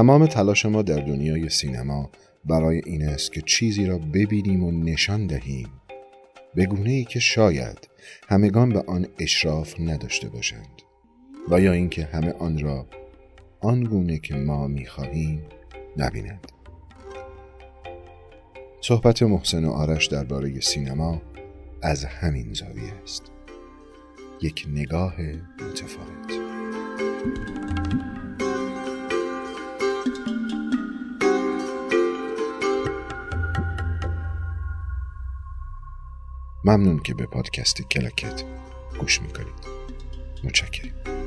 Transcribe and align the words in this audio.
تمام 0.00 0.26
تلاش 0.26 0.66
ما 0.66 0.82
در 0.82 1.00
دنیای 1.00 1.48
سینما 1.48 2.10
برای 2.44 2.80
این 2.86 3.08
است 3.08 3.32
که 3.32 3.40
چیزی 3.40 3.86
را 3.86 3.98
ببینیم 3.98 4.64
و 4.64 4.70
نشان 4.70 5.26
دهیم. 5.26 5.68
به 6.54 6.66
گونه 6.66 6.90
ای 6.90 7.04
که 7.04 7.20
شاید 7.20 7.88
همگان 8.28 8.68
به 8.68 8.82
آن 8.86 9.06
اشراف 9.18 9.80
نداشته 9.80 10.28
باشند 10.28 10.82
و 11.50 11.60
یا 11.60 11.72
اینکه 11.72 12.04
همه 12.04 12.32
آن 12.32 12.58
را 12.58 12.86
آن 13.60 13.84
گونه 13.84 14.18
که 14.18 14.34
ما 14.34 14.66
می‌خواهیم 14.66 15.42
نبینند. 15.96 16.52
صحبت 18.80 19.22
محسن 19.22 19.64
و 19.64 19.70
آرش 19.70 20.06
درباره 20.06 20.60
سینما 20.60 21.22
از 21.82 22.04
همین 22.04 22.52
زاویه 22.52 22.92
است. 23.02 23.22
یک 24.42 24.66
نگاه 24.68 25.14
متفاوت. 25.70 26.40
ممنون 36.64 36.98
که 36.98 37.14
به 37.14 37.26
پادکست 37.26 37.82
کلکت 37.82 38.44
گوش 38.98 39.22
می‌کنید. 39.22 39.54
متشکرم. 40.44 41.19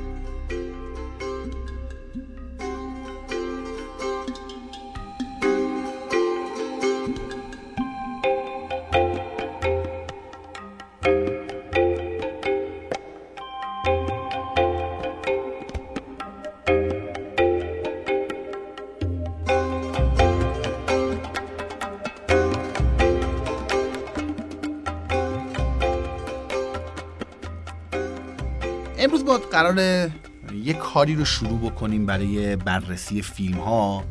قرار 29.54 30.10
یک 30.54 30.76
کاری 30.76 31.14
رو 31.14 31.24
شروع 31.24 31.58
بکنیم 31.58 32.06
برای 32.06 32.56
بررسی 32.56 33.22
فیلم 33.22 33.58
ها 33.58 34.04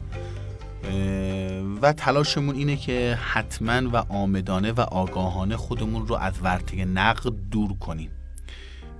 و 1.81 1.93
تلاشمون 1.93 2.55
اینه 2.55 2.75
که 2.75 3.17
حتما 3.21 3.89
و 3.89 3.95
آمدانه 3.95 4.71
و 4.71 4.81
آگاهانه 4.81 5.57
خودمون 5.57 6.07
رو 6.07 6.15
از 6.15 6.33
ورطه 6.41 6.85
نقد 6.85 7.33
دور 7.51 7.73
کنیم. 7.73 8.09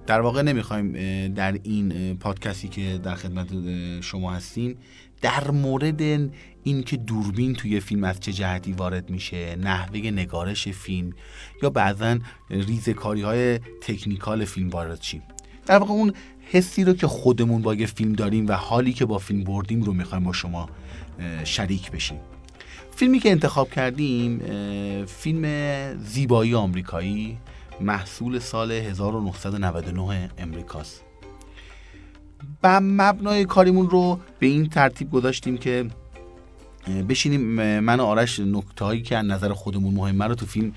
در 0.08 0.22
واقع 0.22 0.42
نمی‌خوایم 0.42 0.94
در 1.34 1.60
این 1.64 2.18
پادکستی 2.18 2.68
که 2.68 3.00
در 3.04 3.16
خدمت 3.16 3.48
شما 4.02 4.34
هستیم 4.34 4.78
در 5.22 5.52
مورد 5.52 6.02
اینکه 6.64 6.98
دوربین 6.98 7.54
توی 7.54 7.80
فیلم 7.80 8.04
از 8.04 8.20
چه 8.20 8.32
جهتی 8.34 8.74
وارد 8.74 9.10
میشه 9.10 9.56
نحوه 9.56 10.00
نگارش 10.00 10.68
فیلم 10.68 11.14
یا 11.64 11.70
بعضا 11.70 12.18
ریزکاری 12.50 13.22
های 13.22 13.60
تکنیکال 13.82 14.46
فیلم 14.46 14.70
وارد 14.70 15.02
شیم. 15.02 15.22
در 15.66 15.78
واقع 15.78 15.92
اون 15.92 16.14
حسی 16.52 16.84
رو 16.84 16.94
که 16.94 17.08
خودمون 17.08 17.62
با 17.62 17.74
یه 17.74 17.86
فیلم 17.86 18.14
داریم 18.14 18.48
و 18.48 18.52
حالی 18.52 18.94
که 18.94 19.06
با 19.06 19.18
فیلم 19.18 19.44
بردیم 19.44 19.82
رو 19.82 19.94
می‌خوایم 19.94 20.24
با 20.24 20.34
شما 20.34 20.70
شریک 21.44 21.92
بشیم. 21.92 22.20
فیلمی 22.96 23.20
که 23.20 23.32
انتخاب 23.32 23.70
کردیم 23.70 24.40
فیلم 25.06 25.46
زیبایی 25.98 26.56
آمریکایی 26.56 27.38
محصول 27.82 28.40
سال 28.40 28.72
1999 28.72 30.30
امریکاست. 30.38 31.04
و 32.64 32.80
مبنای 32.82 33.46
کاریمون 33.46 33.90
رو 33.90 34.20
به 34.40 34.48
این 34.48 34.70
ترتیب 34.70 35.12
گذاشتیم 35.12 35.58
که 35.58 35.86
بشینیم 37.10 37.42
من 37.80 38.00
و 38.00 38.04
آرش 38.04 38.40
نکته 38.40 38.86
هایی 38.86 39.02
که 39.02 39.18
از 39.18 39.26
نظر 39.26 39.54
خودمون 39.54 39.94
مهمه 39.94 40.26
رو 40.26 40.36
تو 40.36 40.46
فیلم 40.46 40.72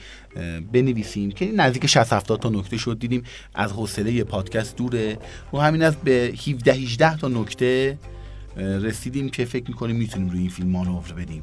بنویسیم 0.73 1.31
که 1.31 1.53
نزدیک 1.53 1.87
60 1.87 2.13
70 2.13 2.41
تا 2.41 2.49
نکته 2.49 2.77
شد 2.77 2.99
دیدیم 2.99 3.23
از 3.55 3.73
حوصله 3.73 4.25
پادکست 4.25 4.77
دوره. 4.77 5.19
رو 5.53 5.61
همین 5.61 5.83
از 5.83 5.97
به 5.97 6.35
17 6.49 6.73
18 6.73 7.17
تا 7.17 7.29
نکته 7.29 7.99
رسیدیم 8.57 9.29
که 9.29 9.45
فکر 9.45 9.65
می‌کنیم 9.69 9.97
می‌تونیم 9.97 10.31
روی 10.31 10.41
این 10.41 10.51
فیلم 10.51 10.69
مانور 10.69 11.13
بدیم. 11.13 11.43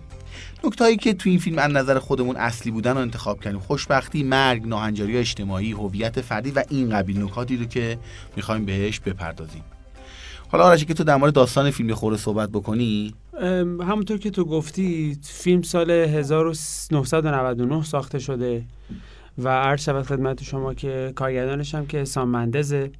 نکته 0.63 0.84
هایی 0.84 0.97
که 0.97 1.13
تو 1.13 1.29
این 1.29 1.40
فیلم 1.40 1.57
از 1.57 1.72
نظر 1.72 2.00
خودمون 2.00 2.35
اصلی 2.35 2.72
بودن 2.72 2.91
رو 2.91 2.97
انتخاب 2.97 3.44
کردیم. 3.44 3.59
خوشبختی 3.59 4.23
مرگ 4.23 4.68
ناهنجاری 4.68 5.18
اجتماعی 5.18 5.72
هویت 5.72 6.22
فردی 6.22 6.52
و 6.52 6.63
این 6.69 6.90
قبیل 6.90 7.23
نکاتی 7.23 7.57
رو 7.57 7.66
که 7.66 8.00
می‌خوایم 8.35 8.66
بهش 8.66 9.00
بپردازیم. 9.00 9.63
حالا 10.53 10.66
آرشی 10.66 10.86
که 10.86 10.94
تو 10.94 11.03
در 11.03 11.16
مورد 11.16 11.34
داستان 11.34 11.72
فیلم 11.72 11.94
خوره 11.94 12.18
صحبت 12.18 12.50
بکنی؟ 12.50 13.14
همونطور 13.80 14.18
که 14.18 14.30
تو 14.30 14.46
گفتی 14.46 15.18
فیلم 15.24 15.62
سال 15.62 15.91
1999 15.91 17.84
ساخته 17.84 18.19
شده 18.19 18.64
و 19.38 19.50
عرض 19.50 19.84
شود 19.84 20.06
خدمت 20.06 20.44
شما 20.44 20.74
که 20.74 21.12
کارگردانش 21.16 21.75
هم 21.75 21.86
که 21.86 22.06
سام 22.06 22.30
مندزه. 22.30 22.91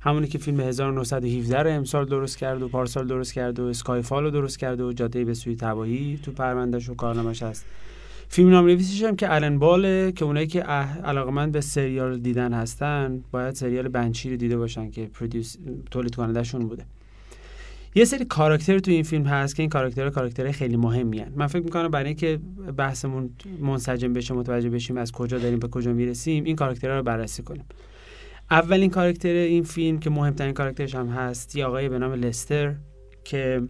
همونی 0.00 0.28
که 0.28 0.38
فیلم 0.38 0.60
1917 0.60 1.62
رو 1.62 1.70
امسال 1.70 2.04
درست 2.04 2.38
کرد 2.38 2.62
و 2.62 2.68
پارسال 2.68 3.06
درست 3.06 3.32
کرد 3.32 3.60
و 3.60 3.64
اسکای 3.64 4.02
فال 4.02 4.24
رو 4.24 4.30
درست 4.30 4.58
کرد 4.58 4.80
و 4.80 4.92
جاده 4.92 5.24
به 5.24 5.34
سوی 5.34 5.56
تباهی 5.56 6.18
تو 6.24 6.32
پروندهش 6.32 6.88
و 6.88 6.94
کارنامش 6.94 7.42
هست. 7.42 7.64
فیلم 8.28 8.50
نام 8.50 8.66
نویسیش 8.66 9.02
هم 9.02 9.16
که 9.16 9.34
الان 9.34 9.58
باله 9.58 10.12
که 10.12 10.24
اونایی 10.24 10.46
که 10.46 10.62
علاقمند 10.62 11.52
به 11.52 11.60
سریال 11.60 12.18
دیدن 12.18 12.52
هستن 12.52 13.24
باید 13.30 13.54
سریال 13.54 13.88
بنچی 13.88 14.30
رو 14.30 14.36
دیده 14.36 14.56
باشن 14.56 14.90
که 14.90 15.06
پرودیوس 15.06 15.56
تولید 15.90 16.14
کنندهشون 16.14 16.68
بوده. 16.68 16.84
یه 17.94 18.04
سری 18.04 18.24
کاراکتر 18.24 18.78
تو 18.78 18.90
این 18.90 19.02
فیلم 19.02 19.24
هست 19.24 19.56
که 19.56 19.62
این 19.62 19.70
کاراکترها 19.70 20.10
کاراکتر 20.10 20.50
خیلی 20.50 20.76
مهمی 20.76 21.18
هن. 21.18 21.32
من 21.36 21.46
فکر 21.46 21.62
می‌کنم 21.62 21.88
برای 21.88 22.06
اینکه 22.06 22.38
بحثمون 22.76 23.30
منسجم 23.60 24.12
بشه 24.12 24.34
متوجه 24.34 24.70
بشیم 24.70 24.96
از 24.96 25.12
کجا 25.12 25.38
داریم 25.38 25.58
به 25.58 25.68
کجا 25.68 25.92
می‌رسیم 25.92 26.44
این 26.44 26.56
کاراکترها 26.56 26.96
رو 26.96 27.02
بررسی 27.02 27.42
کنیم. 27.42 27.64
اولین 28.50 28.90
کاراکتر 28.90 29.28
این 29.28 29.62
فیلم 29.62 29.98
که 29.98 30.10
مهمترین 30.10 30.54
کاراکترش 30.54 30.94
هم 30.94 31.08
هست 31.08 31.56
یه 31.56 31.66
آقای 31.66 31.88
به 31.88 31.98
نام 31.98 32.12
لستر 32.12 32.74
که 33.24 33.62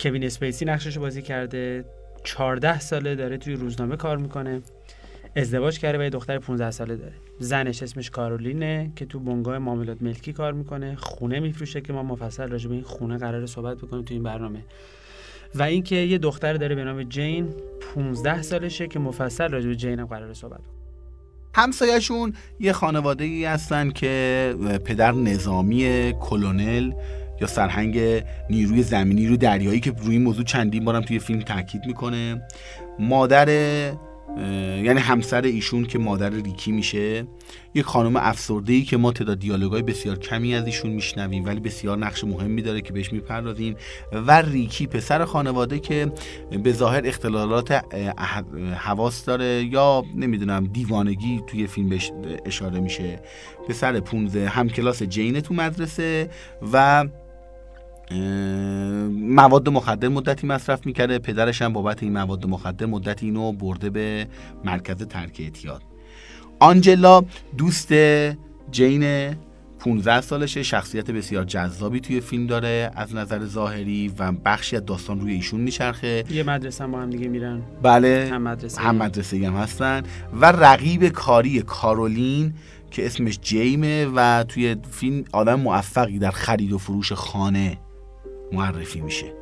کوین 0.00 0.24
اسپیسی 0.24 0.64
نقشش 0.64 0.98
بازی 0.98 1.22
کرده. 1.22 1.84
14 2.24 2.80
ساله 2.80 3.14
داره 3.14 3.36
توی 3.36 3.54
روزنامه 3.54 3.96
کار 3.96 4.16
می‌کنه. 4.16 4.62
ازدواج 5.36 5.78
کرده 5.78 5.98
و 5.98 6.02
یه 6.02 6.10
دختر 6.10 6.38
15 6.38 6.70
ساله 6.70 6.96
داره. 6.96 7.12
زنش 7.38 7.82
اسمش 7.82 8.10
کارولینه 8.10 8.92
که 8.96 9.06
تو 9.06 9.18
بنگاه 9.18 9.58
معاملات 9.58 10.02
ملکی 10.02 10.32
کار 10.32 10.52
می‌کنه. 10.52 10.96
خونه 10.96 11.40
میفروشه 11.40 11.80
که 11.80 11.92
ما 11.92 12.02
مفصل 12.02 12.48
راجع 12.48 12.68
به 12.68 12.74
این 12.74 12.84
خونه 12.84 13.18
قرار 13.18 13.46
صحبت 13.46 13.76
بکنیم 13.76 14.04
تو 14.04 14.14
این 14.14 14.22
برنامه. 14.22 14.64
و 15.54 15.62
اینکه 15.62 15.96
یه 15.96 16.18
دختر 16.18 16.52
داره 16.52 16.74
به 16.74 16.84
نام 16.84 17.02
جین 17.02 17.48
15 17.94 18.42
سالشه 18.42 18.88
که 18.88 18.98
مفصل 18.98 19.48
راجع 19.48 19.68
به 19.68 19.76
جین 19.76 19.98
هم 19.98 20.06
قرار 20.06 20.34
صحبت 20.34 20.60
بکنیم 20.60 20.80
همسایهشون 21.54 22.34
یه 22.60 22.72
خانواده 22.72 23.24
ای 23.24 23.44
هستن 23.44 23.90
که 23.90 24.54
پدر 24.84 25.12
نظامی 25.12 26.12
کلونل. 26.20 26.92
یا 27.40 27.46
سرهنگ 27.46 28.22
نیروی 28.50 28.82
زمینی 28.82 29.26
رو 29.26 29.36
دریایی 29.36 29.80
که 29.80 29.92
روی 29.98 30.12
این 30.12 30.22
موضوع 30.22 30.44
چندین 30.44 30.84
بارم 30.84 31.00
توی 31.00 31.18
فیلم 31.18 31.40
تاکید 31.40 31.86
می‌کنه. 31.86 32.42
مادر 32.98 33.48
یعنی 34.84 35.00
همسر 35.00 35.42
ایشون 35.42 35.84
که 35.84 35.98
مادر 35.98 36.30
ریکی 36.30 36.72
میشه 36.72 37.26
یک 37.74 37.84
خانم 37.84 38.16
افسرده 38.16 38.72
ای 38.72 38.82
که 38.82 38.96
ما 38.96 39.12
تعداد 39.12 39.38
دیالوگای 39.38 39.82
بسیار 39.82 40.18
کمی 40.18 40.54
از 40.54 40.66
ایشون 40.66 40.90
میشنویم 40.90 41.44
ولی 41.44 41.60
بسیار 41.60 41.98
نقش 41.98 42.24
مهمی 42.24 42.62
داره 42.62 42.80
که 42.80 42.92
بهش 42.92 43.12
می‌پردازیم. 43.12 43.76
و 44.12 44.42
ریکی 44.42 44.86
پسر 44.86 45.24
خانواده 45.24 45.78
که 45.78 46.12
به 46.62 46.72
ظاهر 46.72 47.02
اختلالات 47.04 47.84
حواس 48.74 49.24
داره 49.24 49.64
یا 49.64 50.04
نمی‌دونم 50.16 50.66
دیوانگی 50.66 51.42
توی 51.46 51.66
فیلم 51.66 51.88
بهش 51.88 52.12
اشاره 52.46 52.80
میشه. 52.80 53.20
پسر 53.68 54.00
15 54.00 54.48
همکلاس 54.48 55.02
جین 55.02 55.40
تو 55.40 55.54
مدرسه 55.54 56.30
و 56.72 57.04
مواد 59.10 59.68
مخدر 59.68 60.08
مدتی 60.08 60.46
مصرف 60.46 60.86
می‌کرده. 60.86 61.18
پدرش 61.18 61.62
هم 61.62 61.72
بابت 61.72 62.02
این 62.02 62.12
مواد 62.12 62.46
مخدر 62.46 62.86
مدتی 62.86 63.26
اینو 63.26 63.52
برده 63.52 63.90
به 63.90 64.26
مرکز 64.64 64.96
ترک 64.96 65.36
اعتیاد. 65.40 65.82
آنجلا 66.60 67.22
دوست 67.58 67.92
جین 68.70 69.34
15 69.78 70.20
سالشه. 70.20 70.62
شخصیت 70.62 71.10
بسیار 71.10 71.44
جذابی 71.44 72.00
توی 72.00 72.20
فیلم 72.20 72.46
داره. 72.46 72.90
از 72.94 73.14
نظر 73.14 73.44
ظاهری 73.44 74.12
و 74.18 74.32
بخشی 74.32 74.76
از 74.76 74.84
داستان 74.84 75.20
روی 75.20 75.32
ایشون 75.32 75.60
میچرخه. 75.60 76.24
یه 76.30 76.42
مدرسه 76.42 76.84
هم 76.84 76.92
با 76.92 77.00
هم 77.00 77.10
دیگه 77.10 77.28
میرن. 77.28 77.62
بله 77.82 78.28
هم 78.32 78.42
مدرسه. 78.42 78.80
هم 78.80 78.96
مدرسه 78.96 79.46
هم 79.46 79.54
هستن. 79.54 80.02
و 80.40 80.44
رقیب 80.44 81.08
کاری 81.08 81.62
کارولین 81.62 82.54
که 82.90 83.06
اسمش 83.06 83.38
جیمه 83.42 84.06
و 84.14 84.44
توی 84.48 84.76
فیلم 84.90 85.24
آدم 85.32 85.60
موفقی 85.60 86.18
در 86.18 86.30
خرید 86.30 86.72
و 86.72 86.78
فروش 86.78 87.12
خانه. 87.12 87.78
معرفی 88.52 89.00
میشه. 89.00 89.32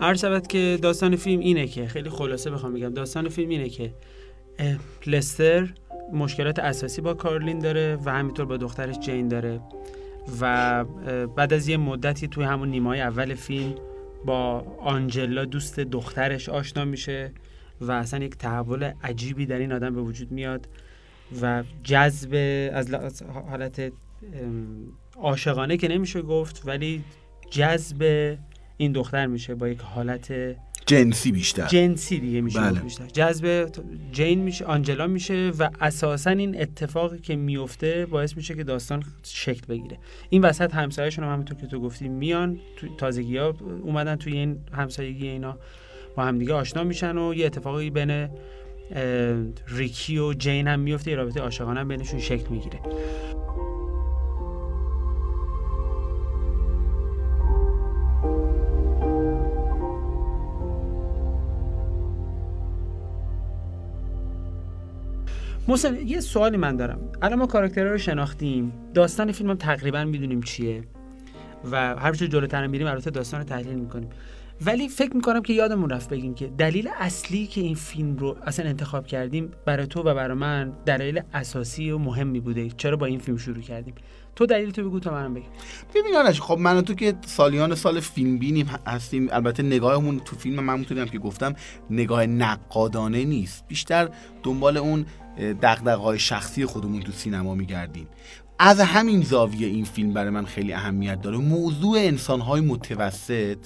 عرض 0.00 0.20
شود 0.20 0.46
که 0.46 0.78
داستان 0.82 1.16
فیلم 1.16 1.40
اینه 1.40 1.66
که 1.66 1.86
خیلی 1.86 2.10
خلاصه 2.10 2.50
بخوام 2.50 2.74
بگم 2.74 2.88
داستان 2.88 3.28
فیلم 3.28 3.48
اینه 3.48 3.68
که 3.68 3.94
لستر 5.06 5.68
مشکلات 6.12 6.58
اساسی 6.58 7.00
با 7.00 7.14
کارلین 7.14 7.58
داره 7.58 7.98
و 8.04 8.12
همینطور 8.12 8.46
با 8.46 8.56
دخترش 8.56 8.98
جین 8.98 9.28
داره 9.28 9.60
و 10.40 10.84
بعد 11.36 11.52
از 11.52 11.68
یه 11.68 11.76
مدتی 11.76 12.28
توی 12.28 12.44
همون 12.44 12.68
نیمای 12.68 13.00
اول 13.00 13.34
فیلم 13.34 13.74
با 14.24 14.64
آنجلا 14.80 15.44
دوست 15.44 15.80
دخترش 15.80 16.48
آشنا 16.48 16.84
میشه 16.84 17.32
و 17.80 17.92
اصلا 17.92 18.24
یک 18.24 18.36
تحول 18.36 18.92
عجیبی 19.02 19.46
در 19.46 19.58
این 19.58 19.72
آدم 19.72 19.94
به 19.94 20.00
وجود 20.00 20.32
میاد 20.32 20.68
و 21.42 21.62
جذب 21.82 22.34
از 22.72 23.22
حالت 23.50 23.92
عاشقانه 25.16 25.76
که 25.76 25.88
نمیشه 25.88 26.22
گفت 26.22 26.62
ولی 26.64 27.04
جذب 27.50 28.36
این 28.76 28.92
دختر 28.92 29.26
میشه 29.26 29.54
با 29.54 29.68
یک 29.68 29.80
حالت 29.80 30.32
جنسی 30.86 31.32
بیشتر. 31.32 31.66
جنسی 31.66 32.18
دیگه 32.18 32.40
میشه. 32.40 32.60
بله. 32.60 32.80
بیشتر. 32.80 33.06
جذب 33.06 33.68
جین 34.12 34.38
میشه 34.38 34.64
آنجلا 34.64 35.06
میشه 35.06 35.52
و 35.58 35.70
اساسا 35.80 36.30
این 36.30 36.60
اتفاقی 36.60 37.18
که 37.18 37.36
میفته 37.36 38.06
باعث 38.06 38.36
میشه 38.36 38.54
که 38.54 38.64
داستان 38.64 39.02
شکل 39.22 39.66
بگیره. 39.68 39.98
این 40.30 40.42
وسط 40.42 40.74
همسایه‌شون 40.74 41.24
هم 41.24 41.32
همونطور 41.32 41.58
که 41.58 41.66
تو 41.66 41.80
گفتی 41.80 42.08
میان 42.08 42.58
تازگی 42.98 43.36
ها 43.36 43.54
اومدن 43.82 44.16
توی 44.16 44.32
این 44.32 44.58
همسایگی 44.72 45.28
اینا 45.28 45.58
با 46.16 46.24
همدیگه 46.24 46.54
آشنا 46.54 46.84
میشن 46.84 47.18
و 47.18 47.34
یه 47.34 47.46
اتفاقی 47.46 47.90
بین 47.90 48.28
ریکی 49.68 50.18
و 50.18 50.32
جین 50.32 50.68
هم 50.68 50.80
میفته 50.80 51.10
یه 51.10 51.16
رابطه 51.16 51.40
عاشقانه 51.40 51.84
بینشون 51.84 52.20
شکل 52.20 52.48
می‌گیره. 52.50 52.80
محسن 65.68 66.06
یه 66.06 66.20
سوالی 66.20 66.56
من 66.56 66.76
دارم. 66.76 66.98
الان 67.22 67.38
ما 67.38 67.46
کاراکترها 67.46 67.90
رو 67.90 67.98
شناختیم. 67.98 68.72
داستان 68.94 69.32
فیلم 69.32 69.50
هم 69.50 69.56
تقریبا 69.56 70.04
می‌دونیم 70.04 70.42
چیه. 70.42 70.84
و 71.70 71.96
هر 71.96 72.12
چه 72.12 72.28
جلوتر 72.28 72.66
میریم 72.66 72.86
البته 72.86 73.10
داستان 73.10 73.40
رو 73.40 73.46
تحلیل 73.46 73.74
می‌کنیم. 73.74 74.08
ولی 74.66 74.88
فکر 74.88 75.16
می‌کنم 75.16 75.42
که 75.42 75.52
یادمون 75.52 75.90
رفت 75.90 76.08
بگیم 76.08 76.34
که 76.34 76.46
دلیل 76.46 76.88
اصلی 76.98 77.46
که 77.46 77.60
این 77.60 77.74
فیلم 77.74 78.16
رو 78.16 78.36
اصلا 78.42 78.66
انتخاب 78.66 79.06
کردیم 79.06 79.50
برای 79.64 79.86
تو 79.86 80.00
و 80.00 80.14
برای 80.14 80.36
من 80.36 80.72
دلیل 80.86 81.20
اساسی 81.34 81.90
و 81.90 81.98
مهمی 81.98 82.40
بوده. 82.40 82.68
چرا 82.68 82.96
با 82.96 83.06
این 83.06 83.18
فیلم 83.18 83.36
شروع 83.36 83.62
کردیم؟ 83.62 83.94
تو 84.36 84.46
دلیل 84.46 84.70
تو 84.70 84.88
بگو 84.88 85.00
تا 85.00 85.10
منم 85.10 85.34
بگم. 85.34 85.46
ببین 85.94 86.32
خب 86.32 86.58
من 86.58 86.82
تو 86.82 86.94
که 86.94 87.14
سالیان 87.26 87.74
سال 87.74 88.00
فیلم 88.00 88.38
بینیم 88.38 88.66
هستیم. 88.86 89.28
البته 89.32 89.62
نگاهمون 89.62 90.20
تو 90.20 90.36
فیلم 90.36 90.64
من 90.64 90.84
هم 90.90 91.06
که 91.06 91.18
گفتم 91.18 91.54
نگاه 91.90 92.26
نقادانه 92.26 93.24
نیست. 93.24 93.64
بیشتر 93.68 94.08
دنبال 94.42 94.76
اون 94.76 95.06
دغدغه‌های 95.38 96.18
شخصی 96.18 96.64
خودمون 96.64 97.00
تو 97.00 97.12
سینما 97.12 97.54
میگردیم. 97.54 98.08
از 98.58 98.80
همین 98.80 99.22
زاویه 99.22 99.68
این 99.68 99.84
فیلم 99.84 100.12
برای 100.12 100.30
من 100.30 100.44
خیلی 100.44 100.72
اهمیت 100.72 101.20
داره. 101.20 101.36
موضوع 101.38 101.98
انسانهای 101.98 102.60
متوسط 102.60 103.58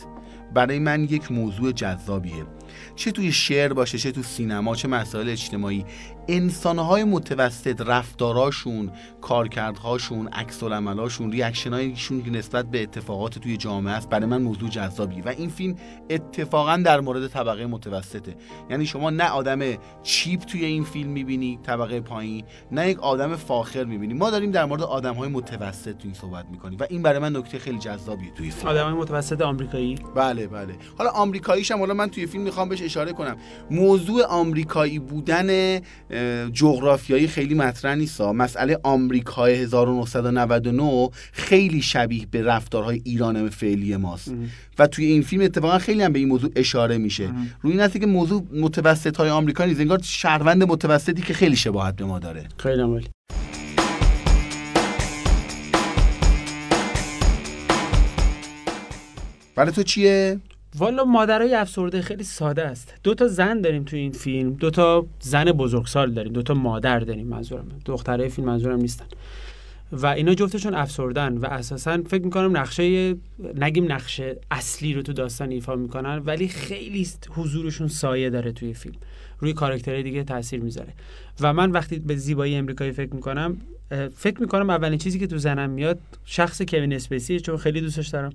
برای 0.55 0.79
من 0.79 1.05
یک 1.05 1.33
موضوع 1.33 1.73
جذابیه. 1.73 2.45
چه 2.97 3.11
توی 3.11 3.33
شعر 3.33 3.73
باشه 3.73 3.99
چه 3.99 4.13
تو 4.13 4.23
سینما 4.23 4.75
چه 4.75 4.89
مسائل 4.89 5.29
اجتماعی. 5.29 5.85
انسانهای 6.29 7.05
متوسط 7.05 7.81
رفتاراشون 7.81 8.91
کارکردهاشون 9.21 10.29
عکس 10.29 10.63
العملاشون 10.63 11.33
ریاکشنایشون 11.33 12.23
که 12.23 12.31
نسبت 12.31 12.67
به 12.67 12.83
اتفاقات 12.83 13.39
توی 13.39 13.57
جامعه 13.57 13.95
است 13.95 14.09
برای 14.09 14.27
من 14.27 14.43
موضوع 14.43 14.69
جذابی 14.69 15.21
و 15.21 15.29
این 15.29 15.49
فیلم 15.49 15.77
اتفاقا 16.11 16.77
در 16.77 17.01
مورد 17.01 17.29
طبقه 17.29 17.67
متوسطه. 17.67 18.35
یعنی 18.71 18.87
شما 18.87 19.11
نه 19.11 19.29
آدم 19.29 19.61
چیپ 20.03 20.41
توی 20.41 20.65
این 20.65 20.85
فیلم 20.85 21.11
می‌بینی 21.11 21.59
طبقه 21.63 22.01
پایین 22.01 22.45
نه 22.73 22.91
یک 22.91 23.01
آدم 23.01 23.37
فاخر 23.37 23.85
می‌بینی. 23.85 24.15
ما 24.15 24.31
داریم 24.31 24.51
در 24.51 24.65
مورد 24.65 24.83
آدمهای 24.83 25.29
متوسط 25.29 25.93
تو 25.93 26.05
این 26.05 26.15
صحبت 26.15 26.45
می‌کنیم. 26.51 26.79
و 26.81 26.87
این 26.91 27.03
برای 27.03 27.19
من 27.19 27.37
نکته 27.37 27.59
خیلی 27.59 27.79
جذابیه 27.79 28.31
توی 28.31 28.51
فیلم 28.51 28.69
آدمهای 28.69 28.95
متوسط 28.95 29.41
آمریکایی؟ 29.41 29.99
بله 30.15 30.47
بله. 30.47 30.75
حالا 30.99 31.11
آمریکاییش 31.11 31.71
هم 31.71 31.79
حالا 31.79 31.95
من 31.95 32.11
توی 32.11 32.27
فیلم 32.27 32.45
می‌خوام 32.45 32.69
بهش 32.69 32.83
اشاره 32.83 33.13
کنم. 33.13 33.37
موضوع 33.71 34.25
آمریکایی 34.25 34.99
بودن 34.99 35.81
جغرافیایی 36.53 37.27
خیلی 37.27 37.55
مطرح 37.55 37.95
نیست 37.95 38.21
مسئله 38.21 38.79
آمریکای 38.83 39.55
1999 39.55 41.11
خیلی 41.33 41.83
شبیه 41.83 42.27
به 42.31 42.43
رفتارهای 42.43 43.01
ایران 43.05 43.49
فعلی 43.49 43.97
ماست. 43.97 44.35
و 44.79 44.87
توی 44.87 45.05
این 45.05 45.23
فیلم 45.23 45.43
اتفاقا 45.43 45.79
خیلی 45.79 46.03
هم 46.03 46.13
به 46.13 46.19
این 46.19 46.29
موضوع 46.29 46.51
اشاره 46.57 46.99
میشه. 46.99 47.31
روی 47.63 47.81
این 47.81 47.89
که 47.89 48.07
موضوع 48.07 48.47
متوسط 48.53 49.17
های 49.17 49.31
آمریکا 49.31 49.65
نیست. 49.65 49.81
انگار 49.81 50.01
شهروند 50.03 50.63
متوسطی 50.63 51.23
که 51.23 51.35
خیلی 51.35 51.57
شباهت 51.57 51.97
به 51.97 52.05
ما 52.05 52.19
داره. 52.19 52.45
خیلی 52.57 52.83
عمالی 52.83 53.07
برای 59.55 59.73
تو 59.73 59.83
چیه؟ 59.83 60.41
والا 60.79 61.05
مادرای 61.05 61.55
افسرده 61.55 62.03
خیلی 62.03 62.25
ساده 62.25 62.63
است. 62.63 62.95
دو 63.03 63.15
تا 63.15 63.29
زن 63.29 63.61
داریم 63.61 63.85
تو 63.85 63.97
این 63.97 64.13
فیلم. 64.13 64.53
دو 64.53 64.71
تا 64.71 65.07
زن 65.21 65.45
بزرگسال 65.45 66.13
داریم. 66.13 66.33
دو 66.33 66.43
تا 66.43 66.55
مادر 66.55 67.01
داریم 67.01 67.27
منظورم. 67.27 67.69
دخترای 67.85 68.29
فیلم 68.29 68.47
منظورم 68.47 68.81
نیستن. 68.81 69.07
و 69.93 70.07
اینا 70.07 70.35
جفتشون 70.35 70.75
افسردن 70.75 71.37
و 71.37 71.47
اساسا 71.47 72.03
فکر 72.03 72.25
می‌کنم 72.25 72.57
نقشه 72.57 73.15
نگیم 73.55 73.93
نقشه 73.93 74.37
اصلی 74.51 74.95
رو 74.95 75.03
تو 75.03 75.13
داستان 75.13 75.51
ایفا 75.51 75.77
می‌کنن 75.77 76.19
ولی 76.19 76.49
خیلی 76.49 77.09
حضورشون 77.31 77.89
سایه 77.89 78.31
داره 78.31 78.53
توی 78.53 78.75
فیلم. 78.75 78.95
روی 79.39 79.53
کاراکترهای 79.53 80.03
دیگه 80.03 80.25
تاثیر 80.25 80.61
می‌ذاره. 80.61 80.93
و 81.41 81.53
من 81.53 81.71
وقتی 81.71 81.99
به 81.99 82.17
زیبایی 82.17 82.55
امریکایی 82.55 82.93
فکر 82.93 83.15
می‌کنم 83.15 83.57
فکر 84.17 84.41
می‌کنم 84.41 84.71
اولین 84.71 84.99
چیزی 84.99 85.19
که 85.19 85.27
تو 85.27 85.39
زنم 85.39 85.71
میاد 85.71 85.99
شخص 86.25 86.63
کوین 86.63 86.93
اسپیسی 86.93 87.41
چون 87.41 87.57
خیلی 87.57 87.81
دوستش 87.81 88.09
دارم. 88.09 88.33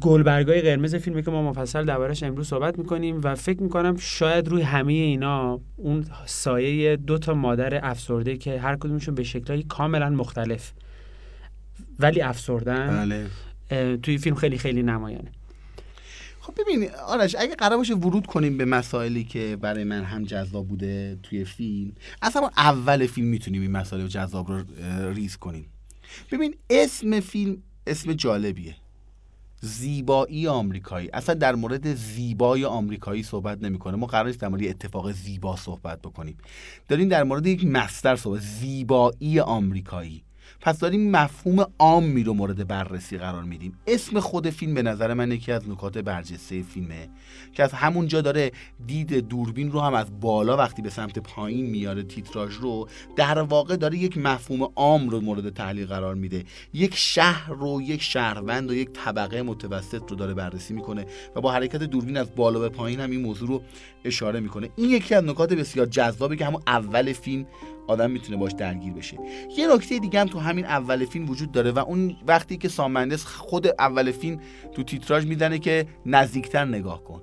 گلبرگای 0.00 0.60
قرمز 0.60 0.94
فیلمی 0.94 1.22
که 1.22 1.30
ما 1.30 1.50
مفصل 1.50 1.84
دربارش 1.84 2.22
امروز 2.22 2.48
صحبت 2.48 2.78
می‌کنیم 2.78 3.20
و 3.24 3.34
فکر 3.34 3.62
می‌کنم 3.62 3.96
شاید 3.96 4.48
روی 4.48 4.62
همه 4.62 4.92
اینا 4.92 5.60
اون 5.76 6.06
سایه 6.26 6.96
دو 6.96 7.18
تا 7.18 7.34
مادر 7.34 7.90
افسرده 7.90 8.36
که 8.36 8.60
هر 8.60 8.76
کدومشون 8.76 9.14
به 9.14 9.24
شکلهای 9.24 9.62
کاملا 9.62 10.10
مختلف 10.10 10.72
ولی 11.98 12.20
افسردن 12.20 13.06
بله. 13.70 13.96
توی 13.96 14.18
فیلم 14.18 14.36
خیلی 14.36 14.58
خیلی 14.58 14.82
نمایانه. 14.82 15.32
خب 16.40 16.54
ببین 16.60 16.90
آرش 17.08 17.36
اگه 17.38 17.54
قرار 17.54 17.76
باشه 17.76 17.94
ورود 17.94 18.26
کنیم 18.26 18.58
به 18.58 18.64
مسائلی 18.64 19.24
که 19.24 19.56
برای 19.60 19.84
من 19.84 20.04
هم 20.04 20.24
جذاب 20.24 20.68
بوده 20.68 21.18
توی 21.22 21.44
فیلم 21.44 21.92
اصلا 22.22 22.50
اول 22.56 23.06
فیلم 23.06 23.26
می‌تونیم 23.26 23.62
این 23.62 23.70
مسائل 23.70 24.06
جذاب 24.06 24.48
رو 24.48 24.64
ریز 25.14 25.36
کنیم. 25.36 25.66
ببین 26.32 26.54
اسم 26.70 27.20
فیلم 27.20 27.62
اسم 27.86 28.12
جالبیه. 28.12 28.76
زیبایی 29.60 30.48
آمریکایی. 30.48 31.10
اصلا 31.12 31.34
در 31.34 31.54
مورد 31.54 31.94
زیبای 31.94 32.64
آمریکایی 32.64 33.22
صحبت 33.22 33.62
نمی‌کنه. 33.62 33.96
ما 33.96 34.06
قرار 34.06 34.26
نیست 34.26 34.40
در 34.40 34.48
مورد 34.48 34.64
اتفاق 34.64 35.12
زیبا 35.12 35.56
صحبت 35.56 36.02
بکنیم. 36.02 36.36
داریم 36.88 37.08
در 37.08 37.24
مورد 37.24 37.46
یک 37.46 37.64
مستر 37.64 38.16
صحبت. 38.16 38.40
زیبایی 38.40 39.40
آمریکایی. 39.40 40.22
پس 40.60 40.78
داریم 40.78 41.10
مفهوم 41.10 41.66
عامی 41.78 42.24
رو 42.24 42.34
مورد 42.34 42.68
بررسی 42.68 43.18
قرار 43.18 43.42
میدیم. 43.42 43.78
اسم 43.86 44.20
خود 44.20 44.50
فیلم 44.50 44.74
به 44.74 44.82
نظر 44.82 45.14
من 45.14 45.32
یکی 45.32 45.52
از 45.52 45.68
نکات 45.68 45.98
برجسته 45.98 46.62
فیلمه 46.62 47.08
که 47.52 47.62
از 47.62 47.72
همونجا 47.72 48.20
داره 48.20 48.52
دید 48.86 49.14
دوربین 49.14 49.72
رو 49.72 49.80
هم 49.80 49.94
از 49.94 50.20
بالا 50.20 50.56
وقتی 50.56 50.82
به 50.82 50.90
سمت 50.90 51.18
پایین 51.18 51.66
میاره 51.66 52.02
تیتراژ 52.02 52.54
رو 52.54 52.88
در 53.16 53.38
واقع 53.38 53.76
داره 53.76 53.98
یک 53.98 54.18
مفهوم 54.18 54.72
عام 54.76 55.08
رو 55.08 55.20
مورد 55.20 55.54
تحلیل 55.54 55.86
قرار 55.86 56.14
میده. 56.14 56.44
یک 56.72 56.94
شهر 56.94 57.52
رو 57.52 57.82
یک 57.82 58.02
شهروند 58.02 58.70
و 58.70 58.74
یک 58.74 58.90
طبقه 58.92 59.42
متوسط 59.42 60.02
رو 60.10 60.16
داره 60.16 60.34
بررسی 60.34 60.74
می‌کنه 60.74 61.06
و 61.36 61.40
با 61.40 61.52
حرکت 61.52 61.82
دوربین 61.82 62.16
از 62.16 62.34
بالا 62.34 62.58
به 62.58 62.68
پایین 62.68 63.00
هم 63.00 63.10
این 63.10 63.20
موضوع 63.20 63.48
رو 63.48 63.62
اشاره 64.04 64.40
می‌کنه. 64.40 64.70
این 64.76 64.90
یکی 64.90 65.14
از 65.14 65.24
نکات 65.24 65.52
بسیار 65.52 65.86
جذابی 65.86 66.36
که 66.36 66.46
همون 66.46 66.62
اول 66.66 67.12
فیلم 67.12 67.46
آدم 67.88 68.10
می‌تونه 68.10 68.38
باش 68.38 68.52
درگیر 68.52 68.92
بشه. 68.92 69.18
یه 69.56 69.74
نکته 69.74 69.98
دیگه 69.98 70.20
هم 70.20 70.26
تو 70.26 70.38
همین 70.38 70.64
اول 70.64 71.04
فیلم 71.04 71.30
وجود 71.30 71.52
داره 71.52 71.70
و 71.70 71.78
اون 71.78 72.16
وقتی 72.26 72.56
که 72.56 72.68
سامندس 72.68 73.24
خود 73.24 73.66
اول 73.78 74.12
فیلم 74.12 74.40
تو 74.72 74.82
تیتراژ 74.82 75.26
میدنه 75.26 75.58
که 75.58 75.86
نزدیکتر 76.06 76.64
نگاه 76.64 77.04
کن. 77.04 77.22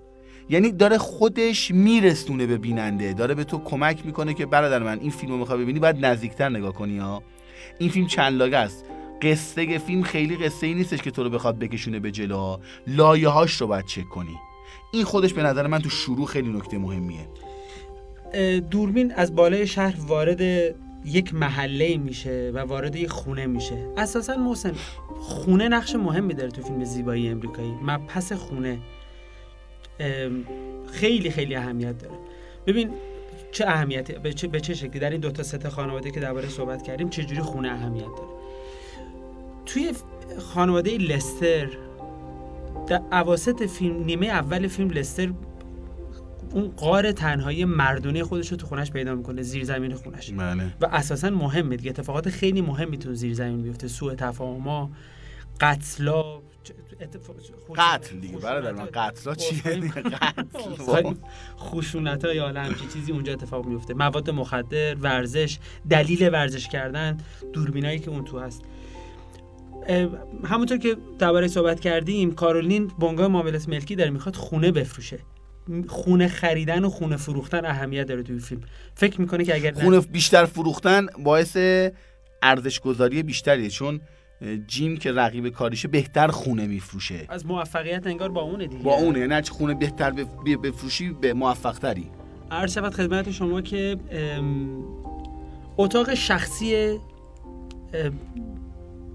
یعنی 0.49 0.71
داره 0.71 0.97
خودش 0.97 1.71
میرسونه 1.71 2.45
به 2.45 2.57
بیننده 2.57 3.13
داره 3.13 3.33
به 3.33 3.43
تو 3.43 3.57
کمک 3.57 4.05
می‌کنه 4.05 4.33
که 4.33 4.45
برادر 4.45 4.83
من 4.83 4.99
این 4.99 5.11
فیلم 5.11 5.31
رو 5.31 5.37
می‌خوای 5.37 5.59
ببینی 5.59 5.79
باید 5.79 6.05
نزدیکتر 6.05 6.49
نگاه 6.49 6.73
کنی 6.73 6.97
ها. 6.97 7.23
این 7.79 7.89
فیلم 7.89 8.07
چند 8.07 8.33
لاگه 8.33 8.57
است؟ 8.57 8.85
قصه 9.21 9.77
فیلم 9.77 10.03
خیلی 10.03 10.35
قصه 10.35 10.67
ای 10.67 10.73
نیستش 10.73 11.01
که 11.01 11.11
تو 11.11 11.23
رو 11.23 11.29
بخواد 11.29 11.59
بکشونه 11.59 11.99
به 11.99 12.11
جلو 12.11 12.57
لایه 12.87 13.27
هاش 13.27 13.61
رو 13.61 13.67
باید 13.67 13.85
چک 13.85 14.09
کنی. 14.09 14.35
این 14.93 15.03
خودش 15.03 15.33
به 15.33 15.43
نظر 15.43 15.67
من 15.67 15.79
تو 15.79 15.89
شروع 15.89 16.27
خیلی 16.27 16.49
نکته 16.49 16.77
مهمیه. 16.77 17.27
دوربین 18.71 19.11
از 19.11 19.35
بالای 19.35 19.67
شهر 19.67 19.95
وارد 20.07 20.41
یک 21.05 21.33
محله 21.33 21.97
میشه 21.97 22.51
و 22.53 22.57
وارد 22.57 22.95
یک 22.95 23.09
خونه 23.09 23.45
میشه. 23.45 23.87
اساسا 23.97 24.37
محسن 24.37 24.73
خونه 25.19 25.67
نقش 25.67 25.95
مهمی 25.95 26.33
داره 26.33 26.51
تو 26.51 26.61
فیلم 26.61 26.83
زیبایی 26.83 27.29
امریکایی. 27.29 27.71
مبحث 27.81 28.31
خونه 28.31 28.79
خیلی 30.91 31.29
خیلی 31.29 31.55
اهمیت 31.55 31.97
داره. 31.97 32.15
ببین 32.67 32.89
چه 33.51 33.65
اهمیتی 33.67 34.13
به 34.13 34.33
چه, 34.33 34.47
به 34.47 34.59
چه 34.59 34.73
شکلی؟ 34.73 34.99
در 34.99 35.09
این 35.09 35.21
دو 35.21 35.31
تا 35.31 35.43
سه 35.43 35.69
خانواده 35.69 36.11
که 36.11 36.19
درباره 36.19 36.49
صحبت 36.49 36.83
کردیم 36.83 37.09
چه 37.09 37.23
جوری 37.23 37.41
خونه 37.41 37.69
اهمیت 37.69 38.05
داره؟ 38.05 38.29
توی 39.65 39.91
خانواده 40.39 40.97
لستر 40.97 41.69
در 42.87 43.01
اواسط 43.11 43.63
فیلم 43.63 44.03
نیمه 44.03 44.27
اول 44.27 44.67
فیلم 44.67 44.89
لستر 44.89 45.29
اون 46.55 46.67
قار 46.67 47.11
تنهایی 47.11 47.65
مردونه 47.65 48.23
خودش 48.23 48.51
رو 48.51 48.57
تو 48.57 48.67
خونش 48.67 48.91
پیدا 48.91 49.15
می‌کنه 49.15 49.41
زیر 49.41 49.63
زمین 49.63 49.93
خونش. 49.93 50.31
بله. 50.31 50.73
و 50.81 50.85
اساسا 50.85 51.29
مهمه 51.29 51.75
دیگه 51.75 51.89
اتفاقات 51.89 52.29
خیلی 52.29 52.61
مهمی 52.61 52.97
تو 52.97 53.13
زیر 53.13 53.33
زمین 53.33 53.59
میفته 53.59 53.87
سوء 53.87 54.15
تفاهما 54.15 54.91
قتلا 55.59 56.23
قتل 57.77 58.19
دیگه 58.19 58.37
برادر 58.37 58.71
من 58.71 58.85
قتلا 58.93 59.35
چیه؟ 59.35 59.61
قتل. 60.87 61.13
خشونت 61.57 62.25
های 62.25 62.39
همچین 62.39 62.89
چیزی 62.89 63.11
اونجا 63.11 63.33
اتفاق 63.33 63.65
میفته 63.65 63.93
مواد 63.93 64.29
مخدر 64.29 64.95
ورزش 64.95 65.59
دلیل 65.89 66.29
ورزش 66.29 66.67
کردن 66.67 67.17
دوربینایی 67.53 67.99
که 67.99 68.09
اون 68.09 68.23
تو 68.23 68.39
هست. 68.39 68.61
همونطور 70.45 70.77
که 70.77 70.97
درباره 71.19 71.47
صحبت 71.47 71.79
کردیم 71.79 72.35
کارولین 72.35 72.87
بنگاه 72.87 73.27
معاملات 73.27 73.69
ملکی 73.69 73.95
داره 73.95 74.09
می‌خواد 74.09 74.35
خونه 74.35 74.71
بفروشه. 74.71 75.19
خونه 75.87 76.27
خریدن 76.27 76.85
و 76.85 76.89
خونه 76.89 77.17
فروختن 77.17 77.65
اهمیت 77.65 78.07
داره 78.07 78.23
توی 78.23 78.39
فیلم. 78.39 78.61
فکر 78.95 79.21
می‌کنه 79.21 79.43
که 79.43 79.55
اگر 79.55 79.73
خونه 79.73 79.99
بیشتر 79.99 80.45
فروختن 80.45 81.05
باعث 81.23 81.57
ارزش 82.41 82.79
گذاری 82.79 83.23
بیشتریه 83.23 83.69
چون 83.69 84.01
جیم 84.67 84.97
که 84.97 85.11
رقیب 85.11 85.49
کاریشه 85.49 85.87
بهتر 85.87 86.27
خونه 86.27 86.67
میفروشه. 86.67 87.25
از 87.29 87.45
موفقیت 87.45 88.07
انگار 88.07 88.29
با 88.29 88.41
اونه 88.41 88.67
دیگه. 88.67 88.83
با 88.83 88.93
اونه 88.93 89.19
یعنی 89.19 89.41
خونه 89.41 89.73
بهتر 89.73 90.11
بفروشی 90.63 91.09
به 91.09 91.33
موفق 91.33 91.79
تری 91.79 92.11
عرض 92.51 92.73
شود 92.73 92.93
خدمت 92.93 93.31
شما 93.31 93.61
که 93.61 93.97
اتاق 95.77 96.13
شخصی 96.13 96.97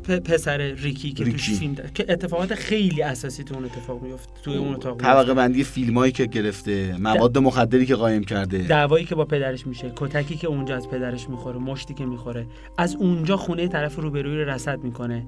پسر 0.01 0.59
ریکی 0.59 1.13
که 1.13 1.25
ریکی. 1.25 1.55
فیلم 1.55 1.75
داره. 1.75 1.91
که 1.95 2.07
اتفاقات 2.09 2.55
خیلی 2.55 3.03
اساسی 3.03 3.45
تو 3.45 3.55
اون 3.55 3.65
اتفاق 3.65 4.03
میفته 4.03 4.33
توی 4.43 4.57
اون 4.57 4.75
اتاق 4.75 4.97
طبقه. 4.97 5.35
بندی 5.35 5.65
فیلم 5.65 5.99
هایی 5.99 6.13
که 6.13 6.27
گرفته 6.27 6.97
مواد 6.99 7.39
مخدری 7.39 7.87
که 7.87 7.95
قایم 7.95 8.25
کرده. 8.25 8.59
دعوایی 8.59 9.05
که 9.05 9.15
با 9.15 9.25
پدرش 9.25 9.67
میشه 9.67 9.93
کتکی 9.97 10.37
که 10.37 10.47
اونجا 10.47 10.77
از 10.77 10.89
پدرش 10.89 11.29
می‌خوره 11.29 11.59
مشتی 11.59 11.95
که 11.95 12.05
می‌خوره. 12.05 12.47
از 12.79 12.97
اونجا 12.97 13.37
خونه 13.37 13.69
طرف 13.69 13.97
روبروی 13.97 14.37
رو 14.37 14.51
رصد 14.51 14.85
می‌کنه 14.85 15.27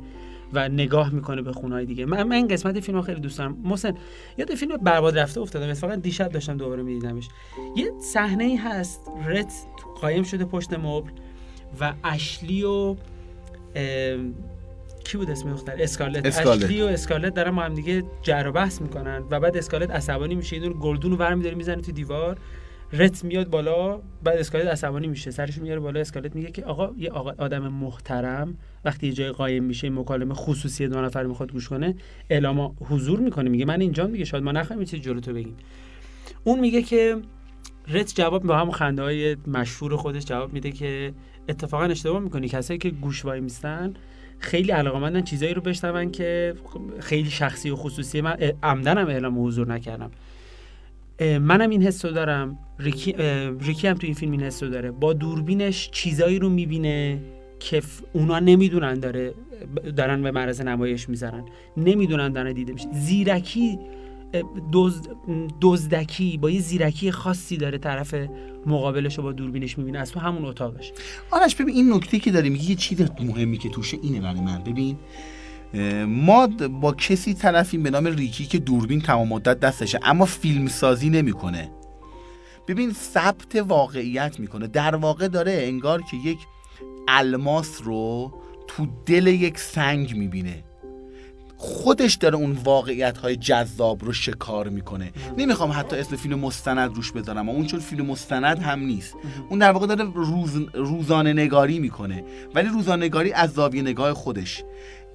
و 0.53 0.69
نگاه 0.69 1.15
می‌کنه 1.15 1.43
به 1.43 1.53
خونه 1.53 1.75
های 1.75 1.87
دیگه. 1.87 2.07
من, 2.07 2.23
من 2.23 2.37
این 2.37 2.49
قسمت 2.49 2.81
فیلم 2.81 2.99
ها 2.99 3.03
خیلی 3.03 3.21
دوست 3.21 3.39
دارم. 3.39 3.59
محسن 3.65 3.95
یاد 4.39 4.55
فیلم 4.55 4.77
برباد 4.77 5.19
رفته 5.19 5.41
افتادم 5.41 5.69
اتفاقا 5.69 5.95
دیشب 5.97 6.29
داشتم 6.29 6.57
دوباره 6.57 6.83
میدیدمش. 6.83 7.29
یه 7.77 7.93
صحنه 8.13 8.45
ای 8.45 8.57
هست. 8.57 9.01
رت 9.27 9.53
قایم 10.01 10.23
شده 10.23 10.45
پشت 10.45 10.73
مبل 10.73 11.11
و 11.81 11.93
اشلی 12.05 12.63
و 12.63 12.97
کی 15.05 15.19
بود 15.19 15.31
اسم 15.31 15.51
دختر 15.51 15.75
اسکارلت. 15.79 16.27
اسکارلت. 16.27 16.65
اشلی 16.65 16.83
و 16.83 16.85
اسکارلت 16.85 17.35
دارن 17.35 17.57
با 17.57 17.63
هم 17.63 17.75
دیگه 17.75 18.03
جر 18.23 18.45
و 18.47 18.53
بحث 18.53 18.81
می‌کنن 18.81 19.25
و 19.31 19.41
بعد 19.41 19.57
اسکارلت 19.57 19.91
عصبانی 19.91 20.35
میشه 20.35 20.59
دونه 20.59 20.75
گلدون 20.75 21.11
رو 21.11 21.17
برمی‌داره 21.17 21.55
می‌زنه 21.55 21.83
تو 21.83 21.93
دیوار 21.93 22.39
رت 22.93 23.25
میاد 23.25 23.51
بالا 23.51 24.01
بعد 24.25 24.39
اسکالت 24.39 24.67
عصبانی 24.67 25.07
میشه. 25.07 25.31
سرش 25.31 25.59
میاره 25.59 25.81
بالا 25.81 26.01
اسکالت 26.01 26.37
میگه 26.37 26.51
که 26.51 26.65
آقا 26.65 26.91
یه 26.99 27.11
آقا 27.11 27.35
آدم 27.39 27.69
محترم 27.69 28.57
وقتی 28.85 29.07
یه 29.07 29.13
جای 29.13 29.31
قایم 29.31 29.65
میشه 29.65 29.87
این 29.87 29.99
مکالمه 29.99 30.35
خصوصی 30.35 30.89
دو 30.89 31.01
نفر 31.01 31.25
می‌خواد 31.25 31.53
گوش 31.53 31.69
کنه 31.69 31.95
اعلام 32.31 32.77
حضور 32.89 33.21
می‌کنه 33.21 33.51
میگه 33.51 33.65
من 33.65 33.81
اینجا 33.81 34.07
میگه 34.07 34.25
شاید 34.25 34.45
ما 34.45 34.53
نخواهیم 34.53 34.85
چیزی 34.85 35.03
جلو 35.03 35.21
تو 35.21 35.33
بگیم. 35.33 35.57
اون 36.45 36.61
میگه 36.61 36.83
که 36.83 37.17
رت 37.89 38.15
جواب 38.15 38.43
با 38.43 38.57
هم 38.57 38.71
خنده 38.71 39.03
های 39.03 39.37
مشهور 39.47 39.97
خودش 39.97 40.25
جواب 40.25 40.53
میده 40.53 40.73
که 40.73 41.13
اتفاقا 41.49 41.85
اشتباه 41.85 42.21
می‌کنی 42.21 42.49
کسایی 42.49 42.79
که 42.79 42.91
گوش 42.91 43.25
وای 43.25 43.41
میستن 43.41 43.95
خیلی 44.43 44.71
علاقمندن 44.73 45.23
چیزایی 45.23 45.55
رو 45.55 45.63
بشنون 45.63 46.11
که 46.11 46.55
خیلی 47.01 47.31
شخصی 47.31 47.71
و 47.71 47.77
خصوصی 47.77 48.21
من 48.21 48.37
عمدن 48.63 48.99
هم 48.99 49.09
اعلام 49.09 49.47
حضور 49.47 49.69
نکردم. 49.69 50.11
منم 51.21 51.71
این 51.71 51.83
حس 51.83 52.07
دارم. 52.07 52.59
ریکی, 52.79 53.15
ریکی 53.61 53.89
هم 53.89 53.95
تو 53.95 54.07
این 54.07 54.15
فیلم 54.15 54.33
این 54.33 54.43
حس 54.43 54.63
داره. 54.63 54.91
با 54.91 55.13
دوربینش 55.13 55.91
چیزایی 55.91 56.39
رو 56.39 56.49
می‌بینه 56.49 57.19
که 57.61 57.83
اونا 58.13 58.39
نمی‌دونن 58.39 58.95
داره 58.95 59.35
دارن 59.97 60.23
به 60.23 60.31
معرض 60.31 60.61
نمایش 60.61 61.09
می‌ذارن. 61.09 61.45
نمی‌دونن 61.77 62.33
دارن 62.33 62.53
دیده 62.53 62.73
میشه. 62.73 62.89
زیرکی 62.93 63.79
دزد 64.73 65.07
دزدکی 65.61 66.39
با 66.39 66.51
یه 66.51 66.61
زیرکی 66.61 67.11
خاصی 67.11 67.57
داره 67.57 67.79
طرف 67.79 68.15
مقابلش 68.67 69.19
رو 69.19 69.23
با 69.23 69.33
دوربینش 69.33 69.79
می‌بینه. 69.79 69.99
از 69.99 70.13
تو 70.13 70.21
همون 70.21 70.45
اتاقش. 70.45 70.93
آرش 71.31 71.55
ببین 71.55 71.75
این 71.75 71.93
نکته 71.93 72.19
که 72.19 72.31
داریم 72.31 72.55
یه 72.55 72.75
چیز 72.75 73.03
مهمی 73.21 73.59
که 73.59 73.69
توشه 73.69 73.99
اینه 74.03 74.21
برای 74.21 74.41
من. 74.41 74.63
ببین 74.63 74.99
ما 76.07 76.47
با 76.81 76.93
کسی 76.93 77.35
طرفیم 77.35 77.83
به 77.83 77.91
نام 77.91 78.07
ریکی 78.07 78.47
که 78.47 78.59
دوربین 78.59 79.01
تمام 79.01 79.29
مدت 79.29 79.61
دستشه 79.61 80.01
اما 80.03 80.25
فیلم 80.25 80.69
سازی 80.69 81.11
نمی‌کنه. 81.11 81.71
ببین 82.69 82.93
ثبت 82.93 83.57
واقعیت 83.57 84.41
می‌کنه. 84.41 84.67
در 84.67 84.95
واقع 84.95 85.29
داره 85.29 85.53
انگار 85.53 86.03
که 86.03 86.17
یک 86.17 86.39
الماس 87.09 87.81
رو 87.85 88.33
تو 88.69 88.87
دل 89.07 89.27
یک 89.27 89.59
سنگ 89.59 90.17
می‌بینه. 90.17 90.65
خودش 91.65 92.15
داره 92.15 92.37
اون 92.37 92.53
واقعیت 92.65 93.19
های 93.19 93.37
جذاب 93.37 94.05
رو 94.05 94.13
شکار 94.13 94.69
می‌کنه. 94.69 95.13
نمی‌خوام 95.39 95.71
حتی 95.71 95.97
اسم 95.97 96.17
فیلم 96.17 96.39
مستند 96.39 96.97
روش 96.97 97.13
بذارم 97.13 97.49
اون 97.49 97.67
چون 97.67 97.81
فیلم 97.81 98.07
مستند 98.07 98.59
هم 98.59 98.81
نیست. 98.81 99.15
اون 99.49 99.59
در 99.59 99.73
واقع 99.73 99.87
داره 99.87 100.11
روز 100.15 100.51
روزانه 100.75 101.33
نگاری 101.33 101.79
می‌کنه. 101.79 102.25
ولی 102.55 102.69
روزانه 102.69 103.07
نگاری 103.07 103.33
از 103.33 103.53
زاویه 103.53 103.83
نگاه 103.83 104.15
خودش. 104.15 104.65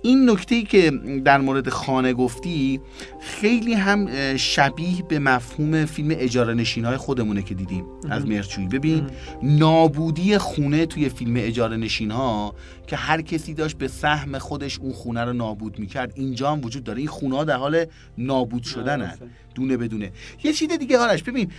این 0.01 0.29
نکته 0.29 0.55
ای 0.55 0.63
که 0.63 0.91
در 1.25 1.37
مورد 1.37 1.69
خانه 1.69 2.13
گفتی 2.13 2.81
خیلی 3.21 3.73
هم 3.73 4.35
شبیه 4.37 5.03
به 5.09 5.19
مفهوم 5.19 5.85
فیلم 5.85 6.15
اجاره 6.19 6.53
نشین 6.53 6.85
های 6.85 6.97
خودمونه 6.97 7.43
که 7.43 7.55
دیدیم 7.55 7.85
از 8.09 8.25
مرچوی 8.25 8.67
ببین 8.67 9.09
نابودی 9.43 10.37
خونه 10.37 10.85
توی 10.85 11.09
فیلم 11.09 11.33
اجاره 11.37 11.77
نشین 11.77 12.11
ها 12.11 12.55
که 12.87 12.95
هر 12.95 13.21
کسی 13.21 13.53
داشت 13.53 13.77
به 13.77 13.87
سهم 13.87 14.37
خودش 14.37 14.79
اون 14.79 14.93
خونه 14.93 15.23
رو 15.23 15.33
نابود 15.33 15.79
می‌کرد 15.79 16.13
اینجا 16.15 16.51
هم 16.51 16.61
وجود 16.65 16.83
داره. 16.83 16.99
این 16.99 17.07
خونه 17.07 17.35
ها 17.35 17.43
در 17.43 17.57
حال 17.57 17.85
نابود 18.17 18.63
شدنن. 18.63 19.17
دونه 19.55 19.77
بدونه 19.77 20.11
یه 20.43 20.53
چیز 20.53 20.69
دیگه 20.71 20.97
آرش 20.97 21.23
ببین 21.23 21.51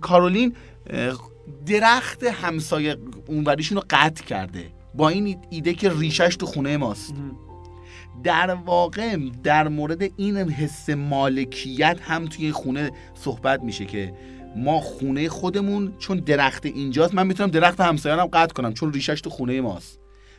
کارولین 0.00 0.54
درخت 1.66 2.24
همسایه 2.24 2.96
اونوریشون 3.26 3.76
رو 3.78 3.84
قطع 3.90 4.24
کرده. 4.24 4.64
با 4.94 5.08
این 5.08 5.38
ایده 5.50 5.74
که 5.74 5.92
ریشش 5.98 6.36
تو 6.36 6.46
خونه 6.46 6.76
ماست. 6.76 7.14
در 8.24 8.54
واقع 8.54 9.16
در 9.42 9.68
مورد 9.68 10.02
این 10.16 10.36
حس 10.36 10.90
مالکیت 10.90 11.98
هم 12.02 12.26
توی 12.26 12.52
خونه 12.52 12.90
صحبت 13.14 13.62
میشه 13.62 13.84
که 13.84 14.12
ما 14.56 14.80
خونه 14.80 15.28
خودمون 15.28 15.92
چون 15.98 16.18
درخت 16.18 16.66
اینجاست 16.66 17.14
من 17.14 17.26
می‌تونم 17.26 17.50
درخت 17.50 17.80
همسایه‌ام 17.80 18.26
قطع 18.26 18.54
کنم 18.54 18.74
چون 18.74 18.92
ریشش 18.92 19.20
تو 19.20 19.30
خونه 19.30 19.60
ماست. 19.60 19.98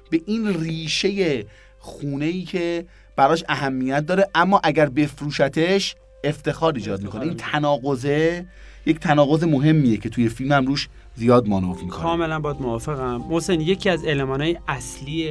به 0.09 0.21
این 0.25 0.59
ریشه 0.61 1.45
خونه 1.79 2.25
ای 2.25 2.43
که 2.43 2.85
براش 3.15 3.43
اهمیت 3.49 4.05
داره 4.05 4.29
اما 4.35 4.61
اگر 4.63 4.89
بفروشتش 4.89 5.95
افتخار 6.23 6.73
ایجاد 6.73 7.01
می‌کنه. 7.01 7.21
این 7.21 7.35
تناقضه 7.37 8.45
یک 8.85 8.99
تناقض 8.99 9.43
مهمیه 9.43 9.97
که 9.97 10.09
توی 10.09 10.29
فیلم 10.29 10.51
هم 10.51 10.65
روش 10.65 10.89
زیاد 11.15 11.47
مانور 11.47 11.75
می‌کنه 11.75 12.01
کاملا 12.01 12.39
باید 12.39 12.61
موافقم. 12.61 13.17
محسن 13.29 13.61
یکی 13.61 13.89
از 13.89 14.05
المانهای 14.05 14.57
اصلی 14.67 15.29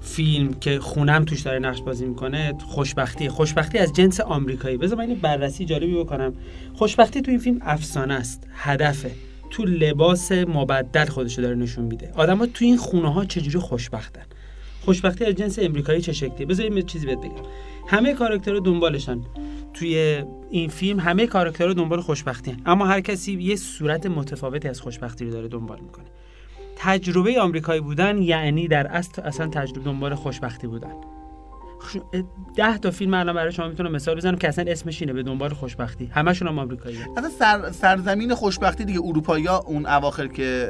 فیلم 0.00 0.54
که 0.54 0.78
خونم 0.78 1.24
توش 1.24 1.40
داره 1.40 1.58
نقش 1.58 1.82
بازی 1.82 2.06
می‌کنه 2.06 2.54
خوشبختی. 2.66 3.28
خوشبختی 3.28 3.78
از 3.78 3.92
جنس 3.92 4.20
آمریکایی. 4.20 4.76
بذار 4.76 4.98
من 4.98 5.14
بررسی 5.14 5.64
جالبی 5.64 5.94
بکنم. 5.94 6.34
خوشبختی 6.74 7.20
تو 7.20 7.30
این 7.30 7.40
فیلم 7.40 7.58
افسانه 7.62 8.14
است 8.14 8.46
هدفه. 8.54 9.10
تو 9.50 9.64
لباس 9.64 10.32
مبدل 10.32 11.04
خودشو 11.04 11.42
داره 11.42 11.56
نشون 11.56 11.84
میده. 11.84 12.12
آدما 12.16 12.46
تو 12.46 12.64
این 12.64 12.76
خونه 12.76 13.12
ها 13.12 13.24
چجوری 13.24 13.58
خوشبختن؟ 13.58 14.22
خوشبختی 14.84 15.24
از 15.24 15.34
جنس 15.34 15.58
امریکایی 15.58 16.00
چه 16.00 16.12
شکلی 16.12 16.44
بذار 16.44 16.72
یه 16.72 16.82
چیزی 16.82 17.06
بهت 17.06 17.18
بگم. 17.18 17.42
همه 17.86 18.14
کاراکترها 18.14 18.60
دنبالشن. 18.60 19.20
توی 19.74 20.24
این 20.50 20.68
فیلم 20.68 21.00
همه 21.00 21.26
کاراکترها 21.26 21.72
دنبال 21.72 22.00
خوشبختی 22.00 22.50
هن. 22.50 22.60
اما 22.66 22.86
هر 22.86 23.00
کسی 23.00 23.32
یه 23.32 23.56
صورت 23.56 24.06
متفاوتی 24.06 24.68
از 24.68 24.80
خوشبختی 24.80 25.24
رو 25.24 25.30
داره 25.30 25.48
دنبال 25.48 25.80
می‌کنه. 25.80 26.04
تجربه 26.76 27.40
آمریکایی 27.40 27.80
بودن 27.80 28.22
یعنی 28.22 28.68
در 28.68 28.86
اصل 28.86 29.22
اصلا 29.22 29.46
تجربه 29.46 29.80
دنبال 29.80 30.14
خوشبختی 30.14 30.66
بودن. 30.66 30.94
ده 32.56 32.78
تا 32.78 32.90
فیلم 32.90 33.14
الان 33.14 33.34
برای 33.34 33.52
شما 33.52 33.68
می‌تونم 33.68 33.92
مثال 33.92 34.16
بزنم 34.16 34.36
که 34.36 34.48
اصلا 34.48 34.64
اسمش 34.68 35.02
اینه 35.02 35.12
به 35.12 35.22
دنبال 35.22 35.54
خوشبختی. 35.54 36.06
همشون 36.06 36.48
هم 36.48 36.58
آمریکایی 36.58 36.98
اصلا 37.16 37.30
سر، 37.30 37.70
سرزمین 37.72 38.34
خوشبختی 38.34 38.84
دیگه 38.84 39.00
اروپایی 39.04 39.48
اون 39.48 39.86
اواخر 39.86 40.26
که 40.26 40.68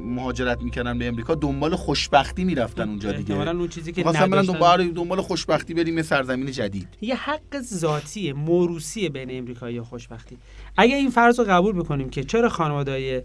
مهاجرت 0.00 0.62
می‌کردن 0.62 0.98
به 0.98 1.06
امریکا 1.06 1.34
دنبال 1.34 1.76
خوشبختی 1.76 2.44
می‌رفتن 2.44 2.88
اونجا 2.88 3.12
دیگه. 3.12 3.34
احتمالاً 3.34 3.58
اون 3.58 3.68
چیزی 3.68 3.92
که 3.92 4.00
نداشتن. 4.08 4.52
دنبال 4.52 4.88
دنبال 4.88 5.20
خوشبختی 5.20 5.74
بریم 5.74 6.02
سرزمین 6.02 6.50
جدید. 6.50 6.88
یه 7.00 7.14
حق 7.14 7.60
ذاتی 7.60 8.32
موروسی 8.32 9.08
بین 9.08 9.38
امریکایی 9.38 9.80
خوشبختی. 9.80 10.38
اگه 10.76 10.96
این 10.96 11.10
فرض 11.10 11.38
رو 11.38 11.44
قبول 11.48 11.72
بکنیم 11.72 12.10
که 12.10 12.24
چرا 12.24 12.48
خانواده‌های 12.48 13.22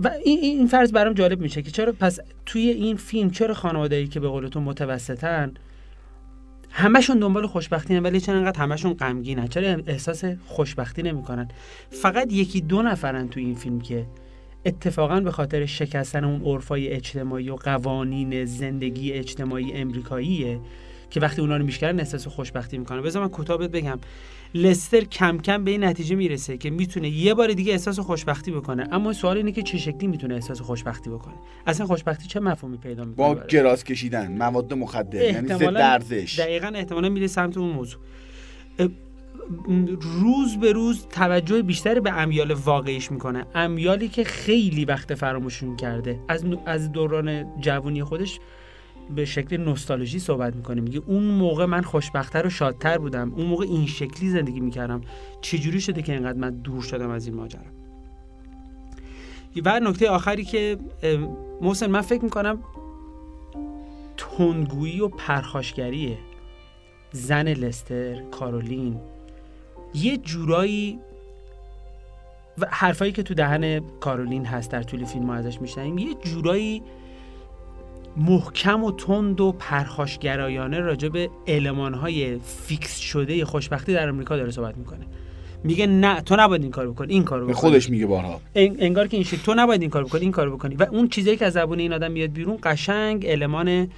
و 0.00 0.10
این 0.24 0.38
این 0.38 0.66
فرض 0.66 0.92
برام 0.92 1.14
جالب 1.14 1.40
میشه 1.40 1.62
که 1.62 1.70
چرا 1.70 1.92
پس 1.92 2.18
توی 2.46 2.68
این 2.68 2.96
فیلم 2.96 3.30
چرا 3.30 3.54
خانواده‌ای 3.54 4.08
که 4.08 4.20
به 4.20 4.28
قول 4.28 4.46
تو 4.46 4.60
متوسطن 4.60 5.52
همشون 6.72 7.18
دنبال 7.18 7.46
خوشبختی 7.46 7.96
ولی 7.96 8.20
چرا 8.20 8.36
انقدر 8.36 8.60
همشون 8.60 8.92
غمگینن؟ 8.92 9.46
چرا 9.46 9.82
احساس 9.86 10.24
خوشبختی 10.46 11.02
نمی‌کنن؟ 11.02 11.48
فقط 11.90 12.32
یکی 12.32 12.60
دو 12.60 12.82
نفرن 12.82 13.28
تو 13.28 13.40
این 13.40 13.54
فیلم 13.54 13.80
که 13.80 14.06
اتفاقا 14.66 15.20
به 15.20 15.30
خاطر 15.30 15.66
شکستن 15.66 16.24
اون 16.24 16.42
عرفای 16.42 16.88
اجتماعی 16.88 17.50
و 17.50 17.56
قوانین 17.56 18.44
زندگی 18.44 19.12
اجتماعی 19.12 19.72
امریکاییه 19.72 20.60
که 21.10 21.20
وقتی 21.20 21.40
اونا 21.40 21.56
رو 21.56 21.64
میشکرن 21.64 21.98
احساس 21.98 22.26
خوشبختی 22.26 22.78
می‌کنه 22.78 23.00
بذار 23.00 23.22
من 23.22 23.28
کوتاه 23.28 23.58
بگم. 23.58 23.98
لستر 24.54 25.00
کم 25.00 25.38
کم 25.38 25.64
به 25.64 25.70
این 25.70 25.84
نتیجه 25.84 26.16
می‌رسه 26.16 26.56
که 26.56 26.70
می‌تونه 26.70 27.08
یه 27.08 27.34
بار 27.34 27.52
دیگه 27.52 27.72
احساس 27.72 28.00
خوشبختی 28.00 28.50
بکنه. 28.50 28.88
اما 28.92 29.12
سوال 29.12 29.36
اینه 29.36 29.52
که 29.52 29.62
چه 29.62 29.78
شکلی 29.78 30.06
می‌تونه 30.06 30.34
احساس 30.34 30.60
خوشبختی 30.60 31.10
بکنه؟ 31.10 31.34
اصلا 31.66 31.86
خوشبختی 31.86 32.26
چه 32.26 32.40
مفهومی 32.40 32.76
پیدا 32.76 33.04
می‌کنه 33.04 33.34
با 33.34 33.40
گراس 33.48 33.84
کشیدن 33.84 34.32
مواد 34.32 34.74
مخدر 34.74 35.32
یعنی 35.32 35.48
ضد 35.48 35.76
ارزش 35.76 36.38
دقیقاً 36.38 36.72
احتمالا 36.74 37.08
میره 37.08 37.26
سمت 37.26 37.56
اون 37.56 37.70
موضوع. 37.70 38.00
روز 40.00 40.56
به 40.56 40.72
روز 40.72 41.06
توجه 41.10 41.62
بیشتری 41.62 42.00
به 42.00 42.12
امیال 42.12 42.50
واقعیش 42.50 43.12
می‌کنه. 43.12 43.46
امیالی 43.54 44.08
که 44.08 44.24
خیلی 44.24 44.84
وقت 44.84 45.14
فراموشون 45.14 45.76
کرده. 45.76 46.20
از 46.28 46.44
از 46.66 46.92
دوران 46.92 47.60
جوانی 47.60 48.04
خودش 48.04 48.40
به 49.14 49.24
شکل 49.24 49.56
نوستالژی 49.56 50.18
صحبت 50.18 50.56
می‌کنه. 50.56 50.80
میگه 50.80 51.02
اون 51.06 51.22
موقع 51.22 51.64
من 51.64 51.82
خوشبختتر 51.82 52.46
و 52.46 52.50
شادتر 52.50 52.98
بودم. 52.98 53.32
اون 53.34 53.46
موقع 53.46 53.64
این 53.64 53.86
شکلی 53.86 54.30
زندگی 54.30 54.60
می‌کردم. 54.60 55.00
چجوری 55.40 55.80
شده 55.80 56.02
که 56.02 56.12
اینقدر 56.12 56.38
من 56.38 56.50
دور 56.50 56.82
شدم 56.82 57.10
از 57.10 57.26
این 57.26 57.36
ماجرا؟ 57.36 57.62
و 59.64 59.80
نکته 59.80 60.10
آخری 60.10 60.44
که 60.44 60.78
محسن 61.60 61.90
من 61.90 62.00
فکر 62.00 62.24
می‌کنم 62.24 62.58
تندگویی 64.16 65.00
و 65.00 65.08
پرخاشگریه 65.08 66.18
زن 67.12 67.48
لستر 67.48 68.22
کارولین 68.22 69.00
یه 69.94 70.16
جورایی 70.16 70.98
و 72.58 72.66
حرفایی 72.70 73.12
که 73.12 73.22
تو 73.22 73.34
دهن 73.34 73.80
کارولین 74.00 74.44
هست 74.44 74.70
در 74.70 74.82
طول 74.82 75.04
فیلم 75.04 75.24
ما 75.24 75.34
ازش 75.34 75.60
میشنیم 75.60 75.98
یه 75.98 76.14
جورایی 76.14 76.82
محکم 78.16 78.84
و 78.84 78.92
تند 78.92 79.40
و 79.40 79.52
پرخاشگرایانه 79.52 80.80
راجع 80.80 81.08
به 81.08 81.30
المانهای 81.46 82.38
فیکس 82.38 82.98
شده 82.98 83.44
خوشبختی 83.44 83.92
در 83.92 84.08
امریکا 84.08 84.36
داره 84.36 84.50
صحبت 84.50 84.76
می‌کنه. 84.76 85.06
میگه 85.64 85.86
نه 85.86 86.20
تو 86.20 86.36
نباید 86.38 86.62
این 86.62 86.70
کار 86.70 86.90
بکنی 86.90 87.12
این 87.12 87.24
کارو 87.24 87.44
بکنی. 87.44 87.54
خودش 87.54 87.90
میگه 87.90 88.06
بارها. 88.06 88.40
انگار 88.54 89.08
که 89.08 89.16
این 89.16 89.24
شد 89.24 89.36
تو 89.36 89.54
نباید 89.54 89.80
این 89.80 89.90
کار 89.90 90.04
بکنی 90.04 90.20
این 90.20 90.32
کارو 90.32 90.56
بکنی. 90.56 90.74
و 90.74 90.86
اون 90.90 91.08
چیزایی 91.08 91.36
که 91.36 91.46
از 91.46 91.52
زبون 91.52 91.78
این 91.78 91.92
آدم 91.92 92.12
میاد 92.12 92.32
بیرون 92.32 92.58
قشنگ 92.62 93.26
المان 93.28 93.88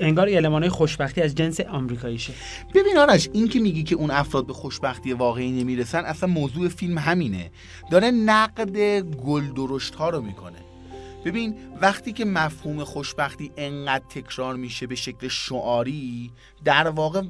انگار 0.00 0.28
المانهای 0.30 0.68
خوشبختی 0.68 1.20
از 1.20 1.34
جنس 1.34 1.60
آمریکاییشه. 1.60 2.32
ببین 2.74 2.98
آرش 2.98 3.28
این 3.32 3.48
که 3.48 3.60
میگی 3.60 3.82
که 3.82 3.94
اون 3.94 4.10
افراد 4.10 4.46
به 4.46 4.52
خوشبختی 4.52 5.12
واقعی 5.12 5.52
نمی‌رسن 5.52 6.04
اصلا 6.04 6.28
موضوع 6.28 6.68
فیلم 6.68 6.98
همینه. 6.98 7.50
داره 7.90 8.10
نقد 8.10 9.00
گل 9.00 9.42
درشت 9.56 9.94
ها 9.94 10.10
رو 10.10 10.20
می‌کنه. 10.22 10.58
ببین 11.24 11.56
وقتی 11.80 12.12
که 12.12 12.24
مفهوم 12.24 12.84
خوشبختی 12.84 13.52
انقدر 13.56 14.04
تکرار 14.08 14.56
میشه 14.56 14.86
به 14.86 14.94
شکل 14.94 15.28
شعاری 15.28 16.32
در 16.64 16.88
واقع 16.88 17.22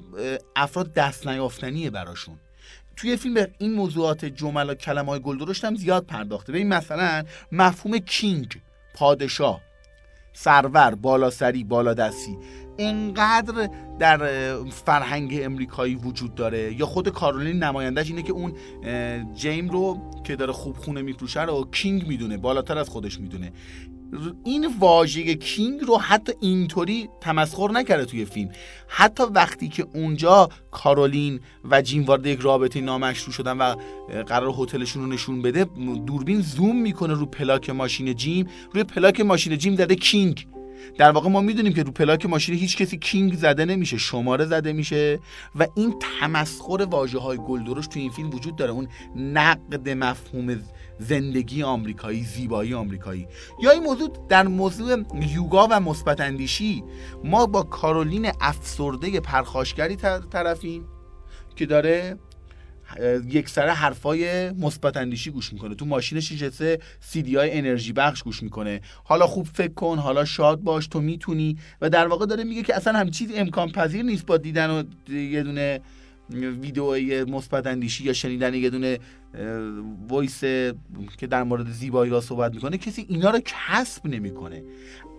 افراد 0.57 0.93
دست 0.93 1.29
نیافتنیه 1.29 1.91
براشون. 1.91 2.39
توی 2.97 3.17
فیلم 3.17 3.35
به 3.35 3.51
این 3.59 3.73
موضوعات 3.73 4.25
جمل 4.25 4.71
و 4.71 4.75
کلمه 4.75 5.09
های 5.09 5.21
گل 5.21 5.55
هم 5.65 5.75
زیاد 5.75 6.07
پرداخته. 6.07 6.53
ببین 6.53 6.69
مثلا 6.69 7.25
مفهوم 7.53 7.99
کینگ 7.99 8.61
پادشاه 8.95 9.61
سرور 10.33 10.95
بالاسری 10.95 11.65
بالادستی 11.65 12.39
انقدر 12.79 13.71
در 13.99 14.19
فرهنگ 14.71 15.41
امریکایی 15.43 15.95
وجود 15.95 16.35
داره 16.35 16.75
یا 16.81 16.87
خود 16.87 17.09
کارولین 17.09 17.63
نمایندهش 17.63 18.11
اینه 18.11 18.23
که 18.23 18.33
اون 18.33 18.53
جیم 19.35 19.69
رو 19.69 19.99
که 20.25 20.37
داره 20.37 20.53
خوب 20.53 20.77
خونه 20.77 21.03
میفروشه 21.03 21.43
رو 21.43 21.69
کینگ 21.73 22.09
می‌دونه 22.09 22.37
بالاتر 22.37 22.79
از 22.79 22.89
خودش 22.89 23.21
می‌دونه. 23.21 23.53
این 24.45 24.75
واژه 24.79 25.35
کینگ 25.35 25.81
رو 25.81 25.99
حتی 25.99 26.33
اینطوری 26.41 27.09
تمسخر 27.21 27.71
نکرده 27.71 28.05
توی 28.05 28.25
فیلم. 28.25 28.51
حتی 28.89 29.23
وقتی 29.23 29.69
که 29.69 29.87
اونجا 29.95 30.49
کارولین 30.71 31.41
و 31.71 31.83
جیم 31.83 32.05
وارد 32.05 32.27
یک 32.27 32.41
رابطه 32.41 32.81
نامشروع 32.81 33.33
شدن 33.33 33.59
و 33.59 33.75
قرار 34.27 34.55
هتلشون 34.59 35.03
رو 35.03 35.09
نشون 35.09 35.43
بده 35.43 35.65
دوربین 36.07 36.41
زوم 36.41 36.77
می‌کنه 36.77 37.15
رو 37.15 37.27
پلاک 37.27 37.71
ماشین 37.71 38.15
جیم. 38.15 38.47
روی 38.73 38.85
پلاک 38.85 39.21
ماشین 39.21 39.59
جیم 39.59 39.77
زده 39.77 39.95
کینگ. 39.95 40.47
در 40.99 41.11
واقع 41.11 41.29
ما 41.29 41.41
می‌دونیم 41.41 41.73
که 41.73 41.83
رو 41.83 41.93
پلاک 41.93 42.27
ماشین 42.27 42.55
هیچ 42.55 42.77
کسی 42.77 42.99
کینگ 42.99 43.35
زده 43.35 43.65
نمیشه 43.65 43.99
شماره 43.99 44.45
زده 44.45 44.73
میشه 44.73 45.19
و 45.59 45.67
این 45.75 45.95
تمسخر 46.21 46.87
واژه 46.91 47.19
های 47.19 47.39
گلدرش 47.49 47.87
تو 47.87 47.99
این 47.99 48.11
فیلم 48.11 48.31
وجود 48.31 48.57
داره 48.57 48.71
اون 48.71 48.89
نقد 49.17 49.89
مفهوم 49.89 50.63
زندگی 50.99 51.63
آمریکایی 51.63 52.25
زیبایی 52.25 52.75
آمریکایی. 52.75 53.27
یا 53.63 53.71
این 53.71 53.83
موضوع 53.83 54.27
در 54.29 54.49
موضوع 54.49 54.97
یوگا 55.35 55.69
و 55.71 55.81
مثبت 55.81 56.21
اندیشی 56.21 56.85
ما 57.25 57.47
با 57.47 57.63
کارولین 57.63 58.31
افسرده 58.41 59.21
پرخاشگری 59.21 59.97
طرفیم 60.31 60.85
که 61.57 61.67
داره 61.67 62.19
یک 63.29 63.49
سره 63.49 63.73
حرفای 63.73 64.51
مثبت 64.51 64.97
اندیشی 64.97 65.31
گوش 65.31 65.53
می‌کنه. 65.53 65.75
تو 65.75 65.87
ماشینش 65.87 66.33
نشسته 66.33 66.79
سیدی 67.01 67.37
های 67.37 67.59
انرژی 67.59 67.92
بخش 67.92 68.23
گوش 68.23 68.42
می‌کنه. 68.42 68.81
حالا 69.05 69.27
خوب 69.27 69.47
فکر 69.47 69.73
کن 69.73 69.99
حالا 69.99 70.25
شاد 70.25 70.61
باش 70.61 70.87
تو 70.87 71.01
می‌تونی. 71.01 71.57
و 71.81 71.90
در 71.90 72.07
واقع 72.07 72.27
داره 72.27 72.44
میگه 72.44 72.62
که 72.62 72.77
اصلا 72.77 72.99
هم 72.99 73.11
امکان 73.35 73.73
پذیر 73.73 74.03
نیست 74.03 74.27
با 74.27 74.37
دیدن 74.37 74.70
و 74.70 74.83
یه 75.12 75.42
دونه 75.42 75.81
ویدئوی 76.31 77.25
مثبت 77.25 77.66
اندیشی 77.66 78.05
یا 78.05 78.12
شنیدن 78.12 78.55
یه 78.55 78.70
دونه 78.70 78.99
voice 80.09 80.40
که 81.18 81.27
در 81.31 81.42
مورد 81.42 81.70
زیبایی 81.70 82.12
ها 82.12 82.20
صحبت 82.20 82.55
می‌کنه 82.55 82.79
کسی 82.79 83.07
اینا 83.09 83.31
رو 83.31 83.40
کسب 83.44 84.07
نمی‌کنه. 84.07 84.62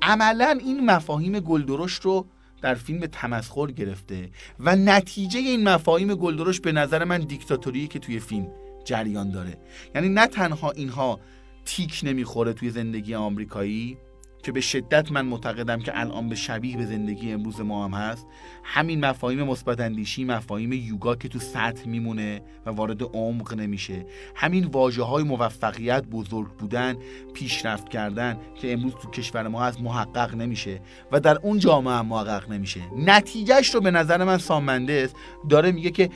عملا 0.01 0.59
این 0.65 0.85
مفاهیم 0.85 1.39
گلدرشت 1.39 2.01
رو 2.01 2.27
در 2.65 2.75
فیلم 2.75 3.05
تمسخر 3.05 3.71
گرفته 3.71 4.29
و 4.59 4.75
نتیجه 4.75 5.39
این 5.39 5.69
مفاهیم 5.69 6.15
گلدرشت 6.15 6.61
به 6.61 6.71
نظر 6.71 7.03
من 7.03 7.19
دیکتاتوری 7.19 7.87
که 7.87 7.99
توی 7.99 8.19
فیلم 8.19 8.47
جریان 8.85 9.31
داره. 9.31 9.57
یعنی 9.95 10.09
نه 10.09 10.27
تنها 10.27 10.71
اینها 10.71 11.19
تیک 11.65 12.01
نمی‌خوره 12.03 12.53
توی 12.53 12.69
زندگی 12.69 13.15
آمریکایی 13.15 13.97
که 14.45 14.51
به 14.51 14.61
شدت 14.61 15.11
من 15.11 15.25
معتقدم 15.25 15.79
که 15.79 15.99
الان 15.99 16.29
به 16.29 16.35
شبیه 16.35 16.77
به 16.77 16.85
زندگی 16.85 17.31
امروز 17.31 17.61
ما 17.61 17.85
هم 17.85 17.93
هست. 17.93 18.27
همین 18.63 19.05
مفاهیم 19.05 19.43
مثبت 19.43 19.79
اندیشی 19.79 20.23
مفاهیم 20.23 20.73
یوگا 20.73 21.15
که 21.15 21.27
تو 21.27 21.39
سطح 21.39 21.87
میمونه 21.87 22.41
و 22.65 22.69
وارد 22.69 23.03
عمق 23.03 23.53
نمیشه. 23.53 24.05
همین 24.35 24.65
واژه 24.65 25.03
های 25.03 25.23
موفقیت 25.23 26.03
بزرگ 26.03 26.47
بودن 26.47 26.97
پیشرفت 27.33 27.89
کردن 27.89 28.37
که 28.55 28.73
امروز 28.73 28.93
تو 28.93 29.09
کشور 29.09 29.47
ما 29.47 29.63
هست 29.63 29.81
محقق 29.81 30.35
نمیشه 30.35 30.81
و 31.11 31.19
در 31.19 31.37
اون 31.37 31.59
جامعه 31.59 31.93
هم 31.93 32.05
محقق 32.05 32.51
نمیشه. 32.51 32.81
نتیجهش 32.97 33.75
رو 33.75 33.81
به 33.81 33.91
نظر 33.91 34.23
من 34.23 34.37
سامندس 34.37 35.13
داره 35.49 35.71
میگه 35.71 35.91
که 35.91 36.09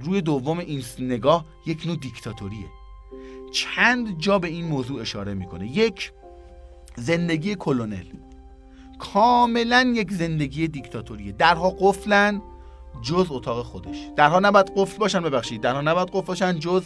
روی 0.00 0.20
دوم 0.20 0.58
این 0.58 0.82
نگاه 0.98 1.44
یک 1.66 1.86
نوع 1.86 1.96
دیکتاتوریه. 1.96 2.66
چند 3.52 4.18
جا 4.18 4.38
به 4.38 4.48
این 4.48 4.64
موضوع 4.64 5.00
اشاره 5.00 5.34
می‌کنه. 5.34 5.76
یک 5.76 6.12
زندگی 6.96 7.54
کلونل. 7.54 8.04
کاملا 8.98 9.92
یک 9.96 10.12
زندگی 10.12 10.68
دیکتاتوریه. 10.68 11.32
درها 11.32 11.70
قفلن 11.70 12.42
جز 13.02 13.26
اتاق 13.30 13.66
خودش. 13.66 13.96
درها 14.16 14.38
نباید 14.38 14.72
قفل 14.76 14.98
باشن 14.98 15.20
ببخشید. 15.20 15.60
درها 15.60 15.80
نباید 15.80 16.08
قفل 16.08 16.26
باشن 16.26 16.58
جز 16.58 16.82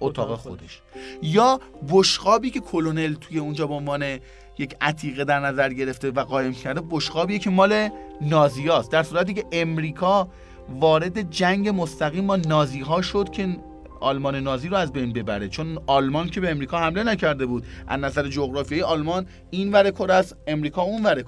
اتاق 0.00 0.38
خودش. 0.38 0.82
یا 1.22 1.60
بشقابی 1.90 2.50
که 2.50 2.60
کلونل 2.60 3.14
توی 3.14 3.38
اونجا 3.38 3.66
به 3.66 3.74
عنوان 3.74 4.18
یک 4.58 4.76
عتیقه 4.80 5.24
در 5.24 5.40
نظر 5.40 5.72
گرفته 5.72 6.10
و 6.10 6.24
قایم 6.24 6.52
کرده 6.52 6.82
بشقابیه 6.90 7.38
که 7.38 7.50
مال 7.50 7.88
نازیاست 8.20 8.90
در 8.90 9.02
صورتی 9.02 9.34
که 9.34 9.44
امریکا 9.52 10.28
وارد 10.68 11.30
جنگ 11.30 11.68
مستقیم 11.68 12.26
با 12.26 12.36
نازی 12.36 12.80
ها 12.80 13.02
شد 13.02 13.30
که 13.30 13.56
آلمان 14.02 14.36
نازی 14.36 14.68
رو 14.68 14.76
از 14.76 14.92
بین 14.92 15.12
ببره. 15.12 15.48
چون 15.48 15.78
آلمان 15.86 16.28
که 16.28 16.40
به 16.40 16.50
امریکا 16.50 16.78
حمله 16.78 17.02
نکرده 17.04 17.46
بود. 17.46 17.64
از 17.86 18.00
نظر 18.00 18.28
جغرافیایی 18.28 18.82
آلمان 18.82 19.26
این 19.50 19.72
ور 19.72 19.90
کره 19.90 20.14
است 20.14 20.36
امریکا 20.46 20.82
اون 20.82 21.02
ور 21.02 21.24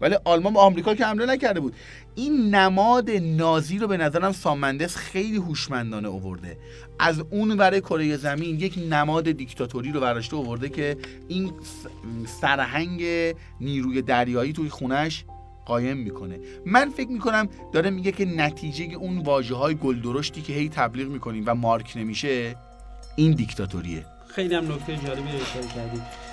ولی 0.00 0.16
آلمان 0.24 0.52
به 0.52 0.60
آمریکا 0.60 0.94
که 0.94 1.06
حمله 1.06 1.26
نکرده 1.26 1.60
بود. 1.60 1.74
این 2.14 2.54
نماد 2.54 3.10
نازی 3.10 3.78
رو 3.78 3.86
به 3.86 3.96
نظرم 3.96 4.32
سامندس 4.32 4.96
خیلی 4.96 5.36
هوشمندانه 5.36 6.08
اوورده. 6.08 6.58
از 6.98 7.20
اون 7.30 7.50
ور 7.50 7.80
کره 7.80 8.16
زمین 8.16 8.60
یک 8.60 8.78
نماد 8.90 9.30
دیکتاتوری 9.30 9.92
رو 9.92 10.00
برداشته 10.00 10.36
اوورده 10.36 10.68
که 10.68 10.96
این 11.28 11.52
سرهنگ 12.40 13.02
نیروی 13.60 14.02
دریایی 14.02 14.52
توی 14.52 14.68
خونش 14.68 15.24
قایم 15.70 15.96
می‌کنه. 15.96 16.40
من 16.66 16.90
فکر 16.90 17.10
می‌کنم 17.10 17.48
داره 17.72 17.90
میگه 17.90 18.12
که 18.12 18.24
نتیجه 18.24 18.84
اون 18.94 19.18
واجه 19.18 19.54
های 19.54 19.74
گلدرشتی 19.74 20.42
که 20.42 20.52
هی 20.52 20.68
تبلیغ 20.68 21.08
می‌کنیم 21.08 21.44
و 21.46 21.54
مارک 21.54 21.92
نمیشه 21.96 22.56
این 23.16 23.32
دیکتاتوریه. 23.32 24.04
خیلی 24.26 24.54
هم 24.54 24.72
نکته 24.72 24.96
جالبی 24.96 25.28
اشاره 25.28 25.66
کردید 25.66 26.29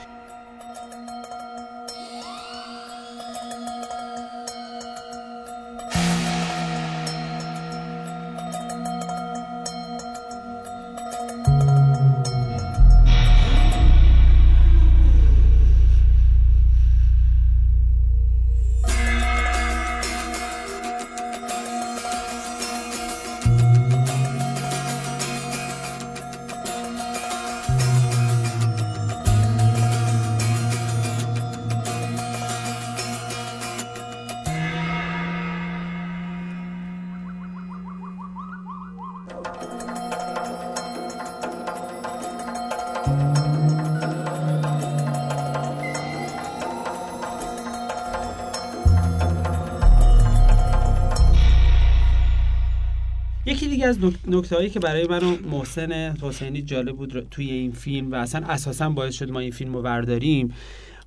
دیگه 53.77 53.87
از 53.87 53.99
نکته 54.27 54.55
هایی 54.55 54.69
که 54.69 54.79
برای 54.79 55.07
من 55.07 55.23
محسن 55.23 55.91
حسینی 56.21 56.61
جالب 56.61 56.95
بود 56.95 57.27
توی 57.31 57.51
این 57.51 57.71
فیلم 57.71 58.11
و 58.11 58.15
اصلا 58.15 58.47
اساسا 58.47 58.89
باعث 58.89 59.13
شد 59.13 59.31
ما 59.31 59.39
این 59.39 59.51
فیلم 59.51 59.73
رو 59.73 59.81
برداریم 59.81 60.53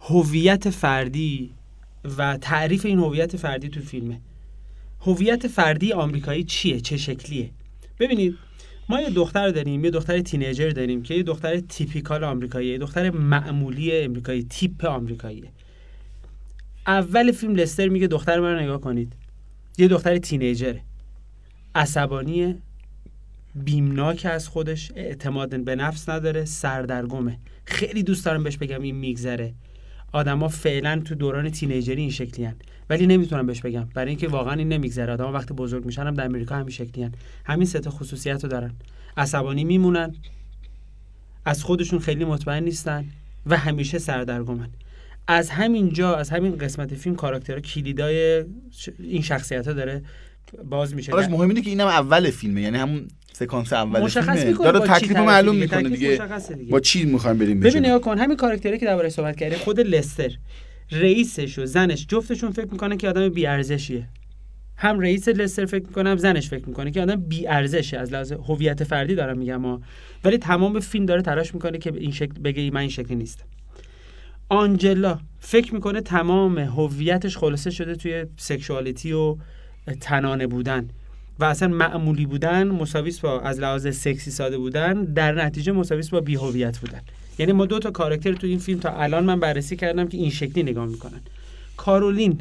هویت 0.01 0.71
فردی 0.71 1.51
و 2.19 2.37
تعریف 2.37 2.87
این 2.87 2.99
هویت 2.99 3.37
فردی 3.37 3.69
تو 3.69 3.81
فیلمه. 3.81 4.21
هویت 5.01 5.47
فردی 5.47 5.93
آمریکایی 5.93 6.45
چیه؟ 6.45 6.81
چه 6.81 6.97
شکلیه؟ 6.97 7.51
ببینید 8.01 8.39
ما 8.89 9.01
یه 9.01 9.11
دختر 9.11 9.49
داریم 9.49 9.85
یه 9.85 9.91
دختر 9.91 10.21
تینیجر 10.21 10.71
داریم 10.71 11.03
که 11.03 11.15
یه 11.15 11.23
دختر 11.23 11.61
تیپیکال 11.61 12.25
آمریکایی 12.25 12.69
یه 12.69 12.79
دختر 12.79 13.11
معمولی 13.11 14.05
آمریکایی 14.05 14.43
تیپ 14.43 14.85
آمریکاییه. 14.85 15.51
اول 16.87 17.33
فیلم 17.33 17.55
لستر 17.55 17.89
میگه 17.89 18.07
دختر 18.07 18.41
من 18.41 18.53
رو 18.55 18.61
نگاه 18.61 18.81
کنید. 18.81 19.13
یه 19.79 19.89
دختر 19.89 20.19
تینیجره. 20.19 20.89
عصبانیه 21.75 22.57
بیمناک 23.55 24.27
از 24.31 24.49
خودش 24.49 24.93
اعتماد 24.97 25.65
به 25.65 25.77
نفس 25.77 26.09
نداره 26.09 26.45
سردرگمه. 26.45 27.39
خیلی 27.65 28.03
دوست 28.03 28.25
دارم 28.25 28.43
بهش 28.43 28.57
بگم 28.57 28.83
این 28.83 28.97
میگذره. 28.97 29.55
آدما 30.13 30.49
فعلا 30.49 31.01
تو 31.05 31.15
دوران 31.15 31.51
تینیجری 31.51 32.01
این 32.01 32.11
شکلی 32.11 32.45
هن. 32.45 32.57
ولی 32.91 33.07
نمی‌تونم 33.07 33.47
بهش 33.47 33.61
بگم. 33.61 33.89
برای 33.95 34.09
اینکه 34.09 34.29
واقعا 34.29 34.55
این 34.55 34.69
نمیگذره. 34.69 35.13
آدما 35.13 35.33
وقتی 35.33 35.55
بزرگ 35.55 35.85
میشن 35.85 36.07
هم 36.07 36.15
در 36.15 36.25
امریکا 36.25 36.55
همین 36.55 36.71
شکلی 36.71 37.05
هن. 37.05 37.13
همین 37.45 37.67
سه 37.67 37.91
خصوصیت 37.91 38.45
رو 38.45 38.51
دارن. 38.51 38.73
عصبانی 39.17 39.65
میمونن. 39.65 40.15
از 41.45 41.65
خودشون 41.65 41.99
خیلی 41.99 42.25
مطمئن 42.25 42.65
نیستن 42.65 43.05
و 43.47 43.57
همیشه 43.57 43.99
سردرگمن. 43.99 44.69
از 45.27 45.51
همین 45.51 45.93
جا 45.93 46.15
از 46.15 46.31
همین 46.31 46.59
قسمت 46.59 46.95
فیلم 46.95 47.17
کاراکترها 47.17 47.61
کلیدای 47.61 48.45
این 48.99 49.23
شخصیت 49.23 49.67
ها 49.67 49.73
داره 49.73 50.03
باز 50.65 50.95
میشه. 50.95 51.13
آرش 51.13 51.27
مهم 51.27 51.49
اینه 51.49 51.61
که 51.61 51.71
اینم 51.71 51.87
اول 51.87 52.31
فیلمه 52.31 52.63
یعنی 52.63 52.79
همون 52.79 53.09
سکانس 53.33 53.73
اول 53.73 54.09
فیلمه. 54.09 54.53
داره 54.53 54.81
تکلیف 54.81 55.17
معلوم 55.17 55.57
می‌کنه 55.57 55.89
دیگه. 55.89 56.21
دیگه. 56.55 56.71
با 56.71 56.81
چی 56.81 57.05
می‌خوایم 57.05 57.39
بریم 57.39 57.61
ببین 57.61 57.87
نگاه 57.87 58.01
کن 58.01 58.19
همین 58.19 58.37
کاراکتری 58.37 58.79
که 58.79 58.87
دربارش 58.87 59.13
صحبت 59.13 59.37
کردی 59.37 59.57
خود 59.57 59.81
لستر 59.81 60.31
رئیسش 60.93 61.59
و 61.59 61.67
زنش 61.67 62.07
جفتشون 62.07 62.51
فکر 62.51 62.69
می‌کنه 62.73 62.97
که 62.97 63.09
آدم 63.09 63.29
بی 63.29 63.47
ارزشیه 63.47 64.09
هم 64.77 65.01
رئیس 65.01 65.29
لستر 65.29 65.65
فکر 65.65 65.85
می‌کنه 65.87 66.11
هم 66.11 66.17
زنش 66.17 66.49
فکر 66.49 66.69
می‌کنه 66.69 66.91
که 66.91 67.03
آدم 67.03 67.17
بی 67.17 67.47
ارزشه 67.47 67.99
از 67.99 68.13
لحاظ 68.13 68.33
هویت 68.33 68.85
فردی 68.85 69.15
دارم 69.15 69.39
میگم 69.39 69.57
ما. 69.57 69.81
ولی 70.25 70.39
تمام 70.39 70.81
فیلم 70.81 71.07
داره 71.07 71.23
تلاش 71.23 71.55
می‌کنه 71.55 71.79
که 71.79 71.93
این 71.97 72.13
شکل 72.13 72.33
بگه 72.33 72.71
من 72.71 72.81
این 72.81 72.91
شکلی 72.91 73.17
نیستم. 73.17 73.45
آنجلا 74.53 75.19
فکر 75.39 75.75
می‌کنه 75.75 76.01
تمام 76.01 76.59
هویتش 76.59 77.37
خلاصه 77.37 77.71
شده 77.71 77.95
توی 77.95 78.27
سکشوالیتی 78.37 79.13
و 79.13 79.37
تنانه 80.01 80.47
بودن 80.47 80.89
و 81.39 81.45
اصلا 81.45 81.69
معمولی 81.69 82.27
بودن 82.27 82.69
مساویس 82.69 83.21
با 83.21 83.41
از 83.41 83.61
لحاظ 83.61 83.97
سکسی 83.97 84.31
ساده 84.31 84.59
بودن 84.59 85.05
در 85.05 85.45
نتیجه 85.45 85.73
مساویس 85.73 86.09
با 86.09 86.21
بیهویت 86.21 86.79
بودن. 86.79 87.01
یعنی 87.39 87.53
ما 87.53 87.67
دو 87.67 87.79
تا 87.79 87.91
کاراکتر 87.91 88.33
تو 88.33 88.47
این 88.47 88.59
فیلم 88.59 88.81
تا 88.81 88.91
الان 88.91 89.25
من 89.25 89.41
بررسی 89.41 89.77
کردم 89.77 90.09
که 90.09 90.17
این 90.17 90.31
شکلی 90.31 90.63
نگاه 90.63 90.87
می‌کنن. 90.87 91.21
کارولین 91.77 92.41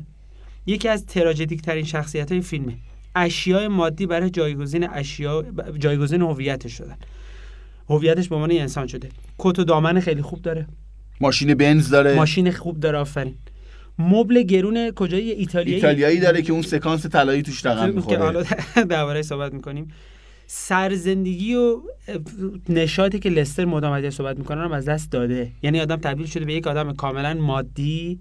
یکی 0.65 0.87
از 0.87 1.05
تراژدیک 1.05 1.61
ترین 1.61 1.85
شخصیت 1.85 2.31
های 2.31 2.41
فیلمه. 2.41 2.73
اشیاء 3.15 3.67
مادی 3.67 4.05
برای 4.05 4.29
جایگزین 4.29 4.89
اشیاء 4.89 5.43
جایگزین 5.79 6.21
هویتش 6.21 6.73
شدن 6.73 6.97
هویتش 7.89 8.29
به 8.29 8.35
عنوان 8.35 8.51
انسان 8.51 8.87
شده. 8.87 9.09
کت 9.37 9.59
و 9.59 9.63
دامن 9.63 9.99
خیلی 9.99 10.21
خوب 10.21 10.41
داره. 10.41 10.67
ماشین 11.21 11.53
بنز 11.53 11.89
داره. 11.89 12.15
ماشین 12.15 12.51
خوب 12.51 12.79
داره 12.79 12.97
آفرین. 12.97 13.35
مبل 13.99 14.41
گرون 14.41 14.91
کجایی 14.91 15.31
ایتالیایی؟ 15.31 15.75
ایتالیایی 15.75 16.19
داره 16.19 16.41
که 16.41 16.53
اون 16.53 16.61
سکانس 16.61 17.05
طلایی 17.05 17.41
توش 17.41 17.65
رقم 17.65 17.89
می‌خوره. 17.89 18.17
که 18.17 18.23
حالا 18.23 18.43
درباره 18.89 19.21
صحبت 19.21 19.53
می‌کنیم. 19.53 19.91
سرزندگی 20.47 21.55
و 21.55 21.81
نشاطی 22.69 23.19
که 23.19 23.29
لستر 23.29 23.65
مدام 23.65 24.09
صحبت 24.09 24.37
می‌کنن 24.37 24.63
هم 24.63 24.71
از 24.71 24.85
دست 24.85 25.11
داده. 25.11 25.51
یعنی 25.63 25.81
آدم 25.81 25.95
تبدیل 25.95 26.25
شده 26.25 26.45
به 26.45 26.53
یک 26.53 26.67
آدم 26.67 26.93
کاملا 26.93 27.33
مادی 27.33 28.19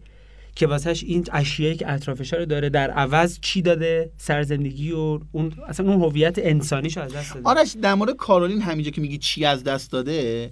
که 0.54 0.66
واسهش 0.66 1.04
این 1.04 1.24
اشیایی 1.32 1.76
که 1.76 1.92
اطرافش 1.92 2.32
رو 2.32 2.46
داره 2.46 2.68
در 2.68 2.90
عوض 2.90 3.38
چی 3.40 3.62
داده؟ 3.62 4.10
سرزندگی 4.16 4.92
و 4.92 5.20
اون 5.32 5.52
اصلا 5.68 5.92
اون 5.92 6.02
هویت 6.02 6.38
انسانیش 6.38 6.98
از 6.98 7.14
دست 7.14 7.34
داده. 7.34 7.48
آرش 7.48 7.76
در 7.82 7.94
مورد 7.94 8.16
کارولین 8.16 8.62
همینجا 8.62 8.90
که 8.90 9.00
میگی 9.00 9.18
چی 9.18 9.44
از 9.44 9.64
دست 9.64 9.92
داده 9.92 10.50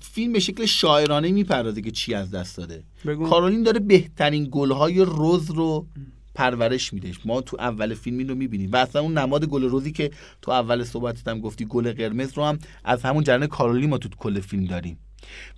فیلم 0.00 0.32
به 0.32 0.40
شکل 0.40 0.66
شاعرانه 0.66 1.32
می‌پردازه 1.32 1.82
که 1.82 1.90
چی 1.90 2.14
از 2.14 2.30
دست 2.30 2.56
داده. 2.56 2.84
بگو. 3.06 3.28
کارولین 3.28 3.62
داره 3.62 3.80
بهترین 3.80 4.48
گلهای 4.50 5.00
روز 5.00 5.50
رو 5.50 5.86
پرورش 6.34 6.92
میده. 6.92 7.12
ما 7.24 7.40
تو 7.40 7.56
اول 7.60 7.94
فیلم 7.94 8.18
این 8.18 8.28
رو 8.28 8.34
می‌بینیم 8.34 8.72
و 8.72 8.76
اصلا 8.76 9.02
اون 9.02 9.18
نماد 9.18 9.44
گل 9.44 9.62
روزی 9.62 9.92
که 9.92 10.10
تو 10.42 10.50
اول 10.50 10.84
صحبتت 10.84 11.28
هم 11.28 11.40
گفتی 11.40 11.64
گل 11.64 11.92
قرمز 11.92 12.32
رو 12.34 12.44
هم 12.44 12.58
از 12.84 13.02
همون 13.02 13.24
جرن 13.24 13.46
کارولین 13.46 13.90
ما 13.90 13.98
تو 13.98 14.08
کل 14.08 14.40
فیلم 14.40 14.64
داریم. 14.64 14.98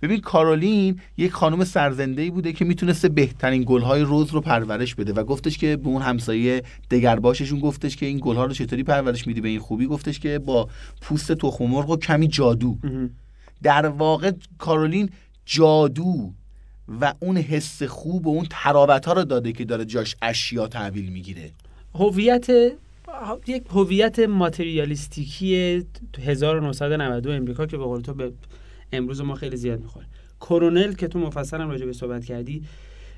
ببین 0.01 0.19
کارولین 0.19 0.99
یک 1.17 1.31
خانم 1.31 1.63
سرزنده 1.63 2.21
ای 2.21 2.29
بوده 2.29 2.53
که 2.53 2.65
می‌تونسته 2.65 3.09
بهترین 3.09 3.63
گلهای 3.67 4.01
روز 4.01 4.31
رو 4.31 4.41
پرورش 4.41 4.95
بده 4.95 5.13
و 5.13 5.23
گفتش 5.23 5.57
که 5.57 5.77
به 5.77 5.87
اون 5.87 6.01
همسایه 6.01 6.63
دگرباششون 6.91 7.59
گفتش 7.59 7.95
که 7.95 8.05
این 8.05 8.19
گلها 8.21 8.45
رو 8.45 8.53
چطوری 8.53 8.83
پرورش 8.83 9.27
میدی؟ 9.27 9.41
به 9.41 9.49
این 9.49 9.59
خوبی 9.59 9.85
گفتش 9.85 10.19
که 10.19 10.39
با 10.39 10.69
پوست 11.01 11.31
تخم 11.31 11.65
مرغ 11.65 11.89
و 11.89 11.97
کمی 11.97 12.27
جادو. 12.27 12.77
در 13.63 13.85
واقع 13.85 14.31
کارولین 14.57 15.09
جادو 15.45 16.31
و 17.01 17.13
اون 17.19 17.37
حس 17.37 17.83
خوب 17.83 18.27
و 18.27 18.29
اون 18.29 18.47
تراوت 18.49 19.05
ها 19.05 19.13
رو 19.13 19.23
داده 19.23 19.51
که 19.51 19.65
داره 19.65 19.85
جاش 19.85 20.15
اشیا 20.21 20.67
تحویل 20.67 21.09
می‌گیره. 21.09 21.51
هویت 21.95 22.47
یک 23.47 23.63
هویت 23.69 24.19
ماتریالیستیکی 24.19 25.83
1992 26.19 27.31
امریکا 27.31 27.65
که 27.65 27.77
به 27.77 27.83
قول 27.83 28.01
تو 28.01 28.13
به 28.13 28.31
امروز 28.91 29.21
ما 29.21 29.35
خیلی 29.35 29.57
زیاد 29.57 29.79
می‌خوره. 29.79 30.05
کرونل 30.41 30.93
که 30.93 31.07
تو 31.07 31.19
مفصلم 31.19 31.69
راجع 31.69 31.85
به 31.85 31.93
صحبت 31.93 32.25
کردی 32.25 32.63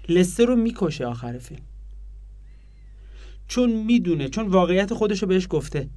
لستر 0.10 0.46
رو 0.46 0.56
می‌کشه 0.56 1.06
آخر 1.06 1.38
فیلم. 1.38 1.62
چون 3.48 3.72
می‌دونه 3.72 4.30
چون 4.30 4.48
واقعیت 4.48 4.94
خودش 4.94 5.22
رو 5.22 5.28
بهش 5.28 5.48
گفته. 5.50 5.90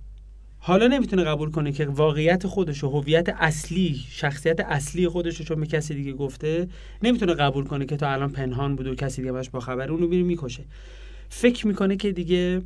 حالا 0.65 0.87
نمی‌تونه 0.87 1.25
قبول 1.25 1.51
کنه 1.51 1.73
که 1.73 1.87
واقعیت 1.87 2.47
خودش 2.47 2.85
و 2.85 2.89
هویت 2.89 3.29
اصلی 3.29 4.01
شخصیت 4.11 4.61
اصلی 4.61 5.09
خودش 5.09 5.37
رو 5.37 5.45
چون 5.45 5.61
به 5.61 5.67
کسی 5.67 5.95
دیگه 5.95 6.13
گفته 6.13 6.69
نمی‌تونه 7.03 7.35
قبول 7.35 7.65
کنه 7.65 7.87
که 7.87 7.97
تا 7.97 8.11
الان 8.11 8.33
پنهان 8.33 8.77
بود 8.77 8.87
و 8.87 8.95
کسی 8.95 9.23
دیگه 9.23 9.33
باش 9.33 9.51
با 9.51 9.61
خبر 9.61 9.91
اونو 9.91 10.07
میره 10.07 10.23
می‌کشه. 10.23 10.65
فکر 11.29 11.67
می‌کنه 11.67 11.97
که 11.97 12.13
دیگه 12.13 12.63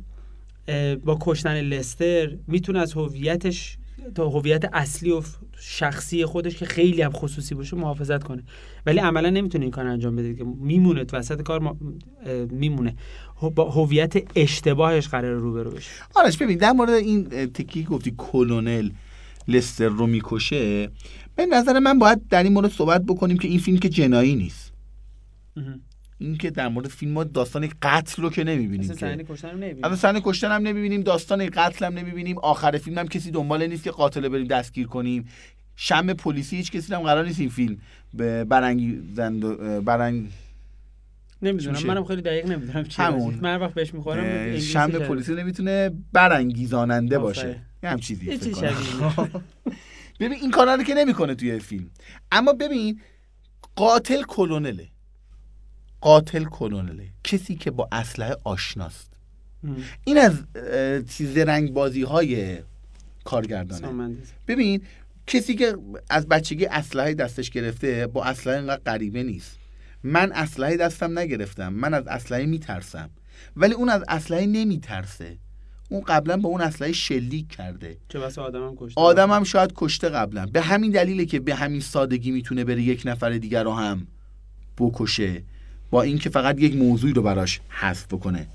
با 1.05 1.17
کشتن 1.21 1.61
لستر 1.61 2.37
می‌تونه 2.47 2.79
از 2.79 2.93
هویتش 2.93 3.77
تا 4.15 4.29
هویت 4.29 4.69
اصلی 4.73 5.11
و 5.11 5.21
شخصی 5.59 6.25
خودش 6.25 6.55
که 6.55 6.65
خیلی 6.65 7.01
هم 7.01 7.11
خصوصی 7.11 7.55
باشه 7.55 7.75
محافظت 7.75 8.23
کنه. 8.23 8.43
ولی 8.85 8.99
عملا 8.99 9.29
نمی‌تونه 9.29 9.65
این 9.65 9.71
کار 9.71 9.87
انجام 9.87 10.15
بده 10.15 10.35
که 10.35 10.43
میمونه 10.43 11.05
تو 11.05 11.17
وسط 11.17 11.41
کار 11.41 11.75
میمونه. 12.51 12.95
با 13.55 13.71
هویت 13.71 14.13
اشتباهش 14.35 15.07
قرار 15.07 15.33
روبرو 15.33 15.71
بشه. 15.71 15.91
آرش 16.15 16.37
ببین 16.37 16.57
در 16.57 16.71
مورد 16.71 16.89
این 16.89 17.23
تکی 17.45 17.83
گفتی 17.83 18.13
کلونل 18.17 18.89
لستر 19.47 19.87
رو 19.87 20.07
می‌کشه 20.07 20.89
به 21.35 21.45
نظر 21.45 21.79
من 21.79 21.99
باید 21.99 22.27
در 22.27 22.43
این 22.43 22.53
مورد 22.53 22.71
صحبت 22.71 23.03
بکنیم 23.05 23.37
که 23.37 23.47
این 23.47 23.59
فیلم 23.59 23.77
که 23.77 23.89
جنایی 23.89 24.35
نیست. 24.35 24.73
این 26.19 26.37
که 26.37 26.49
در 26.51 26.67
مورد 26.67 26.87
فیلم 26.87 27.11
ما 27.11 27.23
داستان 27.23 27.69
قتل 27.81 28.21
رو 28.21 28.29
که 28.29 28.43
نمی‌بینیم 28.43 28.93
صحنه 28.93 29.23
کشتن 29.23 29.49
هم 29.49 29.57
نمی‌بینیم. 29.57 29.95
صحنه 29.95 30.21
کشتن 30.23 30.51
هم 30.51 30.67
نمی‌بینیم 30.67 31.01
داستان 31.01 31.49
قتل 31.49 31.85
هم 31.85 31.93
نمی‌بینیم 31.97 32.37
آخر 32.37 32.77
فیلم 32.77 32.97
هم 32.97 33.07
کسی 33.07 33.31
دنبال 33.31 33.67
نیست 33.67 33.83
که 33.83 33.91
قاتل 33.91 34.29
بریم 34.29 34.47
دستگیر 34.47 34.87
کنیم. 34.87 35.27
شم 35.75 36.13
پلیسی 36.13 36.55
هیچ 36.55 36.71
کسی 36.71 36.93
هم 36.93 37.01
قرار 37.01 37.25
نیست 37.25 37.39
این 37.39 37.49
فیلم 37.49 37.77
برانگیزند 38.43 39.41
برنگ 39.85 40.29
نمی‌دونم. 41.41 41.83
منم 41.87 42.03
خیلی 42.03 42.21
دقیق 42.21 42.45
نمی‌دونم 42.45 42.83
چی 42.83 43.01
همون. 43.01 43.39
من 43.41 43.59
وقت 43.59 43.73
بهش 43.73 43.93
می‌خورم 43.93 44.57
شم 44.59 44.91
پلیسی 44.91 45.35
نمی‌تونه 45.35 45.91
برانگیزاننده 46.13 47.19
باشه. 47.19 47.61
هم 47.83 47.99
چیزی 47.99 48.37
ببین 50.19 50.33
این 50.41 50.51
کارا 50.51 50.75
رو 50.75 50.83
که 50.83 50.93
نمی‌کنه 50.93 51.35
توی 51.35 51.59
فیلم. 51.59 51.89
اما 52.31 52.53
ببین 52.53 53.01
قاتل 53.75 54.21
کلونله. 54.23 54.87
قاتل 56.01 56.43
کلونله 56.43 57.07
کسی 57.23 57.55
که 57.55 57.71
با 57.71 57.89
اسلحه 57.91 58.37
آشناست. 58.43 59.13
این 60.05 60.17
از 60.17 60.43
چیز 61.09 61.37
رنگ 61.37 61.73
بازی 61.73 62.01
های 62.01 62.57
کارگردانه 63.23 64.15
ببین 64.47 64.81
کسی 65.27 65.55
که 65.55 65.77
از 66.09 66.27
بچگی 66.27 66.65
اسلحه 66.65 67.13
دستش 67.13 67.49
گرفته 67.49 68.07
با 68.07 68.23
اسلحه 68.23 68.57
اینقدر 68.57 68.81
غریبه 68.85 69.23
نیست. 69.23 69.57
من 70.03 70.31
اسلحه 70.31 70.77
دستم 70.77 71.19
نگرفتم. 71.19 71.73
من 71.73 71.93
از 71.93 72.07
اسلحه 72.07 72.45
میترسم. 72.45 73.09
ولی 73.55 73.73
اون 73.73 73.89
از 73.89 74.03
اسلحه 74.07 74.45
نمیترسه. 74.45 75.37
اون 75.89 76.01
قبلا 76.01 76.37
با 76.37 76.49
اون 76.49 76.61
اسلحه 76.61 76.91
شلیک 76.91 77.49
کرده. 77.49 77.97
چه 78.09 78.19
بس 78.19 78.39
آدم 78.39 78.67
هم 78.67 78.75
کشته 78.77 79.01
آدم 79.01 79.31
هم 79.31 79.43
شاید 79.43 79.73
کشته 79.75 80.09
قبلا. 80.09 80.45
به 80.45 80.61
همین 80.61 80.91
دلیله 80.91 81.25
که 81.25 81.39
به 81.39 81.55
همین 81.55 81.81
سادگی 81.81 82.31
می‌تونه 82.31 82.63
بره 82.63 82.81
یک 82.81 83.01
نفر 83.05 83.29
دیگر 83.29 83.63
رو 83.63 83.73
هم 83.73 84.07
بکشه. 84.77 85.43
با 85.89 86.01
اینکه 86.01 86.29
فقط 86.29 86.59
یک 86.59 86.75
موضوعی 86.75 87.13
رو 87.13 87.21
براش 87.21 87.59
حذف 87.69 88.05
بکنه. 88.05 88.47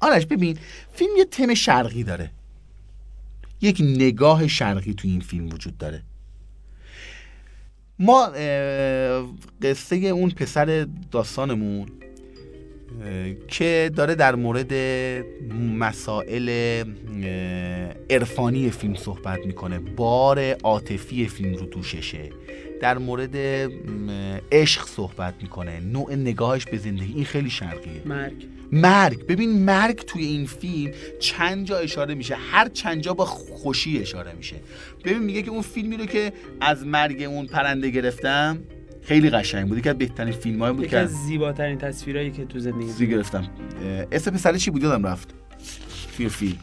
آرش 0.00 0.26
ببین 0.26 0.58
فیلم 0.92 1.10
یه 1.18 1.24
تم 1.24 1.54
شرقی 1.54 2.04
داره. 2.04 2.30
یک 3.60 3.80
نگاه 3.80 4.46
شرقی 4.46 4.94
تو 4.94 5.08
این 5.08 5.20
فیلم 5.20 5.46
وجود 5.46 5.78
داره. 5.78 6.02
ما 7.98 8.26
قصه 9.62 9.96
اون 9.96 10.30
پسر 10.30 10.86
داستانمون 11.10 11.88
که 13.48 13.90
داره 13.96 14.14
در 14.14 14.34
مورد 14.34 14.72
مسائل 15.78 16.48
عرفانی 18.10 18.70
فیلم 18.70 18.94
صحبت 18.94 19.46
می‌کنه. 19.46 19.78
بار 19.78 20.52
عاطفی 20.52 21.28
فیلم 21.28 21.54
رو 21.54 21.66
دوششه 21.66 22.30
در 22.84 22.98
مورد 22.98 23.36
عشق 24.52 24.86
صحبت 24.86 25.34
می‌کنه. 25.42 25.80
نوع 25.80 26.14
نگاهش 26.14 26.64
به 26.64 26.78
زندگی. 26.78 27.12
این 27.14 27.24
خیلی 27.24 27.50
شرقیه. 27.50 28.02
مرگ. 28.04 28.46
مرگ. 28.72 29.26
ببین 29.26 29.64
مرگ 29.64 29.96
توی 29.96 30.24
این 30.24 30.46
فیلم 30.46 30.92
چند 31.20 31.66
جا 31.66 31.78
اشاره 31.78 32.14
میشه. 32.14 32.34
هر 32.34 32.68
چند 32.68 33.00
جا 33.00 33.14
با 33.14 33.24
خوشی 33.24 33.98
اشاره 33.98 34.32
میشه. 34.32 34.56
ببین 35.04 35.18
میگه 35.18 35.42
که 35.42 35.50
اون 35.50 35.62
فیلمی 35.62 35.96
رو 35.96 36.06
که 36.06 36.32
از 36.60 36.86
مرگ 36.86 37.22
اون 37.22 37.46
پرنده 37.46 37.90
گرفتم 37.90 38.58
خیلی 39.02 39.30
قشنگ 39.30 39.68
بود. 39.68 39.88
از 39.88 39.98
بهترین 39.98 40.32
فیلم 40.32 40.62
های 40.62 40.72
بود 40.72 40.84
یکی 40.84 40.96
از 40.96 41.10
زیباترین 41.10 41.78
تصویرهایی 41.78 42.30
که 42.30 42.44
تو 42.44 42.58
زندگی 42.58 42.88
زی 42.88 43.06
گرفتم. 43.06 43.50
اسم 44.12 44.30
پسر 44.30 44.56
چی 44.56 44.70
بود؟ 44.70 44.82
یادم 44.82 45.06
رفت. 45.06 45.34
توی 46.16 46.28
فیلم. 46.28 46.58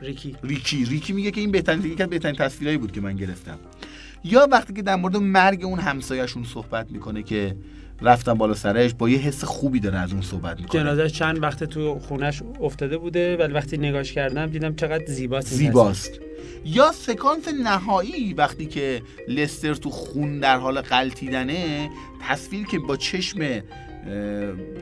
ریکی. 0.00 0.36
ریکی. 0.42 0.84
ریکی 0.84 1.12
میگه 1.12 1.30
که 1.30 1.40
این 1.40 1.50
بهترین 1.50 1.84
یکی 1.84 2.02
از 2.02 2.10
بهترین 2.10 2.36
تصویرهایی 2.36 2.78
بود 2.78 2.92
که 2.92 3.00
من 3.00 3.16
گرفتم. 3.16 3.58
یا 4.24 4.48
وقتی 4.52 4.72
که 4.72 4.82
در 4.82 4.96
مورد 4.96 5.16
مرگ 5.16 5.64
اون 5.64 5.78
همسایه‌شون 5.78 6.44
صحبت 6.44 6.90
می‌کنه 6.90 7.22
که 7.22 7.56
رفتم 8.02 8.34
بالا 8.34 8.54
سرش 8.54 8.94
با 8.94 9.08
یه 9.08 9.18
حس 9.18 9.44
خوبی 9.44 9.80
داره 9.80 9.98
از 9.98 10.12
اون 10.12 10.22
صحبت 10.22 10.60
می‌کنه. 10.60 10.80
جنازه 10.80 11.10
چند 11.10 11.42
وقت 11.42 11.64
تو 11.64 11.98
خونش 11.98 12.42
افتاده 12.60 12.98
بوده 12.98 13.36
ولی 13.36 13.52
وقتی 13.52 13.76
نگاش 13.76 14.12
کردم 14.12 14.46
دیدم 14.46 14.74
چقدر 14.74 15.06
زیباست 15.06 15.54
زیباست. 15.54 16.20
یا 16.64 16.92
سکانس 16.92 17.48
نهایی 17.48 18.34
وقتی 18.34 18.66
که 18.66 19.02
لستر 19.28 19.74
تو 19.74 19.90
خون 19.90 20.40
در 20.40 20.56
حال 20.56 20.80
قلتیدنه 20.80 21.90
تصویر 22.28 22.66
که 22.66 22.78
با 22.78 22.96
چشم 22.96 23.62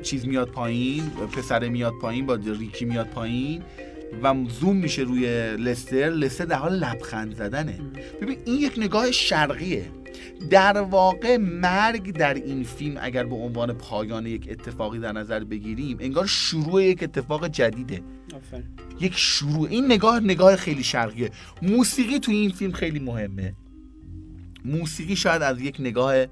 چیز 0.03 0.27
میاد 0.27 0.49
پایین 0.49 1.11
پسر 1.37 1.69
میاد 1.69 1.93
پایین 2.03 2.27
با 2.27 2.35
ریکی 2.35 2.85
میاد 2.85 3.07
پایین 3.07 3.63
و 4.23 4.35
زوم 4.61 4.77
میشه 4.77 5.03
روی 5.03 5.27
لستر 5.57 6.11
لستر 6.11 6.45
در 6.45 6.57
حال 6.57 6.79
لبخند 6.79 7.35
زدنه. 7.35 7.79
ببین 8.23 8.39
این 8.45 8.61
یک 8.61 8.73
نگاه 8.77 9.11
شرقیه. 9.11 9.85
در 10.51 10.81
واقع 10.81 11.37
مرگ 11.37 12.13
در 12.13 12.35
این 12.35 12.65
فیلم 12.65 12.99
اگر 13.01 13.25
به 13.25 13.35
عنوان 13.35 13.73
پایان 13.73 14.27
یک 14.27 14.49
اتفاقی 14.51 14.99
در 14.99 15.13
نظر 15.13 15.45
بگیریم 15.45 15.97
انگار 16.01 16.27
شروع 16.27 16.85
یک 16.85 17.03
اتفاق 17.03 17.49
جدیده. 17.49 18.03
آفرین. 18.37 18.65
یک 19.01 19.13
شروع. 19.17 19.69
این 19.71 19.85
نگاه 19.85 20.21
نگاه 20.21 20.57
خیلی 20.57 20.85
شرقیه. 20.85 21.31
موسیقی 21.63 22.19
تو 22.19 22.33
این 22.33 22.51
فیلم 22.51 22.73
خیلی 22.73 22.99
مهمه. 22.99 23.55
موسیقی 24.65 25.17
شاید 25.17 25.43
از 25.43 25.61
یک 25.61 25.77
نگاه 25.81 26.27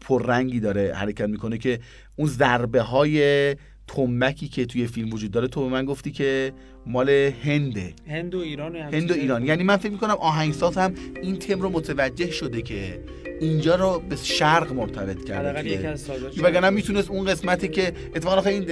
پررنگی 0.00 0.60
داره 0.60 0.94
حرکت 0.94 1.28
می‌کنه 1.28 1.58
که 1.58 1.80
اون 2.16 2.28
ضربه 2.28 2.82
های 2.82 3.56
تمکی 3.86 4.48
که 4.48 4.66
توی 4.66 4.86
فیلم 4.86 5.12
وجود 5.12 5.30
داره 5.30 5.48
تو 5.48 5.62
به 5.62 5.68
من 5.68 5.84
گفتی 5.84 6.10
که 6.10 6.52
مال 6.86 7.10
هنده 7.44 7.92
هند 8.08 8.34
و 8.34 8.38
ایران 8.38 8.76
هند 8.76 9.10
و 9.10 9.14
ایران. 9.14 9.44
یعنی 9.46 9.62
من 9.62 9.76
فکر 9.76 9.92
می‌کنم 9.92 10.14
آهنگساز 10.20 10.78
هم 10.78 10.94
این 11.22 11.36
تم 11.36 11.60
رو 11.60 11.68
متوجه 11.68 12.30
شده 12.30 12.62
که 12.62 13.00
اینجا 13.40 13.74
رو 13.74 14.02
به 14.08 14.16
شرق 14.16 14.72
مرتبط 14.72 15.24
کرده 15.24 15.94
وگرنه 16.42 16.70
می‌تونست 16.70 17.10
اون 17.10 17.24
قسمتی 17.24 17.68
که 17.68 17.92
اتفاقا 18.14 18.36
آخه 18.36 18.50
این 18.50 18.66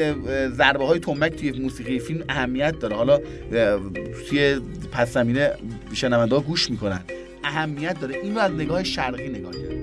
ضربه 0.48 0.86
های 0.86 0.98
تنبک 0.98 1.32
توی 1.32 1.52
موسیقی 1.52 1.98
فیلم 1.98 2.24
اهمیت 2.28 2.78
داره. 2.78 2.96
حالا 2.96 3.20
توی 4.28 4.60
پس 4.92 5.12
زمینه 5.12 5.50
شنونده 5.92 6.34
ها 6.34 6.40
گوش 6.40 6.70
می‌کنن. 6.70 7.00
اهمیت 7.44 8.00
داره. 8.00 8.16
این 8.22 8.34
رو 8.34 8.40
از 8.40 8.52
نگاه 8.52 8.84
شرقی 8.84 9.28
نگاه 9.28 9.52
کرد. 9.52 9.81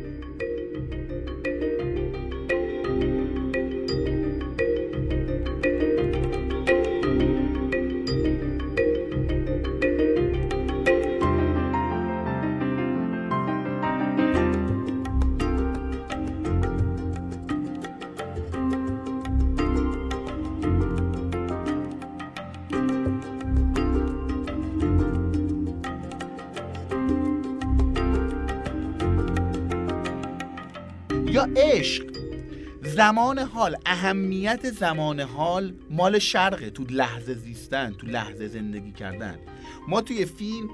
زمان 32.99 33.39
حال 33.39 33.77
اهمیت 33.85 34.71
زمان 34.71 35.19
حال 35.19 35.73
مال 35.89 36.19
شرقه 36.19 36.69
تو 36.69 36.83
لحظه 36.83 37.33
زیستن 37.33 37.93
تو 37.93 38.07
لحظه 38.07 38.47
زندگی 38.47 38.91
کردن. 38.91 39.39
ما 39.87 40.01
توی 40.01 40.25
فیلم 40.25 40.69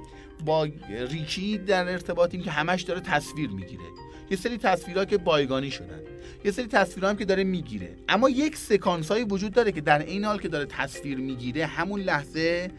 با 0.46 0.68
ریکی 0.90 1.58
در 1.58 1.92
ارتباطیم 1.92 2.42
که 2.42 2.52
همش 2.52 2.82
داره 2.82 3.00
تصویر 3.00 3.50
می‌گیره. 3.50 3.84
یه 4.30 4.38
سری 4.38 4.58
تصویرها 4.58 5.06
که 5.06 5.18
بایگانی 5.18 5.72
شدن. 5.72 6.00
یه 6.46 6.52
سری 6.52 6.68
تصویرها 6.68 7.10
هم 7.10 7.18
که 7.18 7.26
داره 7.26 7.44
می‌گیره. 7.44 7.96
اما 8.10 8.30
یک 8.30 8.58
سکانس 8.58 9.12
هایی 9.12 9.24
وجود 9.24 9.54
داره 9.54 9.72
که 9.72 9.82
در 9.82 10.00
این 10.00 10.26
حال 10.26 10.40
که 10.40 10.48
داره 10.48 10.66
تصویر 10.66 11.18
می‌گیره 11.18 11.66
همون 11.66 12.02
لحظه 12.02 12.72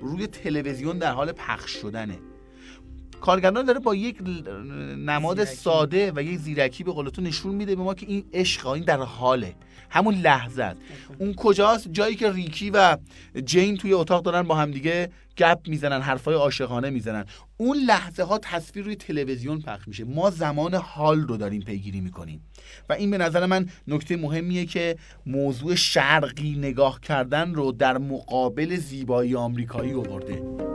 روی 0.00 0.26
تلویزیون 0.26 0.98
در 0.98 1.12
حال 1.12 1.32
پخش 1.32 1.70
شدنه. 1.70 2.18
کارگردان 3.20 3.64
داره 3.64 3.78
با 3.78 3.94
یک 3.94 4.18
نماد 4.98 5.44
زیرکی. 5.44 5.56
ساده 5.56 6.12
و 6.16 6.22
یک 6.22 6.38
زیرکی 6.38 6.84
به 6.84 6.92
قول 6.92 7.10
نشون 7.18 7.54
میده 7.54 7.76
به 7.76 7.82
ما 7.82 7.94
که 7.94 8.06
این 8.08 8.24
عشق 8.32 8.66
این 8.66 8.84
در 8.84 8.98
حاله. 8.98 9.54
همون 9.90 10.14
لحظه 10.14 10.62
است. 10.62 10.80
اون 11.18 11.34
کجاست؟ 11.34 11.88
جایی 11.88 12.16
که 12.16 12.32
ریکی 12.32 12.70
و 12.70 12.96
جین 13.44 13.76
توی 13.76 13.92
اتاق 13.92 14.22
دارن 14.22 14.42
با 14.42 14.54
همدیگه 14.54 15.10
گپ 15.38 15.58
می‌زنن 15.68 16.00
حرفای 16.00 16.34
عاشقانه 16.34 16.90
می‌زنن. 16.90 17.24
اون 17.56 17.76
لحظه 17.76 18.22
ها 18.22 18.38
تصویر 18.38 18.84
روی 18.84 18.96
تلویزیون 18.96 19.60
پخش 19.60 19.88
میشه. 19.88 20.04
ما 20.04 20.30
زمان 20.30 20.74
حال 20.74 21.20
رو 21.20 21.36
داریم 21.36 21.62
پیگیری 21.62 22.00
می‌کنیم. 22.00 22.40
و 22.88 22.92
این 22.92 23.10
به 23.10 23.18
نظر 23.18 23.46
من 23.46 23.68
نکته 23.88 24.16
مهمیه 24.16 24.66
که 24.66 24.96
موضوع 25.26 25.74
شرقی 25.74 26.56
نگاه 26.58 27.00
کردن 27.00 27.54
رو 27.54 27.72
در 27.72 27.98
مقابل 27.98 28.76
زیبایی 28.76 29.36
آمریکایی 29.36 29.94
آورده. 29.94 30.65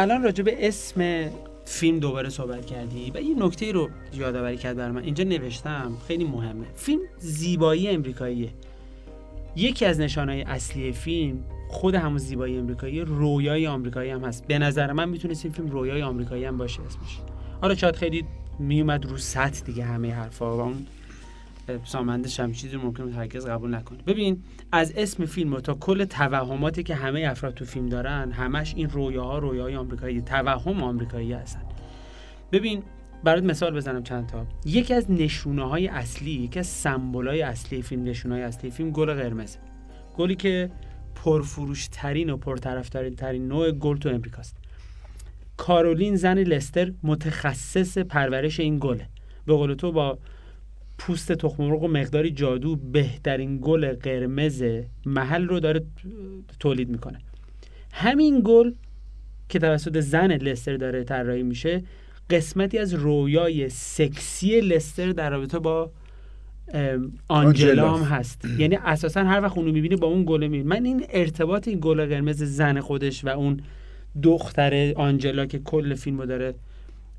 الان 0.00 0.22
راجع 0.22 0.44
به 0.44 0.68
اسم 0.68 1.30
فیلم 1.64 1.98
دوباره 1.98 2.28
صحبت 2.28 2.66
کردی 2.66 3.12
و 3.14 3.20
یه 3.20 3.34
نکته 3.38 3.72
رو 3.72 3.88
یادآوری 4.14 4.56
کرد 4.56 4.76
بر 4.76 4.90
من. 4.90 5.02
اینجا 5.02 5.24
نوشتم 5.24 5.92
خیلی 6.08 6.24
مهمه. 6.24 6.66
فیلم 6.74 7.00
زیبایی 7.18 7.88
امریکاییه. 7.88 8.48
یکی 9.56 9.84
از 9.84 10.00
نشانهای 10.00 10.42
اصلی 10.42 10.92
فیلم 10.92 11.38
خود 11.68 11.94
همون 11.94 12.18
زیبایی 12.18 12.58
امریکایی 12.58 13.00
رویای 13.00 13.66
آمریکایی 13.66 14.10
هم 14.10 14.24
هست. 14.24 14.46
به 14.46 14.58
نظر 14.58 14.92
من 14.92 15.08
می‌تونست 15.08 15.44
این 15.44 15.54
فیلم 15.54 15.70
رویای 15.70 16.02
آمریکایی 16.02 16.44
هم 16.44 16.56
باشه 16.56 16.80
اسمش. 16.82 17.18
حالا 17.60 17.74
شاید 17.74 17.96
خیلی 17.96 18.24
میومد 18.58 19.06
رو 19.06 19.16
سطح 19.16 19.64
دیگه 19.64 19.84
همه 19.84 20.14
حرفا 20.14 20.56
و 20.56 20.60
اون. 20.60 20.86
سامندش 21.84 22.40
هم 22.40 22.52
چیزی 22.52 22.76
ممکن 22.76 23.12
هرگز 23.12 23.46
قبول 23.46 23.74
نکنه. 23.74 23.98
ببین 24.06 24.42
از 24.72 24.92
اسم 24.96 25.24
فیلم 25.26 25.60
تا 25.60 25.74
کل 25.74 26.04
توهماتی 26.04 26.82
که 26.82 26.94
همه 26.94 27.26
افراد 27.30 27.54
تو 27.54 27.64
فیلم 27.64 27.88
دارن 27.88 28.32
همش 28.32 28.74
این 28.76 28.90
رویاها 28.90 29.38
رویاهای 29.38 29.76
آمریکایی 29.76 30.20
توهم 30.20 30.82
آمریکایی 30.82 31.32
هستن. 31.32 31.62
ببین 32.52 32.82
برات 33.24 33.44
مثال 33.44 33.76
بزنم 33.76 34.02
چند 34.02 34.26
تا. 34.26 34.46
یکی 34.64 34.94
از 34.94 35.10
نشونه 35.10 35.68
های 35.68 35.88
اصلی 35.88 36.30
یکی 36.30 36.58
از 36.58 36.66
سمبل 36.66 37.28
های 37.28 37.42
اصلی 37.42 37.82
فیلم 37.82 38.04
نشونه 38.04 38.34
های 38.34 38.44
اصلی 38.44 38.70
فیلم 38.70 38.90
گل 38.90 39.14
قرمز 39.14 39.56
گلی 40.16 40.34
که 40.34 40.70
پرفروش 41.14 41.88
ترین 41.92 42.30
و 42.30 42.36
پرطرفدار 42.36 43.10
ترین 43.10 43.48
نوع 43.48 43.72
گل 43.72 43.96
تو 43.96 44.08
امریکاست 44.08 44.56
کارولین 45.56 46.16
زن 46.16 46.38
لستر 46.38 46.92
متخصص 47.02 47.98
پرورش 47.98 48.60
این 48.60 48.78
گله. 48.78 49.08
به 49.46 49.54
قول 49.54 49.74
تو 49.74 49.92
با 49.92 50.18
پوست 51.00 51.32
تخم 51.32 51.64
مرغ 51.64 51.82
و 51.82 51.88
مقداری 51.88 52.30
جادو 52.30 52.76
بهترین 52.76 53.58
گل 53.62 53.92
قرمز 53.92 54.64
محل 55.06 55.48
رو 55.48 55.60
داره 55.60 55.82
تولید 56.60 56.88
می‌کنه. 56.88 57.18
همین 57.92 58.42
گل 58.44 58.72
که 59.48 59.58
توسط 59.58 60.00
زن 60.00 60.32
لستر 60.32 60.76
داره 60.76 61.04
طراحی 61.04 61.42
میشه 61.42 61.82
قسمتی 62.30 62.78
از 62.78 62.94
رویای 62.94 63.68
سکسی 63.68 64.60
لستر 64.60 65.12
در 65.12 65.30
رابطه 65.30 65.58
با 65.58 65.90
آنجلا 67.28 67.94
هم 67.94 68.04
هست. 68.04 68.44
یعنی 68.60 68.76
اساسا 68.76 69.24
هر 69.24 69.40
وقت 69.40 69.58
اونو 69.58 69.72
می‌بینی 69.72 69.96
با 69.96 70.06
اون 70.06 70.24
گله 70.24 70.48
می‌بینی. 70.48 70.68
من 70.68 70.84
این 70.84 71.06
ارتباط 71.10 71.68
این 71.68 71.78
گل 71.80 72.06
قرمز 72.06 72.42
زن 72.42 72.80
خودش 72.80 73.24
و 73.24 73.28
اون 73.28 73.60
دختر 74.22 74.92
آنجلا 74.96 75.46
که 75.46 75.58
کل 75.58 75.94
فیلم 75.94 76.18
رو 76.18 76.26
داره 76.26 76.54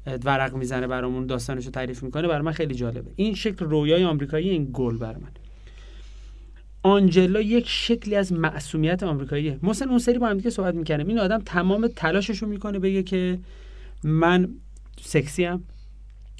ورق 0.06 0.56
می‌زنه 0.56 0.88
برامون 0.88 1.26
داستانش 1.26 1.66
رو 1.66 1.72
تعریف 1.72 2.04
می‌کنه 2.04 2.28
برای 2.28 2.42
من 2.42 2.52
خیلی 2.52 2.76
جالبه. 2.76 3.12
این 3.16 3.36
شکل 3.36 3.66
رویای 3.66 4.04
آمریکایی 4.04 4.50
این 4.50 4.70
گل 4.74 4.98
بر 4.98 5.18
من. 5.18 5.32
آنجلا 6.84 7.42
یک 7.42 7.70
شکلی 7.70 8.16
از 8.16 8.34
معصومیت 8.34 9.04
آمریکاییه. 9.04 9.60
مثلا 9.64 9.90
اون 9.90 10.00
سری 10.00 10.20
با 10.20 10.28
هم 10.28 10.38
دیگه 10.38 10.50
صحبت 10.50 10.76
می‌کنیم 10.76 11.08
این 11.08 11.20
آدم 11.20 11.42
تمام 11.46 11.88
تلاشش 11.88 12.38
رو 12.38 12.48
می‌کنه 12.48 12.80
بگه 12.80 13.04
که 13.04 13.40
من 14.04 14.50
سکسی 15.02 15.44
هم 15.44 15.64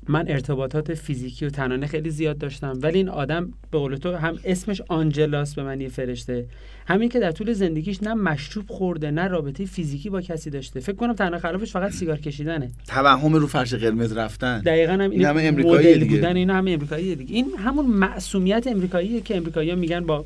من 0.08 0.26
ارتباطات 0.28 0.94
فیزیکی 0.94 1.46
و 1.46 1.50
تنانه 1.50 1.88
خیلی 1.88 2.10
زیاد 2.10 2.38
داشتم 2.38 2.80
ولی 2.82 2.98
این 2.98 3.10
آدم 3.10 3.54
به 3.72 3.78
قول 3.78 3.96
تو 3.96 4.16
هم 4.16 4.40
اسمش 4.44 4.82
آنجلاس 4.88 5.56
به 5.56 5.64
معنی 5.64 5.90
فرشته. 5.90 6.46
همین 6.88 7.10
که 7.10 7.20
در 7.20 7.32
طول 7.32 7.54
زندگیش 7.54 8.04
نه 8.04 8.14
مشروب 8.14 8.66
خورده 8.68 9.12
نه 9.12 9.28
رابطه 9.28 9.66
فیزیکی 9.66 10.10
با 10.10 10.22
کسی 10.22 10.50
داشته. 10.50 10.80
فکر 10.80 10.96
کنم 10.96 11.14
تنها 11.14 11.40
خلافش 11.40 11.72
فقط 11.72 11.92
سیگار 11.92 12.18
کشیدنه. 12.18 12.72
توهم 12.88 13.34
رو 13.34 13.48
فرش 13.48 13.74
قرمز 13.74 14.14
رفتن. 14.14 14.60
دقیقا 14.60 14.94
هم 14.94 15.12
این 15.12 15.26
همه 15.26 15.44
امریکایی 15.44 15.94
دیگه. 15.94 16.16
بودن 16.16 16.36
این 16.36 16.50
همه 16.50 16.72
امریکایی 16.72 17.16
دیگه. 17.16 17.36
این 17.36 17.46
همون 17.58 17.86
معصومیت 17.86 18.68
امریکاییه 18.68 19.22
که 19.22 19.38
امریکایی‌ها 19.38 19.76
میگن 19.76 20.06
با 20.06 20.26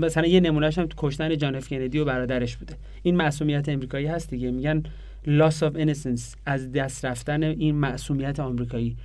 مثلا 0.00 0.26
یه 0.26 0.40
نمونهش 0.40 0.78
هم 0.78 0.88
کشتن 0.96 1.38
جان 1.38 1.54
اف 1.54 1.68
کندی 1.68 1.98
و 1.98 2.04
برادرش 2.04 2.56
بوده. 2.56 2.74
این 3.02 3.16
معصومیت 3.16 3.68
امریکایی 3.68 4.06
هست 4.06 4.30
دیگه. 4.30 4.50
میگن 4.50 4.82
loss 5.26 5.62
of 5.62 5.76
innocence 5.76 6.36
از 6.46 6.72
دست 6.72 7.04
رفتن 7.04 7.42
این 7.42 7.74
معصومیت 7.74 8.40
آمریکایی. 8.40 8.96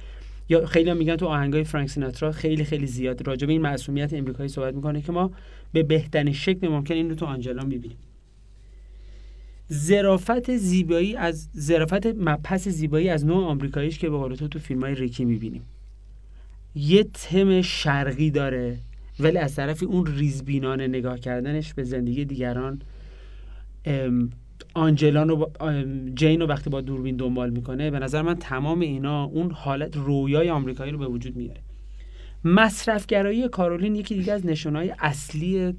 یا 0.50 0.66
خیلی 0.66 0.94
میگن 0.94 1.16
تو 1.16 1.26
آهنگای 1.26 1.64
فرانک 1.64 1.90
سیناترا 1.90 2.32
خیلی 2.32 2.64
خیلی 2.64 2.88
زیاد 2.88 3.28
راجع 3.28 3.48
به 3.48 3.54
این 3.54 3.62
معصومیت 3.62 4.14
امریکایی 4.14 4.50
صحبت 4.50 4.74
می‌کنه 4.74 5.02
که 5.02 5.12
ما 5.12 5.32
به 5.74 5.84
بهترین 5.84 6.34
شکل 6.34 6.68
ممکن 6.68 6.94
این 6.94 7.10
رو 7.10 7.16
تو 7.16 7.26
آنجلا 7.26 7.64
می‌بینیم. 7.64 7.98
ظرافت 9.74 10.58
زیبایی 10.58 11.16
از 11.16 11.50
ظرافت 11.58 12.06
مبحث 12.06 12.68
زیبایی 12.68 13.10
از 13.10 13.26
نوع 13.26 13.46
آمریکاییش 13.46 14.00
که 14.00 14.10
به 14.10 14.18
قول 14.18 14.36
تو 14.36 14.48
تو 14.48 14.60
فیلم 14.60 14.82
های 14.82 14.96
ریکی 14.96 15.26
می‌بینیم. 15.26 15.62
یه 16.76 17.04
تم 17.04 17.62
شرقی 17.62 18.32
داره 18.32 18.78
ولی 19.20 19.38
از 19.38 19.56
طرفی 19.56 19.86
اون 19.86 20.06
ریزبینانه 20.06 20.88
نگاه 20.88 21.20
کردنش 21.20 21.74
به 21.74 21.84
زندگی 21.84 22.26
دیگران 22.26 22.82
آنجلان 24.74 25.30
و 25.30 25.46
جین 26.16 26.42
رو 26.42 26.48
وقتی 26.48 26.70
با 26.70 26.82
دوربین 26.82 27.16
دنبال 27.16 27.50
می‌کنه 27.50 27.92
به 27.92 28.00
نظر 28.00 28.22
من 28.22 28.36
تمام 28.36 28.80
اینا 28.80 29.24
اون 29.24 29.52
حالت 29.52 29.98
رویای 29.98 30.50
آمریکایی 30.50 30.92
رو 30.92 30.98
به 30.98 31.08
وجود 31.08 31.36
میاره. 31.36 31.62
مصرفگرایی 32.44 33.48
کارولین 33.48 33.96
یکی 33.96 34.16
دیگه 34.16 34.34
از 34.34 34.46
نشونهای 34.46 34.94
اصلی 35.00 35.74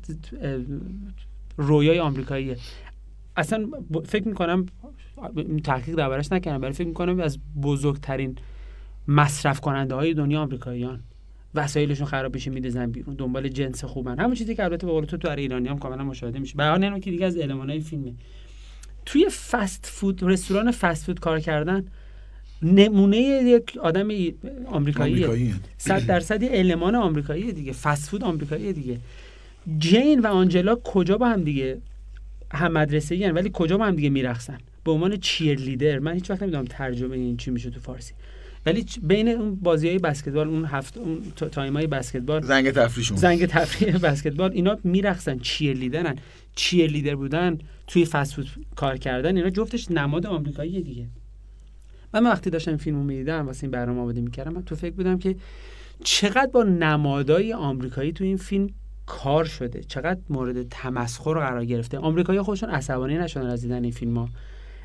رویای 1.56 1.98
آمریکاییه. 1.98 2.56
اصلا 3.36 3.68
فکر 4.04 4.28
می‌کنم 4.28 4.66
تحقیق 5.64 5.94
دربارش 5.94 6.32
نکردم 6.32 6.62
ولی 6.62 6.72
فکر 6.72 6.86
می‌کنم 6.86 7.20
از 7.20 7.38
بزرگترین 7.62 8.36
مصرف 9.08 9.60
کننده 9.60 9.94
های 9.94 10.14
دنیا 10.14 10.40
آمریکاییان. 10.40 11.00
وسایلشون 11.54 12.06
خراب 12.06 12.34
بشه 12.34 12.50
میدزن 12.50 12.90
بیرون 12.90 13.14
دنبال 13.14 13.48
جنس 13.48 13.84
خوبن. 13.84 14.18
همون 14.18 14.34
چیزی 14.34 14.54
که 14.54 14.64
البته 14.64 14.86
به 14.86 14.92
قول 14.92 15.04
تو 15.04 15.16
تو 15.16 15.30
ایرانی 15.30 15.68
هم 15.68 15.78
کاملا 15.78 16.04
مشاهده 16.04 16.38
میشه. 16.38 16.56
به 16.56 16.64
هر 16.64 16.98
که 16.98 17.10
دیگه 17.10 17.26
از 17.26 17.38
المانای 17.38 17.80
فیلمه. 17.80 18.14
توی 19.06 19.28
فست 19.50 19.86
فود 19.86 20.22
رستوران 20.22 20.70
فست 20.70 21.04
فود 21.04 21.20
کار 21.20 21.40
کردن 21.40 21.84
نمونه 22.62 23.18
یک 23.18 23.76
آدم 23.76 24.08
آمریکایی 24.66 25.54
صد 25.78 26.06
درصد 26.06 26.38
المان 26.42 26.94
آمریکایی 26.94 27.52
دیگه. 27.52 27.72
فست 27.72 28.10
فود 28.10 28.24
آمریکایی 28.24 28.72
دیگه. 28.72 28.98
جین 29.78 30.20
و 30.20 30.26
آنجلا 30.26 30.74
کجا 30.74 31.18
با 31.18 31.28
هم 31.28 31.44
دیگه 31.44 31.78
هم 32.52 32.72
مدرسه 32.72 33.32
ولی 33.32 33.50
کجا 33.52 33.78
با 33.78 33.86
هم 33.86 33.96
دیگه 33.96 34.08
میرخصن 34.08 34.58
به 34.84 34.90
عنوان 34.90 35.16
cheerleader. 35.16 35.98
من 35.98 36.14
هیچ 36.14 36.30
وقت 36.30 36.42
نمی‌دونم 36.42 36.64
ترجمه 36.64 37.16
این 37.16 37.36
چی 37.36 37.50
میشه 37.50 37.70
تو 37.70 37.80
فارسی. 37.80 38.14
ولی 38.66 38.86
بین 39.02 39.28
اون 39.28 39.54
بازی 39.54 39.88
های 39.88 39.98
بسکتبال 39.98 40.48
اون 40.48 40.64
half 40.64 40.98
اون 40.98 41.22
time 41.52 41.76
های 41.76 41.86
بسکتبال 41.86 42.42
زنگ 42.42 42.70
تفریحشون 42.70 43.16
زنگ 43.16 43.46
تفریح 43.46 43.98
بسکتبال 43.98 44.52
اینا 44.52 44.78
می‌رقصن 44.84 45.38
cheerleader 45.38 45.76
ن. 45.76 46.16
cheerleader 46.54 47.14
بودن 47.14 47.58
توی 47.90 48.04
فست 48.04 48.34
فود 48.34 48.46
کار 48.76 48.96
کردن 48.96 49.36
اینا 49.36 49.50
جفتش 49.50 49.90
نماد 49.90 50.26
آمریکایی 50.26 50.82
دیگه. 50.82 51.06
من 52.14 52.24
وقتی 52.24 52.50
داشتم 52.50 52.76
فیلمو 52.76 53.04
می‌دیدم 53.04 53.46
واسه 53.46 53.64
این 53.64 53.70
برنامه 53.70 54.00
آماده 54.00 54.20
می‌کردم 54.20 54.52
من 54.52 54.62
تو 54.62 54.74
فکر 54.74 54.94
بودم 54.94 55.18
که 55.18 55.36
چقدر 56.04 56.50
با 56.52 56.62
نمادای 56.62 57.52
آمریکایی 57.52 58.12
تو 58.12 58.24
این 58.24 58.36
فیلم 58.36 58.70
کار 59.06 59.44
شده 59.44 59.82
چقدر 59.82 60.20
مورد 60.28 60.68
تمسخر 60.68 61.34
قرار 61.34 61.64
گرفته. 61.64 61.98
آمریکایی 61.98 62.40
خودشون 62.40 62.70
عصبانی 62.70 63.18
نشدن 63.18 63.46
از 63.46 63.62
دیدن 63.62 63.82
این 63.82 63.92
فیلم 63.92 64.16
ها 64.18 64.28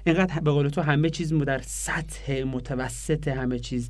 اینقدر 0.05 0.39
به 0.39 0.51
قول 0.51 0.67
تو 0.67 0.81
همه 0.81 1.09
چیز 1.09 1.33
در 1.33 1.61
سطح 1.65 2.43
متوسط 2.43 3.27
همه 3.27 3.59
چیز. 3.59 3.89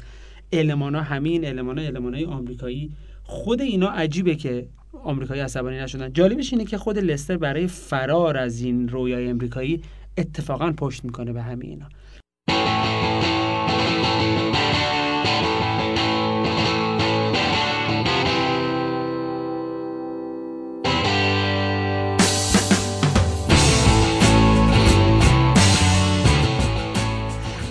المانا 0.51 1.01
همین 1.01 1.45
المانا 1.45 1.81
المانای 1.81 2.25
آمریکایی. 2.25 2.91
خود 3.23 3.61
اینا 3.61 3.89
عجیبه 3.89 4.35
که 4.35 4.67
آمریکایی 5.03 5.41
عصبانی 5.41 5.77
نشدن. 5.77 6.13
جالبش 6.13 6.53
اینه 6.53 6.65
که 6.65 6.77
خود 6.77 6.97
لستر 6.97 7.37
برای 7.37 7.67
فرار 7.67 8.37
از 8.37 8.61
این 8.61 8.89
رویای 8.89 9.27
امریکایی 9.29 9.81
اتفاقا 10.17 10.71
پشت 10.71 11.05
می‌کنه 11.05 11.33
به 11.33 11.41
همه 11.41 11.65
اینا. 11.65 11.85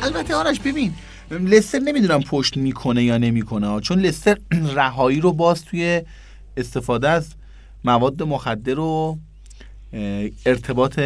البته 0.03 0.35
آرش 0.35 0.61
ببین 0.61 0.93
لستر 1.31 1.79
نمی‌دونم 1.79 2.21
پشت 2.21 2.57
می‌کنه 2.57 3.05
یا 3.05 3.19
نمی‌کنه 3.19 3.81
چون 3.81 3.99
لستر 4.01 4.39
رهایی 4.77 5.21
رو 5.21 5.33
باز 5.33 5.65
توی 5.65 6.03
استفاده 6.57 7.09
از 7.09 7.29
مواد 7.85 8.23
مخدر 8.23 8.79
و 8.79 9.19
ارتباط 10.47 10.99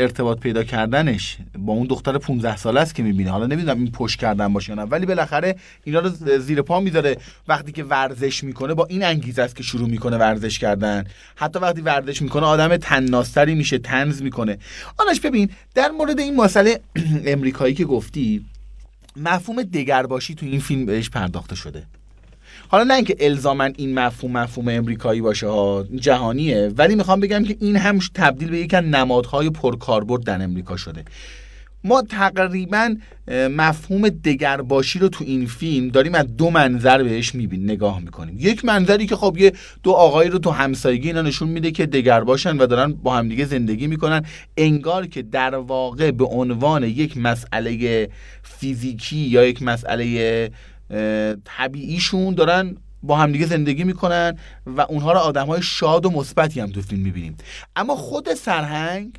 ارتباط 0.00 0.38
پیدا 0.38 0.64
کردنش 0.64 1.36
با 1.58 1.72
اون 1.72 1.86
دختر 1.86 2.18
15 2.18 2.56
ساله 2.56 2.80
است 2.80 2.94
که 2.94 3.02
می‌بینه. 3.02 3.30
حالا 3.30 3.46
نمی‌دونم 3.46 3.78
این 3.78 3.90
پشت 3.90 4.18
کردن 4.18 4.52
باشه 4.52 4.70
یا 4.70 4.74
نه 4.74 4.82
ولی 4.82 5.06
بالاخره 5.06 5.56
اینا 5.84 6.00
رو 6.00 6.38
زیر 6.38 6.62
پا 6.62 6.80
می‌ذاره. 6.80 7.16
وقتی 7.48 7.72
که 7.72 7.84
ورزش 7.84 8.44
می‌کنه 8.44 8.74
با 8.74 8.86
این 8.86 9.04
انگیزه 9.04 9.42
است 9.42 9.56
که 9.56 9.62
شروع 9.62 9.88
می‌کنه 9.88 10.16
ورزش 10.16 10.58
کردن. 10.58 11.04
حتی 11.36 11.58
وقتی 11.58 11.80
ورزش 11.80 12.22
می‌کنه 12.22 12.46
آدم 12.46 12.76
تناستری 12.76 13.54
میشه 13.54 13.78
تنز 13.78 14.22
می‌کنه. 14.22 14.58
آنش 14.98 15.20
ببین 15.20 15.50
در 15.74 15.90
مورد 15.90 16.20
این 16.20 16.36
مسئله 16.36 16.80
امریکایی 17.26 17.74
که 17.74 17.84
گفتی 17.84 18.44
مفهوم 19.16 19.62
دگرباشی 19.62 20.34
تو 20.34 20.46
این 20.46 20.60
فیلم 20.60 20.86
بهش 20.86 21.10
پرداخته 21.10 21.54
شده. 21.56 21.82
حالا 22.74 22.84
نه 22.84 22.94
اینکه 22.94 23.16
الزاما 23.20 23.64
این 23.64 23.94
مفهوم 23.98 24.32
مفهوم 24.32 24.68
امریکایی 24.68 25.20
باشه 25.20 25.46
ها 25.46 25.86
جهانیه 25.94 26.72
ولی 26.76 26.94
می‌خوام 26.94 27.20
بگم 27.20 27.44
که 27.44 27.56
این 27.60 27.76
هم 27.76 27.98
تبدیل 28.14 28.50
به 28.50 28.58
یک 28.58 28.74
نمادهای 28.74 29.50
پرکاربرد 29.50 30.24
در 30.24 30.42
امریکا 30.42 30.76
شده. 30.76 31.04
ما 31.84 32.02
تقریبا 32.02 32.96
مفهوم 33.50 34.08
دگرباشی 34.08 34.98
رو 34.98 35.08
تو 35.08 35.24
این 35.24 35.46
فیلم 35.46 35.88
داریم 35.88 36.14
از 36.14 36.36
دو 36.36 36.50
منظر 36.50 37.02
بهش 37.02 37.34
میبین 37.34 37.64
نگاه 37.64 38.00
می‌کنیم. 38.00 38.36
یک 38.38 38.64
منظری 38.64 39.06
که 39.06 39.16
خب 39.16 39.36
یه 39.38 39.52
دو 39.82 39.92
آقایی 39.92 40.30
رو 40.30 40.38
تو 40.38 40.50
همسایگی 40.50 41.08
اینا 41.08 41.22
نشون 41.22 41.48
میده 41.48 41.70
که 41.70 41.86
دگرباشن 41.86 42.58
و 42.58 42.66
دارن 42.66 42.92
با 42.92 43.16
همدیگه 43.16 43.44
زندگی 43.44 43.86
می‌کنن. 43.86 44.24
انگار 44.56 45.06
که 45.06 45.22
در 45.22 45.54
واقع 45.54 46.10
به 46.10 46.24
عنوان 46.24 46.82
یک 46.82 47.16
مسئله 47.16 48.08
فیزیکی 48.42 49.16
یا 49.16 49.44
یک 49.44 49.62
مسئله 49.62 50.50
طبیعیشون 51.44 52.34
دارن 52.34 52.76
با 53.02 53.16
همدیگه 53.16 53.46
زندگی 53.46 53.84
می‌کنن 53.84 54.38
و 54.66 54.80
اونها 54.80 55.12
رو 55.12 55.18
آدم 55.18 55.46
های 55.46 55.62
شاد 55.62 56.06
و 56.06 56.10
مثبتی 56.10 56.60
هم 56.60 56.70
تو 56.70 56.82
فیلم 56.82 57.02
می‌بینیم. 57.02 57.36
اما 57.76 57.96
خود 57.96 58.34
سرهنگ 58.34 59.10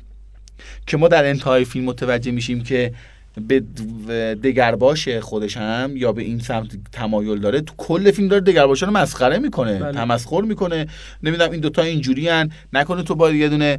که 0.86 0.96
ما 0.96 1.08
در 1.08 1.24
انتهای 1.24 1.64
فیلم 1.64 1.84
متوجه 1.84 2.30
میشیم 2.30 2.62
که 2.62 2.92
به 3.48 3.60
دگرباش 4.34 5.08
خودش 5.08 5.56
هم 5.56 5.96
یا 5.96 6.12
به 6.12 6.22
این 6.22 6.38
سمت 6.38 6.68
تمایل 6.92 7.38
داره 7.38 7.60
تو 7.60 7.74
کل 7.76 8.10
فیلم 8.10 8.28
داره 8.28 8.40
دگرباش 8.40 8.82
رو 8.82 8.90
مسخره 8.90 9.38
می‌کنه 9.38 9.78
بله. 9.78 9.92
تمسخر 9.92 10.40
می‌کنه. 10.40 10.86
نمی‌دونم 11.22 11.50
این 11.50 11.60
دوتا 11.60 11.82
اینجوری 11.82 12.28
هن 12.28 12.50
نکنه 12.72 13.02
تو 13.02 13.14
باید 13.14 13.36
یه 13.36 13.48
دونه 13.48 13.78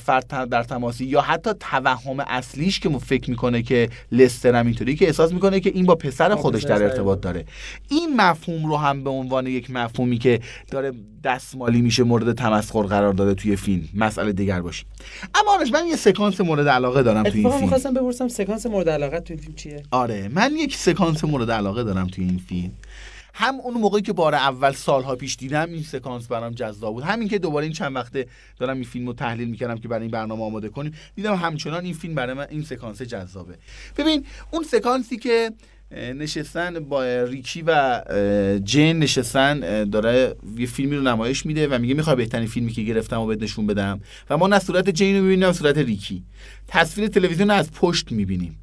فرد 0.00 0.48
در 0.48 0.62
تماسی 0.62 1.04
یا 1.04 1.20
حتی 1.20 1.50
توهم 1.60 2.20
اصلیش 2.20 2.80
که 2.80 2.88
مو 2.88 2.98
فکر 2.98 3.30
می‌کنه 3.30 3.62
که 3.62 3.88
لستر 4.12 4.54
هم 4.54 4.66
اینطوری 4.66 4.96
که 4.96 5.06
احساس 5.06 5.32
می‌کنه 5.32 5.60
که 5.60 5.70
این 5.74 5.86
با 5.86 5.94
پسر 5.94 6.34
خودش 6.34 6.62
در 6.62 6.82
ارتباط 6.82 7.20
داره. 7.20 7.44
این 7.88 8.16
مفهوم 8.16 8.66
رو 8.66 8.76
هم 8.76 9.04
به 9.04 9.10
عنوان 9.10 9.46
یک 9.46 9.70
مفهومی 9.70 10.18
که 10.18 10.40
داره 10.70 10.92
دستمالی 11.24 11.82
میشه 11.82 12.02
مورد 12.02 12.32
تمسخر 12.32 12.82
قرار 12.82 13.12
داده 13.12 13.34
توی 13.34 13.56
فیلم. 13.56 13.88
مسئله 13.94 14.32
دیگر 14.32 14.60
باشی 14.60 14.84
اما 15.34 15.54
آرش 15.58 15.72
من 15.72 15.86
یه 15.86 15.96
سکانس 15.96 16.40
مورد 16.40 16.68
علاقه 16.68 17.02
دارم 17.02 17.22
توی 17.22 17.32
این 17.32 17.46
اتفاقا 17.46 17.56
فیلم. 17.56 17.64
می‌خواستم 17.64 17.94
بپرسم 17.94 18.28
سکانس 18.28 18.66
مورد 18.66 18.88
علاقت 18.88 19.24
تو 19.24 19.34
این 19.34 19.42
فیلم 19.42 19.54
چیه؟ 19.54 19.82
آره 19.90 20.28
من 20.28 20.52
یک 20.52 20.76
سکانس 20.76 21.24
مورد 21.24 21.50
علاقه 21.50 21.84
دارم 21.84 22.06
توی 22.06 22.24
این 22.24 22.40
فیلم. 22.48 22.72
هم 23.38 23.60
اون 23.60 23.74
موقعی 23.74 24.02
که 24.02 24.12
بار 24.12 24.34
اول 24.34 24.72
سالها 24.72 25.16
پیش 25.16 25.36
دیدم 25.36 25.72
این 25.72 25.82
سکانس 25.82 26.26
برام 26.26 26.52
جذاب 26.52 26.94
بود. 26.94 27.04
همین 27.04 27.28
که 27.28 27.38
دوباره 27.38 27.64
این 27.64 27.72
چند 27.72 27.96
وقته 27.96 28.26
دارم 28.58 28.76
این 28.76 28.84
فیلم 28.84 29.06
رو 29.06 29.12
تحلیل 29.12 29.48
می‌کردم 29.48 29.78
که 29.78 29.88
برای 29.88 30.02
این 30.02 30.10
برنامه 30.10 30.44
آماده 30.44 30.68
کنیم 30.68 30.92
دیدم 31.14 31.34
همچنان 31.34 31.84
این 31.84 31.94
فیلم 31.94 32.14
برای 32.14 32.34
من 32.34 32.46
این 32.50 32.62
سکانس 32.62 33.02
جذابه. 33.02 33.54
ببین 33.96 34.24
اون 34.50 34.64
سکانسی 34.64 35.16
که 35.16 35.50
نشستن 35.92 36.80
با 36.80 37.22
ریکی 37.22 37.64
و 37.66 38.02
جین 38.64 38.98
نشستن 38.98 39.84
داره 39.84 40.36
یه 40.58 40.66
فیلمی 40.66 40.96
رو 40.96 41.02
نمایش 41.02 41.46
میده 41.46 41.68
و 41.68 41.78
میگه 41.78 41.94
می‌خوای 41.94 42.16
بهترین 42.16 42.46
فیلمی 42.46 42.72
که 42.72 42.82
گرفتم 42.82 43.20
و 43.20 43.26
بهت 43.26 43.42
نشون 43.42 43.66
بدم. 43.66 44.00
و 44.30 44.36
ما 44.36 44.46
نه 44.46 44.58
صورت 44.58 44.90
جین 44.90 45.16
رو 45.16 45.22
می‌بینیم 45.22 45.46
نه 45.46 45.52
صورت 45.52 45.78
ریکی. 45.78 46.22
تصویر 46.68 47.08
تلویزیون 47.08 47.50
رو 47.50 47.56
از 47.56 47.72
پشت 47.72 48.12
می‌بینیم. 48.12 48.58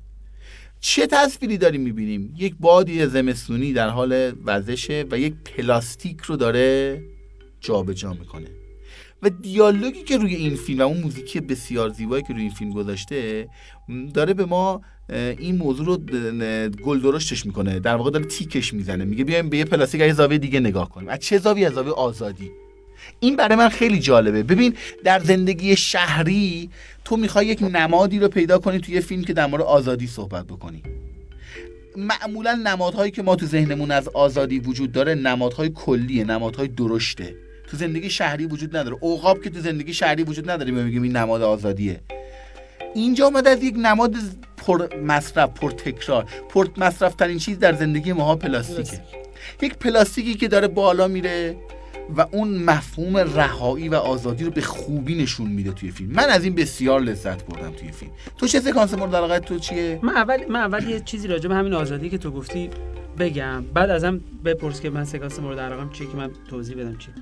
چه 0.86 1.08
تصویری 1.08 1.58
داریم 1.58 1.82
می‌بینیم؟ 1.82 2.34
یک 2.38 2.56
بادی 2.60 3.06
زمستونی 3.06 3.74
در 3.74 3.90
حال 3.90 4.32
وزشه 4.46 5.06
و 5.12 5.20
یک 5.20 5.34
پلاستیک 5.34 6.22
رو 6.22 6.36
داره 6.36 7.02
جابجا 7.60 8.14
می‌کنه. 8.14 8.48
و 9.22 9.30
دیالوگی 9.30 10.04
که 10.04 10.18
روی 10.18 10.36
این 10.36 10.56
فیلم 10.56 10.80
و 10.80 10.84
اون 10.84 10.98
موزیکی 10.98 11.40
بسیار 11.40 11.90
زیبایی 11.90 12.24
که 12.24 12.34
روی 12.34 12.42
این 12.42 12.52
فیلم 12.52 12.72
گذاشته 12.72 13.48
داره 14.14 14.34
به 14.34 14.46
ما 14.46 14.82
این 15.10 15.56
موضوع 15.56 15.86
رو 15.86 15.98
گل 16.70 17.00
درشتش 17.00 17.46
می‌کنه. 17.46 17.80
در 17.80 17.96
واقع 17.96 18.12
داره 18.12 18.26
تیکش 18.26 18.74
می‌زنه. 18.74 19.06
میگه 19.06 19.24
بیایم 19.24 19.50
به 19.50 19.58
یه 19.58 19.66
پلاستیک 19.66 20.02
از 20.02 20.08
یه 20.08 20.14
زاویه 20.14 20.38
دیگه 20.38 20.60
نگاه 20.60 20.90
کنیم. 20.90 21.10
از 21.10 21.20
چه 21.20 21.38
زاویه؟ 21.38 21.68
از 21.68 21.74
زاویه 21.74 21.94
آزادی. 21.94 22.52
این 23.20 23.36
برای 23.36 23.56
من 23.56 23.70
خیلی 23.70 24.00
جالبه. 24.00 24.44
ببین 24.44 24.76
در 25.04 25.20
زندگی 25.20 25.76
شهری 25.76 26.70
تو 27.06 27.18
می‌خوای 27.18 27.46
یک 27.46 27.62
نمادی 27.62 28.20
رو 28.20 28.28
پیدا 28.28 28.58
کنی 28.58 28.80
توی 28.80 29.02
فیلم 29.02 29.24
که 29.24 29.34
در 29.34 29.46
مورد 29.46 29.64
آزادی 29.64 30.08
صحبت 30.08 30.46
بکنی. 30.46 30.84
معمولا 31.98 32.62
نمادهایی 32.64 33.12
که 33.12 33.22
ما 33.22 33.36
تو 33.36 33.46
ذهنمون 33.46 33.92
از 33.92 34.08
آزادی 34.08 34.60
وجود 34.60 34.92
داره 34.92 35.16
نمادهای 35.16 35.70
کلیه 35.70 36.24
نمادهای 36.24 36.68
درشته. 36.68 37.36
تو 37.68 37.78
زندگی 37.78 38.10
شهری 38.10 38.46
وجود 38.46 38.78
نداره. 38.78 38.98
اوقاب 39.02 39.44
که 39.44 39.50
تو 39.50 39.60
زندگی 39.60 39.94
شهری 39.94 40.24
وجود 40.24 40.50
نداره 40.50 40.72
ما 40.72 40.82
میگیم 40.82 41.02
این 41.02 41.16
نماد 41.18 41.42
آزادیه. 41.42 42.00
اینجا 42.96 43.26
اومده 43.26 43.50
از 43.50 43.64
یک 43.64 43.76
نماد 43.78 44.16
پر 44.58 44.96
مصرف 44.96 45.50
پر 45.50 45.72
تکرار. 45.72 46.26
پر 46.50 46.68
مصرف 46.78 47.16
ترین 47.16 47.38
چیز 47.38 47.60
در 47.60 47.74
زندگی 47.74 48.14
ماها 48.14 48.36
پلاستیکه. 48.36 49.02
یک 49.62 49.76
پلاستیکی 49.76 50.34
که 50.34 50.48
داره 50.48 50.68
بالا 50.68 51.08
میره 51.08 51.56
و 52.18 52.26
اون 52.32 52.64
مفهوم 52.64 53.18
رهایی 53.18 53.90
و 53.90 53.96
آزادی 53.96 54.44
رو 54.44 54.52
به 54.52 54.62
خوبی 54.62 55.16
نشون 55.16 55.48
میده 55.48 55.72
توی 55.72 55.92
فیلم. 55.92 56.12
من 56.12 56.30
از 56.30 56.44
این 56.44 56.56
بسیار 56.56 57.02
لذت 57.02 57.46
بردم 57.46 57.72
توی 57.72 57.92
فیلم. 57.92 58.12
تو 58.38 58.48
چه 58.48 58.60
سکانس 58.60 58.94
مورد 58.94 59.16
علاقه 59.16 59.40
تو 59.40 59.60
چیه؟ 59.60 60.00
من 60.04 60.16
اول 60.16 60.38
من 60.50 60.60
اول 60.60 60.90
یه 60.90 61.00
چیزی 61.00 61.28
راجع 61.28 61.50
به 61.50 61.56
همین 61.56 61.74
آزادی 61.74 62.10
که 62.10 62.18
تو 62.18 62.32
گفتی 62.32 62.70
بگم. 63.20 63.64
بعد 63.74 63.90
ازم 63.90 64.22
بپرس 64.46 64.82
که 64.82 64.90
من 64.90 65.06
سکانس 65.06 65.40
مورد 65.40 65.60
علاقم 65.60 65.90
چیه 65.90 66.08
که 66.08 66.18
من 66.18 66.30
توضیح 66.50 66.76
بدم 66.78 66.98
چیه. 66.98 67.14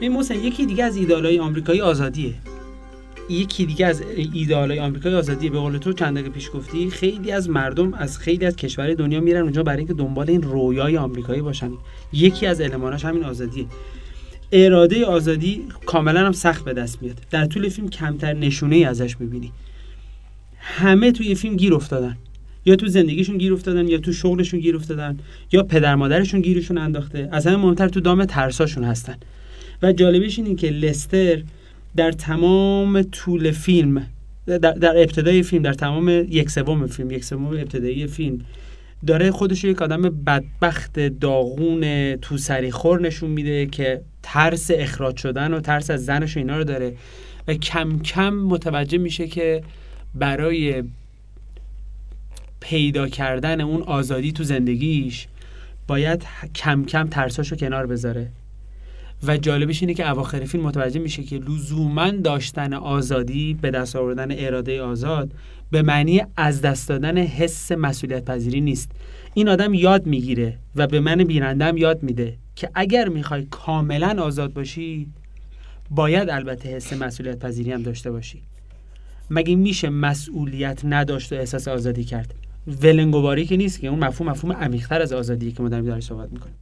این 0.00 0.12
محسن 0.12 0.34
یکی 0.34 0.66
دیگه 0.66 0.84
از 0.84 0.96
ایدالای 0.96 1.38
آمریکایی 1.38 1.80
آزادیه. 1.80 2.34
یکی 3.30 3.66
دیگه 3.66 3.86
از 3.86 4.02
ایدالای 4.32 4.78
آمریکایی 4.78 5.14
آزادیه. 5.14 5.50
به 5.50 5.58
قول 5.58 5.78
تو 5.78 5.92
چند 5.92 6.14
دقیقه 6.14 6.30
پیش 6.30 6.50
گفتی 6.54 6.90
خیلی 6.90 7.32
از 7.32 7.50
مردم 7.50 7.94
از 7.94 8.18
خیلی 8.18 8.46
از 8.46 8.56
کشورهای 8.56 8.94
دنیا 8.94 9.20
میرن 9.20 9.42
اونجا 9.42 9.62
برای 9.62 9.78
اینکه 9.78 9.94
دنبال 9.94 10.30
این 10.30 10.42
رویای 10.42 10.96
آمریکایی 10.96 11.40
باشن. 11.40 11.72
یکی 12.12 12.46
از 12.46 12.60
الماناش 12.60 13.04
همین 13.04 13.24
آزادیه. 13.24 13.66
اراده 14.64 15.04
آزادی 15.04 15.64
کاملا 15.86 16.26
هم 16.26 16.32
سخت 16.32 16.64
به 16.64 16.72
دست 16.72 17.02
میاد. 17.02 17.16
در 17.30 17.46
طول 17.46 17.68
فیلم 17.68 17.88
کمتر 17.88 18.32
نشونه 18.32 18.76
ای 18.76 18.84
ازش 18.84 19.20
می‌بینی. 19.20 19.52
همه 20.58 21.12
توی 21.12 21.34
فیلم 21.34 21.56
گیر 21.56 21.74
افتادن. 21.74 22.16
یا 22.64 22.76
تو 22.76 22.86
زندگیشون 22.86 23.38
گیر 23.38 23.52
افتادن 23.52 23.88
یا 23.88 23.98
تو 23.98 24.12
شغلشون 24.12 24.60
گیر 24.60 24.76
افتادن 24.76 25.18
یا 25.52 25.62
پدر 25.62 25.94
مادرشون 25.94 26.40
گیرشون 26.40 26.78
انداخته. 26.78 27.28
از 27.32 27.46
همه 27.46 27.56
مهمتر 27.56 27.88
تو 27.88 28.00
دام 28.00 28.24
ترساشون 28.24 28.84
هستن. 28.84 29.16
و 29.82 29.92
جالبش 29.92 30.38
اینه 30.38 30.54
که 30.54 30.70
لستر 30.70 31.42
در 31.96 32.12
تمام 32.12 33.02
طول 33.02 33.50
فیلم 33.50 34.06
در, 34.46 34.58
در 34.58 34.96
ابتدای 34.96 35.42
فیلم 35.42 35.62
در 35.62 35.72
تمام 35.72 36.08
یک 36.08 36.50
سوم 36.50 36.86
فیلم 36.86 37.10
یک 37.10 37.24
سوم 37.24 37.46
ابتدایی 37.46 38.06
فیلم 38.06 38.38
داره 39.06 39.30
خودش 39.30 39.64
یک 39.64 39.82
آدم 39.82 40.02
بدبخت 40.02 40.98
داغون 41.00 42.16
تو 42.16 42.38
سری 42.38 42.70
خور 42.70 43.00
نشون 43.00 43.30
میده 43.30 43.66
که 43.66 44.00
ترس 44.28 44.70
اخراج 44.74 45.16
شدن 45.16 45.54
و 45.54 45.60
ترس 45.60 45.90
از 45.90 46.04
زنش 46.04 46.36
و 46.36 46.40
اینا 46.40 46.56
رو 46.56 46.64
داره. 46.64 46.96
و 47.48 47.54
کم 47.54 47.98
کم 47.98 48.34
متوجه 48.34 48.98
میشه 48.98 49.26
که 49.26 49.62
برای 50.14 50.84
پیدا 52.60 53.08
کردن 53.08 53.60
اون 53.60 53.82
آزادی 53.82 54.32
تو 54.32 54.44
زندگیش 54.44 55.26
باید 55.86 56.24
کم 56.54 56.84
کم 56.84 57.06
ترساشو 57.08 57.56
کنار 57.56 57.86
بذاره. 57.86 58.28
و 59.22 59.36
جالبش 59.36 59.82
اینه 59.82 59.94
که 59.94 60.10
اواخر 60.10 60.44
فیلم 60.44 60.64
متوجه 60.64 61.00
میشه 61.00 61.22
که 61.22 61.38
لزوما 61.38 62.10
داشتن 62.10 62.72
آزادی 62.72 63.54
به 63.54 63.70
دست 63.70 63.96
آوردن 63.96 64.28
اراده 64.30 64.82
آزاد 64.82 65.32
به 65.70 65.82
معنی 65.82 66.22
از 66.36 66.60
دست 66.60 66.88
دادن 66.88 67.18
حس 67.18 67.72
مسئولیت 67.72 68.24
پذیری 68.24 68.60
نیست. 68.60 68.90
این 69.34 69.48
آدم 69.48 69.74
یاد 69.74 70.06
می‌گیره 70.06 70.58
و 70.76 70.86
به 70.86 71.00
من 71.00 71.24
بینندم 71.24 71.76
یاد 71.76 72.02
میده. 72.02 72.36
که 72.56 72.70
اگر 72.74 73.08
می‌خوای 73.08 73.46
کاملا 73.50 74.22
آزاد 74.22 74.52
باشی 74.52 75.06
باید 75.90 76.30
البته 76.30 76.68
حس 76.68 76.92
مسئولیت 76.92 77.38
پذیری 77.38 77.72
هم 77.72 77.82
داشته 77.82 78.10
باشی. 78.10 78.42
مگه 79.30 79.54
میشه 79.54 79.88
مسئولیت 79.88 80.80
نداشت 80.84 81.32
و 81.32 81.36
احساس 81.36 81.68
آزادی 81.68 82.04
کرد؟ 82.04 82.34
ولنگواری 82.82 83.46
که 83.46 83.56
نیست 83.56 83.80
که 83.80 83.88
اون 83.88 84.04
مفهوم 84.04 84.30
مفهوم 84.30 84.52
عمیق‌تر 84.52 85.02
از 85.02 85.12
آزادی 85.12 85.52
که 85.52 85.62
ما 85.62 85.68
داریم 85.68 85.86
درش 85.86 86.04
صحبت 86.04 86.32
می‌کنیم. 86.32 86.54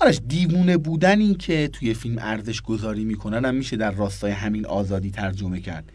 آرش 0.00 0.20
دیوونه 0.28 0.76
بودنی 0.76 1.34
که 1.34 1.68
توی 1.72 1.94
فیلم 1.94 2.18
ارزش 2.18 2.62
گذاری 2.62 3.04
می‌کنن 3.04 3.44
هم 3.44 3.54
میشه 3.54 3.76
در 3.76 3.90
راستای 3.90 4.32
همین 4.32 4.66
آزادی 4.66 5.10
ترجمه 5.10 5.60
کرد. 5.60 5.92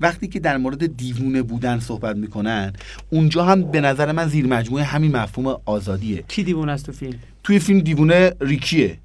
وقتی 0.00 0.28
که 0.28 0.40
در 0.40 0.56
مورد 0.56 0.96
دیوونه 0.96 1.42
بودن 1.42 1.78
صحبت 1.78 2.16
می‌کنن 2.16 2.72
اونجا 3.10 3.44
هم 3.44 3.62
به 3.62 3.80
نظر 3.80 4.12
من 4.12 4.28
زیر 4.28 4.46
مجموعه 4.46 4.84
همین 4.84 5.16
مفهوم 5.16 5.60
آزادیه. 5.64 6.24
کی 6.28 6.42
دیوونه 6.42 6.72
است 6.72 6.86
تو 6.86 6.92
فیلم؟ 6.92 7.18
توی 7.44 7.58
فیلم 7.58 7.80
دیوونه 7.80 8.32
ریکیه. 8.40 8.98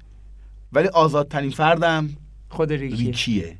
ولی 0.72 0.88
آزادترین 0.88 1.50
فردم 1.50 2.10
خود 2.48 2.72
ریکی 2.72 3.04
ریکیه. 3.04 3.56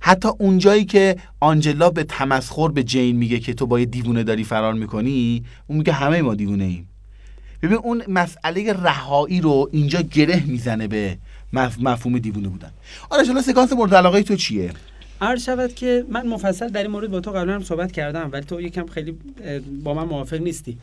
حتی 0.00 0.28
اونجایی 0.38 0.84
که 0.84 1.16
آنجلا 1.40 1.90
به 1.90 2.04
تمسخر 2.04 2.68
به 2.68 2.82
جین 2.82 3.16
میگه 3.16 3.38
که 3.38 3.54
تو 3.54 3.66
با 3.66 3.80
یه 3.80 3.86
دیوونه 3.86 4.22
داری 4.22 4.44
فرار 4.44 4.74
می‌کنی 4.74 5.44
اون 5.66 5.78
میگه 5.78 5.92
همه 5.92 6.22
ما 6.22 6.34
دیوونه 6.34 6.64
ایم. 6.64 6.88
ببین 7.62 7.78
اون 7.78 8.02
مسئله 8.08 8.72
رهایی 8.72 9.40
رو 9.40 9.68
اینجا 9.72 10.02
گره 10.02 10.42
می‌زنه 10.46 10.88
به 10.88 11.18
مف... 11.52 11.76
مفهوم 11.80 12.18
دیوونه 12.18 12.48
بودن. 12.48 12.70
آره 13.10 13.26
حالا 13.26 13.42
سکانس 13.42 13.72
مورد 13.72 13.94
علاقه 13.94 14.22
تو 14.22 14.36
چیه؟ 14.36 14.70
عرض 15.20 15.44
شود 15.44 15.74
که 15.74 16.04
من 16.10 16.26
مفصل 16.26 16.68
در 16.68 16.82
این 16.82 16.90
مورد 16.90 17.10
با 17.10 17.20
تو 17.20 17.30
قبلا 17.30 17.54
هم 17.54 17.62
صحبت 17.62 17.92
کردم 17.92 18.28
ولی 18.32 18.44
تو 18.44 18.60
یکم 18.60 18.86
خیلی 18.86 19.18
با 19.84 19.94
من 19.94 20.04
موافق 20.04 20.40
نیستی. 20.40 20.78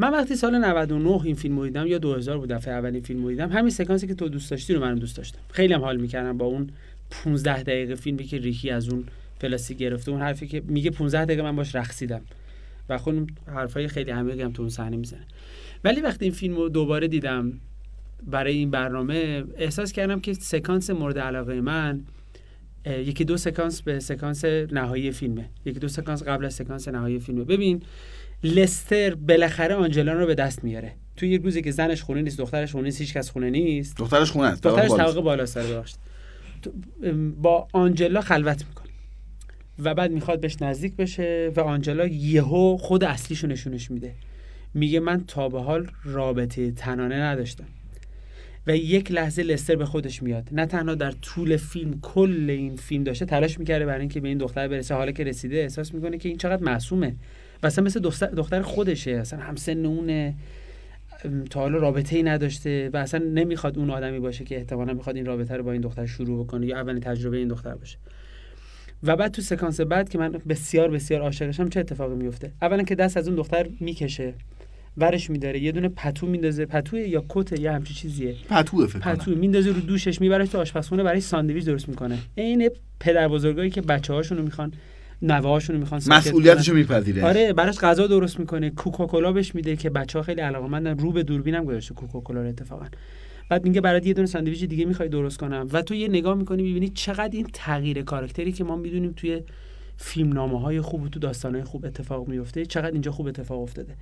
من 0.00 0.12
وقتی 0.12 0.36
سال 0.36 0.58
99 0.58 1.20
این 1.24 1.34
فیلم 1.34 1.64
دیدم 1.64 1.86
یا 1.86 1.98
2000 1.98 2.38
بود 2.38 2.48
دفعه 2.48 2.74
اولین 2.74 3.02
فیلم 3.02 3.28
دیدم 3.28 3.52
همین 3.52 3.70
سکانسی 3.70 4.06
که 4.06 4.14
تو 4.14 4.28
دوست 4.28 4.50
داشتی 4.50 4.74
رو 4.74 4.80
من 4.80 4.94
دوست 4.94 5.16
داشتم. 5.16 5.38
خیلی 5.50 5.74
هم 5.74 5.80
حال 5.80 5.96
می‌کردم 5.96 6.38
با 6.38 6.46
اون 6.46 6.70
15 7.10 7.62
دقیقه 7.62 7.94
فیلمی 7.94 8.24
که 8.24 8.38
ریکی 8.38 8.70
از 8.70 8.88
اون 8.88 9.04
پلاستیک 9.40 9.78
گرفته 9.78 10.10
اون 10.10 10.20
حرفی 10.20 10.46
که 10.46 10.62
میگه 10.66 10.90
15 10.90 11.24
دقیقه 11.24 11.42
من 11.42 11.56
باش 11.56 11.74
رقصیدم. 11.74 12.20
و 12.88 12.98
خود 12.98 13.14
اون 13.14 13.26
حرفای 13.46 13.88
خیلی 13.88 14.10
عمیقی 14.10 14.42
هم 14.42 14.52
تو 14.52 14.62
اون 14.62 14.70
صحنه 14.70 14.96
می‌زنه. 14.96 15.26
ولی 15.84 16.00
وقتی 16.00 16.24
این 16.24 16.34
فیلم 16.34 16.56
رو 16.56 16.68
دوباره 16.68 17.08
دیدم 17.08 17.52
برای 18.26 18.54
این 18.56 18.70
برنامه 18.70 19.44
احساس 19.56 19.92
کردم 19.92 20.20
که 20.20 20.32
سکانس 20.32 20.90
مورد 20.90 21.18
علاقه 21.18 21.60
من 21.60 22.00
یکی 22.86 23.24
دو 23.24 23.36
سکانس 23.36 23.82
به 23.82 24.00
سکانس 24.00 24.44
نهایی 24.44 25.10
فیلمه. 25.10 25.50
یکی 25.64 25.78
دو 25.78 25.88
سکانس 25.88 26.22
قبل 26.22 26.44
از 26.44 26.54
سکانس 26.54 26.88
نهایی 26.88 27.18
فیلمه. 27.18 27.44
ببین 27.44 27.82
لستر 28.44 29.14
بالاخره 29.14 29.74
آنجلان 29.74 30.16
رو 30.16 30.26
به 30.26 30.34
دست 30.34 30.64
میاره. 30.64 30.92
تو 31.16 31.26
یه 31.26 31.38
روزی 31.38 31.62
که 31.62 31.70
زنش 31.70 32.02
خونه 32.02 32.22
نیست 32.22 32.38
دخترش 32.38 32.72
خونه 32.72 32.84
نیست 32.84 33.00
هیچ 33.00 33.14
کس 33.14 33.30
خونه 33.30 33.50
نیست. 33.50 33.96
دخترش 33.96 34.30
خونه 34.30 34.48
است 34.48 34.62
دخترش 34.62 34.90
طبقه 34.90 35.20
بالا 35.20 35.46
سر 35.46 35.84
ام، 37.02 37.32
با 37.32 37.68
آنجلا 37.72 38.20
خلوت 38.20 38.64
می‌کنه. 38.68 38.88
و 39.78 39.94
بعد 39.94 40.12
می‌خواد 40.12 40.40
بهش 40.40 40.62
نزدیک 40.62 40.96
بشه 40.96 41.52
و 41.56 41.60
آنجلا 41.60 42.06
یهو 42.06 42.76
خود 42.76 43.04
اصلیشو 43.04 43.46
نشونش 43.46 43.90
میده. 43.90 44.12
میگه 44.74 45.00
من 45.00 45.24
تا 45.26 45.48
به 45.48 45.60
حال 45.60 45.90
رابطه 46.04 46.70
تنانه 46.70 47.16
نداشتم. 47.16 47.66
و 48.66 48.76
یک 48.76 49.12
لحظه 49.12 49.42
لستر 49.42 49.76
به 49.76 49.84
خودش 49.84 50.22
میاد. 50.22 50.48
نه 50.52 50.66
تنها 50.66 50.94
در 50.94 51.10
طول 51.10 51.56
فیلم 51.56 52.00
کل 52.02 52.50
این 52.50 52.76
فیلم 52.76 53.04
داشته 53.04 53.24
تلاش 53.24 53.58
می‌کرده 53.58 53.86
برای 53.86 54.00
اینکه 54.00 54.20
به 54.20 54.28
این 54.28 54.38
دختر 54.38 54.68
برسه. 54.68 54.94
حالا 54.94 55.12
که 55.12 55.24
رسیده 55.24 55.56
احساس 55.56 55.94
می‌کنه 55.94 56.18
که 56.18 56.28
این 56.28 56.38
چقدر 56.38 56.62
معصومه. 56.62 57.14
و 57.62 57.66
اصلا 57.66 57.84
مثل 57.84 58.00
دختر, 58.36 58.62
خودشه 58.62 59.10
اصلا 59.10 59.40
همسن 59.40 59.86
اونه 59.86 60.34
تا 61.50 61.60
حالا 61.60 61.78
رابطه 61.78 62.16
ای 62.16 62.22
نداشته 62.22 62.90
و 62.92 62.96
اصلا 62.96 63.24
نمی‌خواد 63.24 63.78
اون 63.78 63.90
آدمی 63.90 64.18
باشه 64.18 64.44
که 64.44 64.56
احتمالا 64.56 64.94
می‌خواد 64.94 65.16
این 65.16 65.26
رابطه 65.26 65.56
رو 65.56 65.62
با 65.62 65.72
این 65.72 65.80
دختر 65.80 66.06
شروع 66.06 66.44
بکنه 66.44 66.66
یا 66.66 66.76
اولین 66.76 67.00
تجربه 67.00 67.36
این 67.36 67.48
دختر 67.48 67.74
باشه. 67.74 67.98
و 69.02 69.16
بعد 69.16 69.32
تو 69.32 69.42
سکانس 69.42 69.80
بعد 69.80 70.08
که 70.08 70.18
من 70.18 70.32
بسیار 70.48 70.90
بسیار 70.90 71.20
عاشقشم 71.20 71.68
چه 71.68 71.80
اتفاقی 71.80 72.14
میفته؟ 72.14 72.52
اولا 72.62 72.82
که 72.82 72.94
دست 72.94 73.16
از 73.16 73.28
اون 73.28 73.36
دختر 73.36 73.68
می‌کشه 73.80 74.34
ورش 74.96 75.30
میداره 75.30 75.58
یه 75.60 75.72
دونه 75.72 75.88
پتو 75.88 76.26
میندازه. 76.26 76.66
پتو 76.66 76.96
یا 76.96 77.24
کت 77.28 77.60
یا 77.60 77.72
همچی 77.72 77.94
چیزیه. 77.94 78.34
پتوه 78.50 78.86
فکر 78.86 78.98
پتو 78.98 79.34
میندازه 79.34 79.70
رو 79.72 79.80
دوشش 79.80 80.20
می‌بره 80.20 80.46
تو 80.46 80.58
آشپزخونه 80.58 81.02
برای 81.02 81.20
ساندویچ 81.20 81.64
درست 81.64 81.88
می‌کنه. 81.88 82.18
عین 82.38 82.70
پدر 83.00 83.28
بزرگایی 83.28 83.70
که 83.70 83.80
بچه 83.80 84.12
هاشونو 84.12 84.42
می‌خوان 84.42 84.72
نوه 85.22 85.48
هاشونو 85.48 85.78
می‌خوان 85.78 86.00
مسئولیتشو 86.08 86.74
میپذیره. 86.74 87.24
آره 87.24 87.52
براش 87.52 87.78
غذا 87.78 88.06
درست 88.06 88.40
می‌کنه. 88.40 88.70
کوکاکولا 88.70 89.32
بهش 89.32 89.54
میده 89.54 89.76
که 89.76 89.90
بچه 89.90 90.18
ها 90.18 90.22
خیلی 90.22 90.40
علاقه‌مندن 90.40 90.98
رو 90.98 91.12
به 91.12 91.22
دوربینم 91.22 91.64
گذاشته 91.64 91.94
کوکاکولا 91.94 92.42
رو 92.42 92.48
اتفاقا. 92.48 92.86
بعد 93.48 93.64
میگه 93.64 93.80
برات 93.80 94.06
یه 94.06 94.14
دونه 94.14 94.26
ساندویچ 94.26 94.64
دیگه 94.64 94.84
می‌خوای 94.84 95.08
درست 95.08 95.38
کنم. 95.38 95.68
و 95.72 95.82
تو 95.82 95.94
یه 95.94 96.08
نگاه 96.08 96.34
می‌کنی 96.34 96.62
می‌بینی 96.62 96.88
چقدر 96.88 97.30
این 97.32 97.46
تغییر 97.52 98.02
کاراکتری 98.02 98.52
که 98.52 98.64
ما 98.64 98.76
می‌دونیم 98.76 99.12
توی 99.16 99.42
فیلمنامه 99.96 100.60
های 100.60 100.80
خوب 100.80 101.02
و 101.02 101.08
تو 101.08 101.20
داستان 101.20 101.54
های 101.54 101.64
خوب 101.64 101.86
اتفاق 101.86 102.28
میفته 102.28 102.66
چقدر 102.66 102.92
اینجا 102.92 103.12
خوب 103.12 103.26
اتفاق 103.26 103.62
افتاده. 103.62 103.94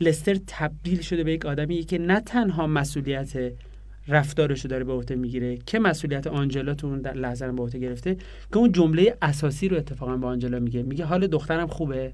لستر 0.00 0.36
تبدیل 0.46 1.00
شده 1.00 1.24
به 1.24 1.32
یک 1.32 1.46
آدمی 1.46 1.82
که 1.82 1.98
نه 1.98 2.20
تنها 2.20 2.66
مسئولیت 2.66 3.52
رفتارشو 4.08 4.68
داره 4.68 4.84
به 4.84 4.92
عهده 4.92 5.14
می‌گیره 5.14 5.58
که 5.66 5.78
مسئولیت 5.78 6.26
آنجلا 6.26 6.74
تو 6.74 6.86
اون 6.86 7.00
لحظه 7.00 7.46
رو 7.46 7.52
به 7.52 7.62
عهده 7.62 7.78
گرفته 7.78 8.14
که 8.52 8.56
اون 8.56 8.72
جمله 8.72 9.16
اساسی 9.22 9.68
رو 9.68 9.76
اتفاقا 9.76 10.16
به 10.16 10.26
آنجلا 10.26 10.58
میگه. 10.58 10.82
میگه 10.82 11.04
حال 11.04 11.26
دخترم 11.26 11.66
خوبه 11.66 12.12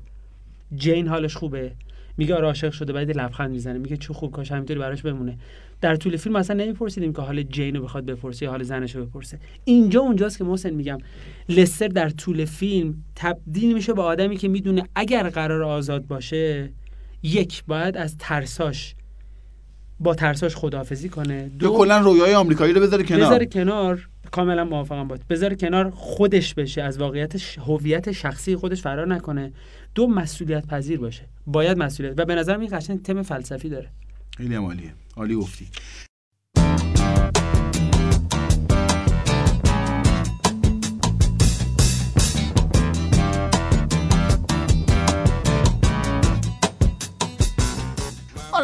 جین 0.77 1.09
حالش 1.09 1.37
خوبه. 1.37 1.73
میگه 2.19 2.35
آره 2.35 2.47
عاشق 2.47 2.73
شده 2.73 2.93
بعد 2.93 3.11
لبخند 3.11 3.51
می‌زنه. 3.51 3.79
میگه 3.79 3.97
چه 3.97 4.13
خوب 4.13 4.33
کاش 4.33 4.53
همینطوری 4.53 4.81
براش 4.81 5.03
بمونه. 5.03 5.39
در 5.81 5.97
طول 5.97 6.17
فیلم 6.17 6.37
اصلا 6.37 6.57
نمیپرسیدیم 6.57 7.13
که 7.13 7.23
حال 7.23 7.43
جین 7.43 7.77
رو 7.77 7.83
بخواد 7.83 8.07
بپرسه 8.07 8.45
یا 8.45 8.51
حال 8.51 8.63
زنش 8.63 8.97
رو 8.97 9.07
بپرسه. 9.07 9.39
اینجا 9.65 10.01
اونجاست 10.01 10.39
که 10.39 10.45
محسن 10.45 10.71
میگم 10.71 10.99
لستر 11.49 11.89
در 11.89 12.11
طول 12.11 12.45
فیلم 12.45 12.95
تبدیل 13.17 13.75
میشه 13.75 13.93
به 13.93 14.03
آدمی 14.03 14.37
که 14.37 14.49
می‌دونه 14.49 14.83
اگر 14.95 15.29
قرار 15.29 15.63
آزاد 15.63 16.07
باشه 16.07 16.71
یک 17.23 17.65
باید 17.65 17.97
از 17.97 18.17
ترساش 18.19 18.95
با 20.01 20.15
ترساش 20.15 20.57
خداحافظی 20.57 21.09
کنه. 21.09 21.49
دو 21.49 21.77
کلا 21.77 21.99
رویای 21.99 22.35
آمریکایی 22.35 22.73
رو 22.73 22.81
بذاره 22.81 23.05
کنار. 23.05 23.27
بذاره 23.27 23.47
کنار. 23.47 24.09
کاملا 24.31 24.65
موافقم 24.65 25.09
باید 25.09 25.29
بذاره 25.29 25.57
کنار 25.57 25.91
خودش 25.91 26.55
بشه 26.55 26.83
از 26.83 26.99
واقعیت 26.99 27.59
هویت 27.59 28.13
شخصی 28.13 28.57
خودش 28.57 28.83
فرار 28.83 29.09
نکنه. 29.09 29.53
دو 29.95 30.07
مسئولیت 30.07 30.67
پذیر 30.67 30.99
باشه. 30.99 31.23
باید 31.47 31.79
مسئولیت 31.79 32.15
و 32.19 32.25
به 32.25 32.35
نظر 32.35 32.59
این 32.59 32.69
قشنگ 32.73 33.03
تم 33.03 33.23
فلسفی 33.23 33.69
داره. 33.69 33.89
خیلی 34.37 34.55
عالیه. 34.55 34.95
عالی 35.17 35.35
گفتی. 35.35 35.67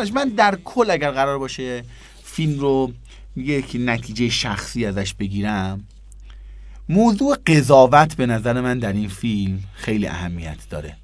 آرش 0.02 0.12
من 0.12 0.28
در 0.28 0.58
کل 0.64 0.90
اگر 0.90 1.10
قرار 1.10 1.38
باشه 1.38 1.84
فیلم 2.24 2.58
رو 2.58 2.92
یک 3.36 3.76
نتیجه 3.80 4.28
شخصی 4.28 4.86
ازش 4.86 5.14
بگیرم 5.14 5.84
موضوع 6.88 7.36
قضاوت 7.46 8.16
به 8.16 8.26
نظر 8.26 8.60
من 8.60 8.78
در 8.78 8.92
این 8.92 9.08
فیلم 9.08 9.58
خیلی 9.74 10.06
اهمیت 10.06 10.56
داره. 10.70 10.96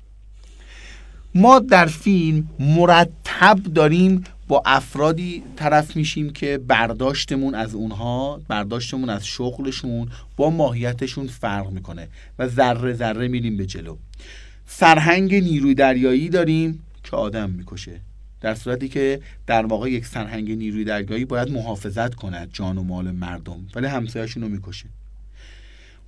ما 1.35 1.59
در 1.59 1.87
فیلم 1.87 2.49
مرتب 2.59 3.59
داریم 3.75 4.25
با 4.49 4.63
افرادی 4.67 5.43
طرف 5.57 5.97
میشیم 5.97 6.31
که 6.31 6.59
برداشتمون 6.69 7.55
از 7.55 7.75
اونها 7.75 8.41
برداشتمون 8.49 9.11
از 9.11 9.27
شغلشون 9.27 10.09
با 10.37 10.51
ماهیتشون 10.51 11.27
فرق 11.27 11.71
می‌کنه 11.71 12.09
و 12.39 12.49
ذره 12.49 12.95
ذره 12.95 13.29
میریم 13.29 13.57
به 13.57 13.67
جلو. 13.67 13.97
سرهنگ 14.67 15.35
نیروی 15.35 15.75
دریایی 15.75 16.29
داریم 16.29 16.85
که 17.05 17.17
آدم 17.17 17.51
می‌کشه. 17.51 18.08
در 18.41 18.55
صورتی 18.55 18.89
که 18.89 19.21
در 19.47 19.67
واقع 19.67 19.91
یک 19.91 20.07
سرهنگ 20.07 20.51
نیروی 20.51 20.85
دریایی 20.85 21.25
باید 21.25 21.51
محافظت 21.51 22.15
کند 22.15 22.51
جان 22.53 22.79
و 22.79 22.83
مال 22.83 23.11
مردم. 23.11 23.67
ولی 23.75 23.87
همسایه‌شون 23.87 24.43
رو 24.43 24.49
می‌کشه. 24.49 24.87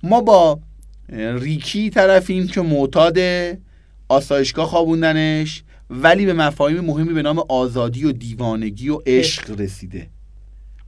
ما 0.03 0.21
با 0.21 0.59
ریکی 1.09 1.89
طرفیم 1.89 2.47
که 2.47 2.61
معتاد 2.61 3.17
آسایشگاه 4.07 4.67
خوابوندنش 4.67 5.63
ولی 5.89 6.25
به 6.25 6.33
مفاهیم 6.33 6.79
مهمی 6.79 7.13
به 7.13 7.21
نام 7.21 7.43
آزادی 7.49 8.05
و 8.05 8.11
دیوانگی 8.11 8.89
و 8.89 8.99
عشق 9.05 9.59
رسیده. 9.59 10.09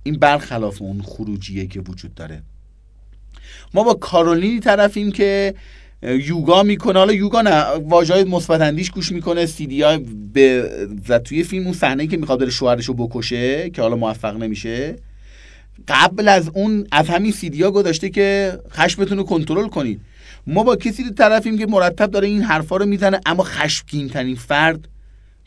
این 0.04 0.16
برخلاف 0.16 0.82
اون 0.82 1.02
خروجیه 1.02 1.68
که 1.68 1.80
وجود 1.80 2.14
داره. 2.14 2.44
ما 3.74 3.84
با 3.84 3.94
کارولینی 3.94 4.60
طرفیم 4.60 5.12
که 5.12 5.56
یوگا 6.04 6.64
می‌کنه. 6.64 7.00
حالا 7.00 7.14
یوگا 7.14 7.42
نه 7.42 7.64
واژه‌های 7.64 8.24
مثبت 8.24 8.62
اندیش 8.62 8.92
گوش 8.92 9.12
می‌کنه 9.12 9.46
سیدی 9.46 9.82
های 9.82 9.98
به 10.34 10.70
و 11.10 11.20
توی 11.20 11.44
فیلم 11.44 11.64
اون 11.64 11.74
صحنه 11.74 12.08
که 12.08 12.18
می‌خواد 12.18 12.40
بره 12.40 12.50
شوهرش 12.50 12.86
رو 12.86 12.94
بکشه 12.94 13.70
که 13.70 13.82
حالا 13.82 13.96
موفق 13.96 14.38
نمیشه. 14.38 14.96
قبل 15.88 16.28
از 16.28 16.50
اون 16.54 16.88
از 16.92 17.10
همین 17.10 17.32
سیدی 17.32 17.64
ها 17.64 17.72
گذاشته 17.72 18.10
که 18.10 18.60
خشمتون 18.72 19.18
رو 19.18 19.24
کنترل 19.24 19.68
کنید. 19.68 20.02
ما 20.48 20.64
با 20.64 20.76
کسی 20.76 21.12
طرفیم 21.12 21.58
که 21.58 21.66
مرتب 21.66 22.12
داره 22.12 22.28
این 22.28 22.42
حرفا 22.42 22.78
رو 22.78 22.86
می‌زنه 22.86 23.20
اما 23.26 23.44
خشمگین 23.44 24.10
ترین 24.10 24.36
فرد 24.36 24.88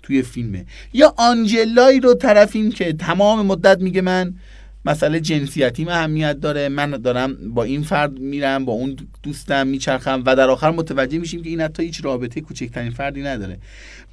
توی 0.03 0.23
فیلمه. 0.23 0.65
یا 0.93 1.15
آنجلایی 1.17 2.01
رو 2.01 2.15
طرفیم 2.15 2.73
که 2.73 2.93
تمام 2.93 3.47
مدت 3.47 3.81
میگه 3.81 4.01
من 4.01 4.35
مسئله 4.87 5.21
جنسیتیم 5.21 5.89
اهمیت 5.89 6.41
داره. 6.41 6.69
من 6.69 6.91
دارم 6.91 7.55
با 7.55 7.65
این 7.65 7.83
فرد 7.83 8.19
میرم 8.19 8.65
با 8.65 8.73
اون 8.73 8.97
دوستم 9.23 9.67
میچرخم 9.67 10.23
و 10.27 10.37
در 10.37 10.51
آخر 10.51 10.71
متوجه 10.71 11.19
میشیم 11.19 11.43
که 11.43 11.49
این 11.49 11.61
حتی 11.61 11.83
هیچ 11.83 12.05
رابطه 12.05 12.41
کوچکترین 12.41 12.91
فردی 12.91 13.23
نداره. 13.23 13.59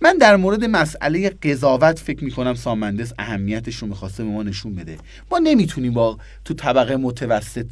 من 0.01 0.17
در 0.17 0.35
مورد 0.35 0.63
مسئله 0.63 1.29
قضاوت 1.29 1.99
فکر 1.99 2.23
می‌کنم 2.23 2.53
سامندس 2.53 3.13
اهمیتش 3.19 3.75
رو 3.75 3.87
می‌خواسته 3.87 4.23
به 4.23 4.29
ما 4.29 4.43
نشون 4.43 4.75
بده. 4.75 4.97
ما 5.31 5.39
نمی‌تونیم 5.39 5.93
با 5.93 6.17
تو 6.45 6.53
طبقه 6.53 6.95
متوسط 6.95 7.67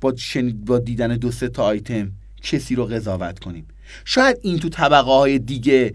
با, 0.00 0.16
شنید 0.16 0.64
با 0.64 0.78
دیدن 0.78 1.16
دو 1.16 1.30
سه 1.30 1.48
تا 1.48 1.64
آیتم 1.64 2.12
کسی 2.42 2.74
رو 2.74 2.84
قضاوت 2.84 3.38
کنیم. 3.38 3.66
شاید 4.04 4.36
این 4.42 4.58
تو 4.58 4.68
طبقه 4.68 5.10
های 5.10 5.38
دیگه 5.38 5.94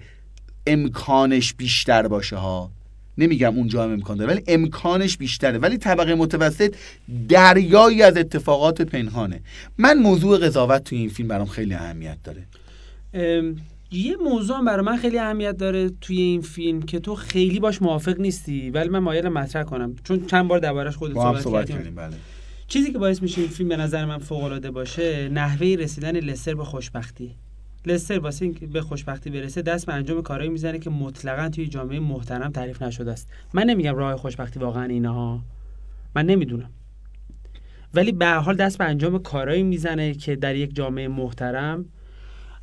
امکانش 0.68 1.54
بیشتر 1.54 2.08
باشه 2.08 2.36
ها. 2.36 2.72
نمیگم 3.18 3.56
اونجا 3.56 3.84
هم 3.84 3.92
امکان 3.92 4.18
داره 4.18 4.34
ولی 4.34 4.44
امکانش 4.48 5.18
بیشتره. 5.18 5.58
ولی 5.58 5.78
طبقه 5.78 6.16
متوسط 6.16 6.76
دریایی 7.30 8.02
از 8.02 8.18
اتفاقات 8.18 8.82
پنهانه. 8.82 9.42
من 9.78 9.98
موضوع 10.00 10.38
قضاوت 10.38 10.84
توی 10.84 10.98
این 10.98 11.10
فیلم 11.10 11.28
برام 11.28 11.48
خیلی 11.48 11.74
اهمیت 11.74 12.18
داره. 12.24 12.48
ام، 13.14 13.56
یه 13.92 14.16
موضوع 14.16 14.58
هم 14.58 14.66
برای 14.66 14.86
من 14.86 14.98
خیلی 14.98 15.20
اهمیت 15.20 15.58
داره 15.58 15.92
توی 16.02 16.22
این 16.22 16.42
فیلم 16.42 16.82
که 16.82 17.00
تو 17.00 17.16
خیلی 17.16 17.60
باش 17.60 17.82
موافق 17.82 18.20
نیستی. 18.20 18.70
ولی 18.70 18.90
من 18.90 19.00
مایل 19.00 19.30
مطرح 19.30 19.64
کنم. 19.64 19.96
چون 20.04 20.26
چند 20.26 20.48
بار 20.48 20.60
دربارش 20.60 20.96
خودت 20.96 21.14
صحبت, 21.14 21.42
صحبت 21.42 21.70
کردیم. 21.70 21.78
کردیم 21.78 21.96
بله. 21.96 22.16
چیزی 22.68 22.92
که 22.92 22.98
باعث 22.98 23.22
میشه 23.22 23.42
این 23.42 23.50
فیلم 23.50 23.70
به 23.70 23.78
نظر 23.78 24.06
من 24.06 24.18
فوق 24.18 24.44
العاده 24.44 24.72
باشه 24.72 25.30
نحوه 25.30 25.68
رسیدن 25.80 26.12
لستر 26.12 26.56
به 26.56 26.64
خوشبختی. 26.64 27.36
لستر 27.88 28.20
واسه 28.20 28.46
اینکه 28.46 28.68
به 28.68 28.82
خوشبختی 28.82 29.30
برسه 29.30 29.62
دست 29.62 29.86
به 29.86 29.94
انجام 29.94 30.22
کارهایی 30.22 30.50
می‌زنه 30.52 30.80
که 30.80 30.90
مطلقا 30.90 31.50
توی 31.50 31.68
جامعه 31.68 32.00
محترم 32.00 32.52
تعریف 32.52 32.82
نشده 32.82 33.12
است. 33.12 33.30
من 33.54 33.64
نمیگم 33.64 33.96
راه 33.96 34.16
خوشبختی 34.16 34.60
واقعا 34.60 34.84
اینها. 34.84 35.42
من 36.16 36.26
نمی‌دونم. 36.26 36.70
ولی 37.94 38.12
به 38.12 38.28
حال 38.28 38.56
دست 38.56 38.78
به 38.78 38.86
انجام 38.86 39.18
کارهایی 39.18 39.64
می‌زنه 39.64 40.14
که 40.14 40.36
در 40.36 40.56
یک 40.56 40.76
جامعه 40.76 41.08
محترم 41.08 41.86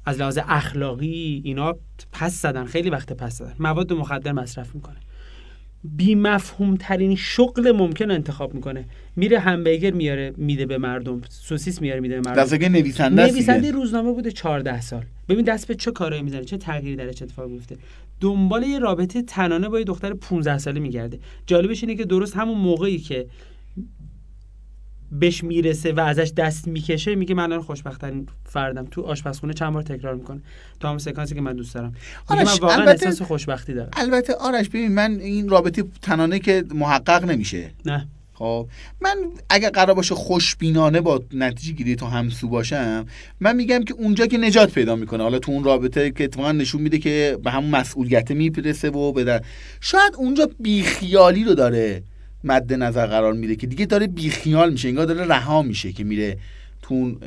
از 0.05 0.21
لحاظ 0.21 0.39
اخلاقی 0.49 1.43
اینا 1.45 1.75
پس 2.13 2.43
زدن 2.43 2.65
خیلی 2.65 2.91
وقت 2.91 3.13
پس 3.13 3.39
زدن. 3.39 3.55
مواد 3.59 3.93
مخدر 3.93 4.33
مصرف 4.33 4.75
می‌کنه. 4.75 4.97
بی 5.85 6.15
مفهوم 6.15 6.77
ترین 6.77 7.17
شغل 7.17 7.73
ممکن 7.73 8.11
انتخاب 8.11 8.55
می‌کنه. 8.55 8.85
میره 9.17 9.39
همبرگر 9.39 9.91
میاره 9.91 10.35
میده 10.37 10.67
به 10.67 10.79
مردم. 10.79 11.21
سوسیس 11.29 11.81
میاره 11.81 12.01
میده 12.01 12.21
به 12.21 12.31
مردم. 12.31 12.43
دست 12.43 12.55
نویسنده 12.55 13.23
نویسنده. 13.23 13.71
روزنامه 13.71 14.13
بوده 14.13 14.31
14 14.31 14.81
سال. 14.81 15.05
ببین 15.29 15.45
دست 15.45 15.69
به 15.69 15.75
چه 15.75 15.91
کارایی 15.91 16.23
می‌زنه 16.23 16.45
چه 16.45 16.57
تغییری 16.57 16.97
درش 16.97 17.23
اتفاق 17.23 17.51
میفته 17.51 17.77
دنبال 18.21 18.63
یه 18.63 18.79
رابطه 18.79 19.23
تنانه 19.23 19.69
با 19.69 19.79
یه 19.79 19.85
دختر 19.85 20.15
15 20.15 20.59
ساله 20.59 20.81
میگرده. 20.81 21.19
جالبش 21.47 21.83
اینه 21.83 21.95
که 21.95 22.05
درست 22.05 22.37
همون 22.37 22.59
موقعی 22.59 22.99
که 22.99 23.27
بهش 25.13 25.45
می‌رسه 25.45 25.93
و 25.93 26.01
ازش 26.01 26.33
دست 26.37 26.69
می‌کشه 26.69 27.15
میگه 27.15 27.35
من 27.35 27.43
الان 27.43 27.63
خوشبختترین 27.63 28.27
فردم. 28.45 28.87
تو 28.91 29.03
آشپزخونه 29.03 29.53
چند 29.53 29.73
بار 29.73 29.83
تکرار 29.83 30.15
می‌کنه. 30.15 30.41
تا 30.81 30.89
همون 30.89 30.99
سکانسی 30.99 31.35
که 31.35 31.41
من 31.41 31.57
دوست 31.57 31.75
دارم. 31.75 31.95
میگه 32.31 32.43
من 32.43 32.49
آرش، 32.49 32.61
واقعا 32.61 32.77
البته- 32.77 33.07
احساس 33.07 33.29
خوشبختی 33.29 33.75
دارم. 33.75 33.91
البته 33.93 34.35
آرش 34.35 34.69
ببین 34.69 34.93
من 34.93 35.21
این 35.21 35.49
رابطه 35.49 35.85
تنانه 36.03 36.39
که 36.39 36.65
محقق 36.75 37.25
نمیشه. 37.25 37.71
نه. 37.87 38.09
خب 38.35 38.69
من 39.01 39.17
اگر 39.51 39.71
قرار 39.71 39.95
باشه 39.95 40.15
خوشبینانه 40.15 41.01
با 41.01 41.23
نتیجه 41.35 41.73
گیری 41.73 41.97
تو 41.97 42.07
همسو 42.07 42.49
باشم 42.49 43.07
من 43.41 43.57
میگم 43.57 43.85
که 43.85 43.95
اونجا 43.95 44.27
که 44.27 44.39
نجات 44.39 44.73
پیدا 44.75 44.97
می‌کنه. 44.97 45.23
حالا 45.23 45.39
تو 45.39 45.53
اون 45.53 45.65
رابطه 45.65 46.11
که 46.11 46.25
اتفاقا 46.25 46.53
نشون 46.53 46.83
میده 46.83 46.99
که 46.99 47.39
به 47.45 47.51
همون 47.51 47.71
مسئولیت 47.71 48.31
می‌پرسه 48.31 48.91
و 48.91 49.13
به 49.13 49.25
در- 49.25 49.43
شاید 49.81 50.15
اونجا 50.17 50.49
بیخیالی 50.61 51.45
رو 51.45 51.55
داره. 51.55 52.03
مد 52.45 52.73
نظر 52.73 53.07
قرار 53.07 53.33
میده 53.33 53.57
که 53.57 53.67
دیگه 53.67 53.87
داره 53.87 54.07
بیخیال 54.07 54.73
میشه 54.73 54.89
انگار 54.89 55.07
داره 55.07 55.25
رها 55.25 55.63
میشه 55.63 55.93
که 55.93 56.05
میره 56.05 56.37
تو 56.83 56.95
اون 56.95 57.19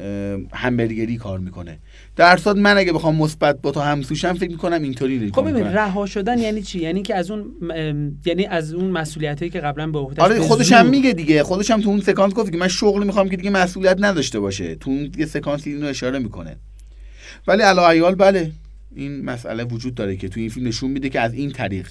همبرگری 0.54 1.18
کار 1.18 1.40
می‌کنه. 1.40 1.80
در 2.16 2.38
صورت 2.38 2.58
من 2.58 2.78
اگه 2.78 2.94
بخوام 2.94 3.16
مثبت 3.16 3.62
با 3.62 3.72
تو 3.72 3.80
همسوشم 3.80 4.34
فکر 4.34 4.50
می‌کنم 4.52 4.84
اینطوری 4.84 5.20
خب 5.20 5.26
نگاه 5.26 5.44
ببین 5.44 5.56
می‌کنم. 5.56 5.74
رها 5.74 6.06
شدن 6.06 6.40
یعنی 6.40 6.62
چی؟ 6.62 6.80
یعنی 6.80 7.02
که 7.02 7.16
از 7.16 7.32
اون 7.32 7.46
یعنی 8.26 8.46
از 8.46 8.74
اون 8.74 8.92
مسئولیتی 8.92 9.50
که 9.50 9.60
قبلا 9.60 9.88
به 9.88 10.00
عهده 10.00 10.22
آره 10.22 10.40
خودش 10.40 10.72
هم 10.72 10.90
میگه 10.90 11.14
دیگه. 11.14 11.44
خودش 11.44 11.72
هم 11.72 11.82
تو 11.82 11.90
اون 11.90 12.02
سکانس 12.02 12.34
گفت 12.34 12.52
که 12.52 12.58
من 12.58 12.68
شغل 12.68 13.04
می‌خوام 13.04 13.30
که 13.30 13.38
دیگه 13.38 13.50
مسئولیت 13.50 13.98
نداشته 14.00 14.40
باشه. 14.40 14.76
تو 14.76 14.90
اون 14.90 15.12
یه 15.18 15.26
سکانسی 15.26 15.74
اینو 15.74 15.88
اشاره 15.88 16.20
می‌کنه. 16.20 16.56
ولی 17.48 17.62
علا 17.62 17.90
عیال 17.90 18.16
بله 18.16 18.52
این 18.96 19.26
مسئله 19.26 19.64
وجود 19.64 19.96
داره 19.96 20.16
که 20.16 20.30
تو 20.30 20.40
این 20.40 20.50
فیلم 20.50 20.68
نشون 20.68 20.92
میده 20.92 21.10
که 21.10 21.20
از 21.20 21.34
این 21.34 21.52
طریق 21.52 21.88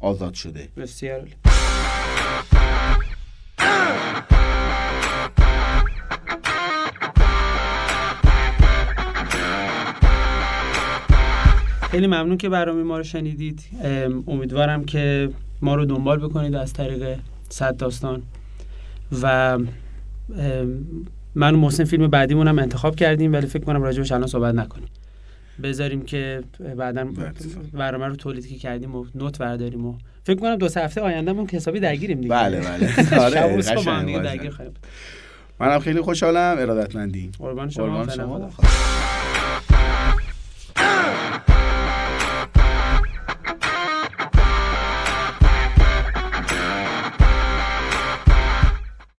آزاد 0.00 0.34
شده. 0.34 0.68
بسیار 0.76 1.28
خیلی 11.92 12.06
ممنون 12.06 12.36
که 12.36 12.48
برنامه 12.48 12.82
ما 12.82 12.96
رو 12.96 13.04
شنیدید. 13.04 13.62
ام، 13.84 14.24
امیدوارم 14.26 14.84
که 14.84 15.30
ما 15.62 15.74
رو 15.74 15.84
دنبال 15.84 16.18
بکنید 16.18 16.54
از 16.54 16.72
طریق 16.72 17.18
صد 17.48 17.76
داستان. 17.76 18.22
و 19.22 19.58
من 21.34 21.54
و 21.54 21.58
محسن 21.58 21.84
فیلم 21.84 22.08
بعدیمون 22.08 22.48
هم 22.48 22.58
انتخاب 22.58 22.96
کردیم 22.96 23.32
ولی 23.32 23.46
فکر 23.46 23.64
کنم 23.64 23.82
راجبش 23.82 24.12
الان 24.12 24.26
صحبت 24.26 24.54
نکنیم. 24.54 24.88
بذاریم 25.62 26.02
که 26.02 26.42
بعدا 26.76 27.08
برنامه 27.72 28.06
رو 28.06 28.16
تولید 28.16 28.48
که 28.48 28.56
کردیم 28.56 28.94
و 28.96 29.06
نوت 29.14 29.38
برداریم 29.38 29.86
و 29.86 29.94
فکر 30.24 30.40
کنم 30.40 30.56
دو 30.56 30.68
سه 30.68 30.80
هفته 30.80 31.00
آیندهمون 31.00 31.46
که 31.46 31.56
حسابی 31.56 31.80
درگیریم 31.80 32.20
دیگه. 32.20 32.34
بله 32.34 32.60
بله. 32.60 33.18
آره. 33.24 34.20
درگیر 34.22 34.50
خواهیم. 34.50 34.72
منم 35.60 35.78
خیلی 35.78 36.00
خوشحالم 36.00 36.56
ارادتمندی 36.58 37.30
قربان 37.38 37.70
شما 37.70 37.86
قربان 37.86 38.10
شما. 38.16 38.50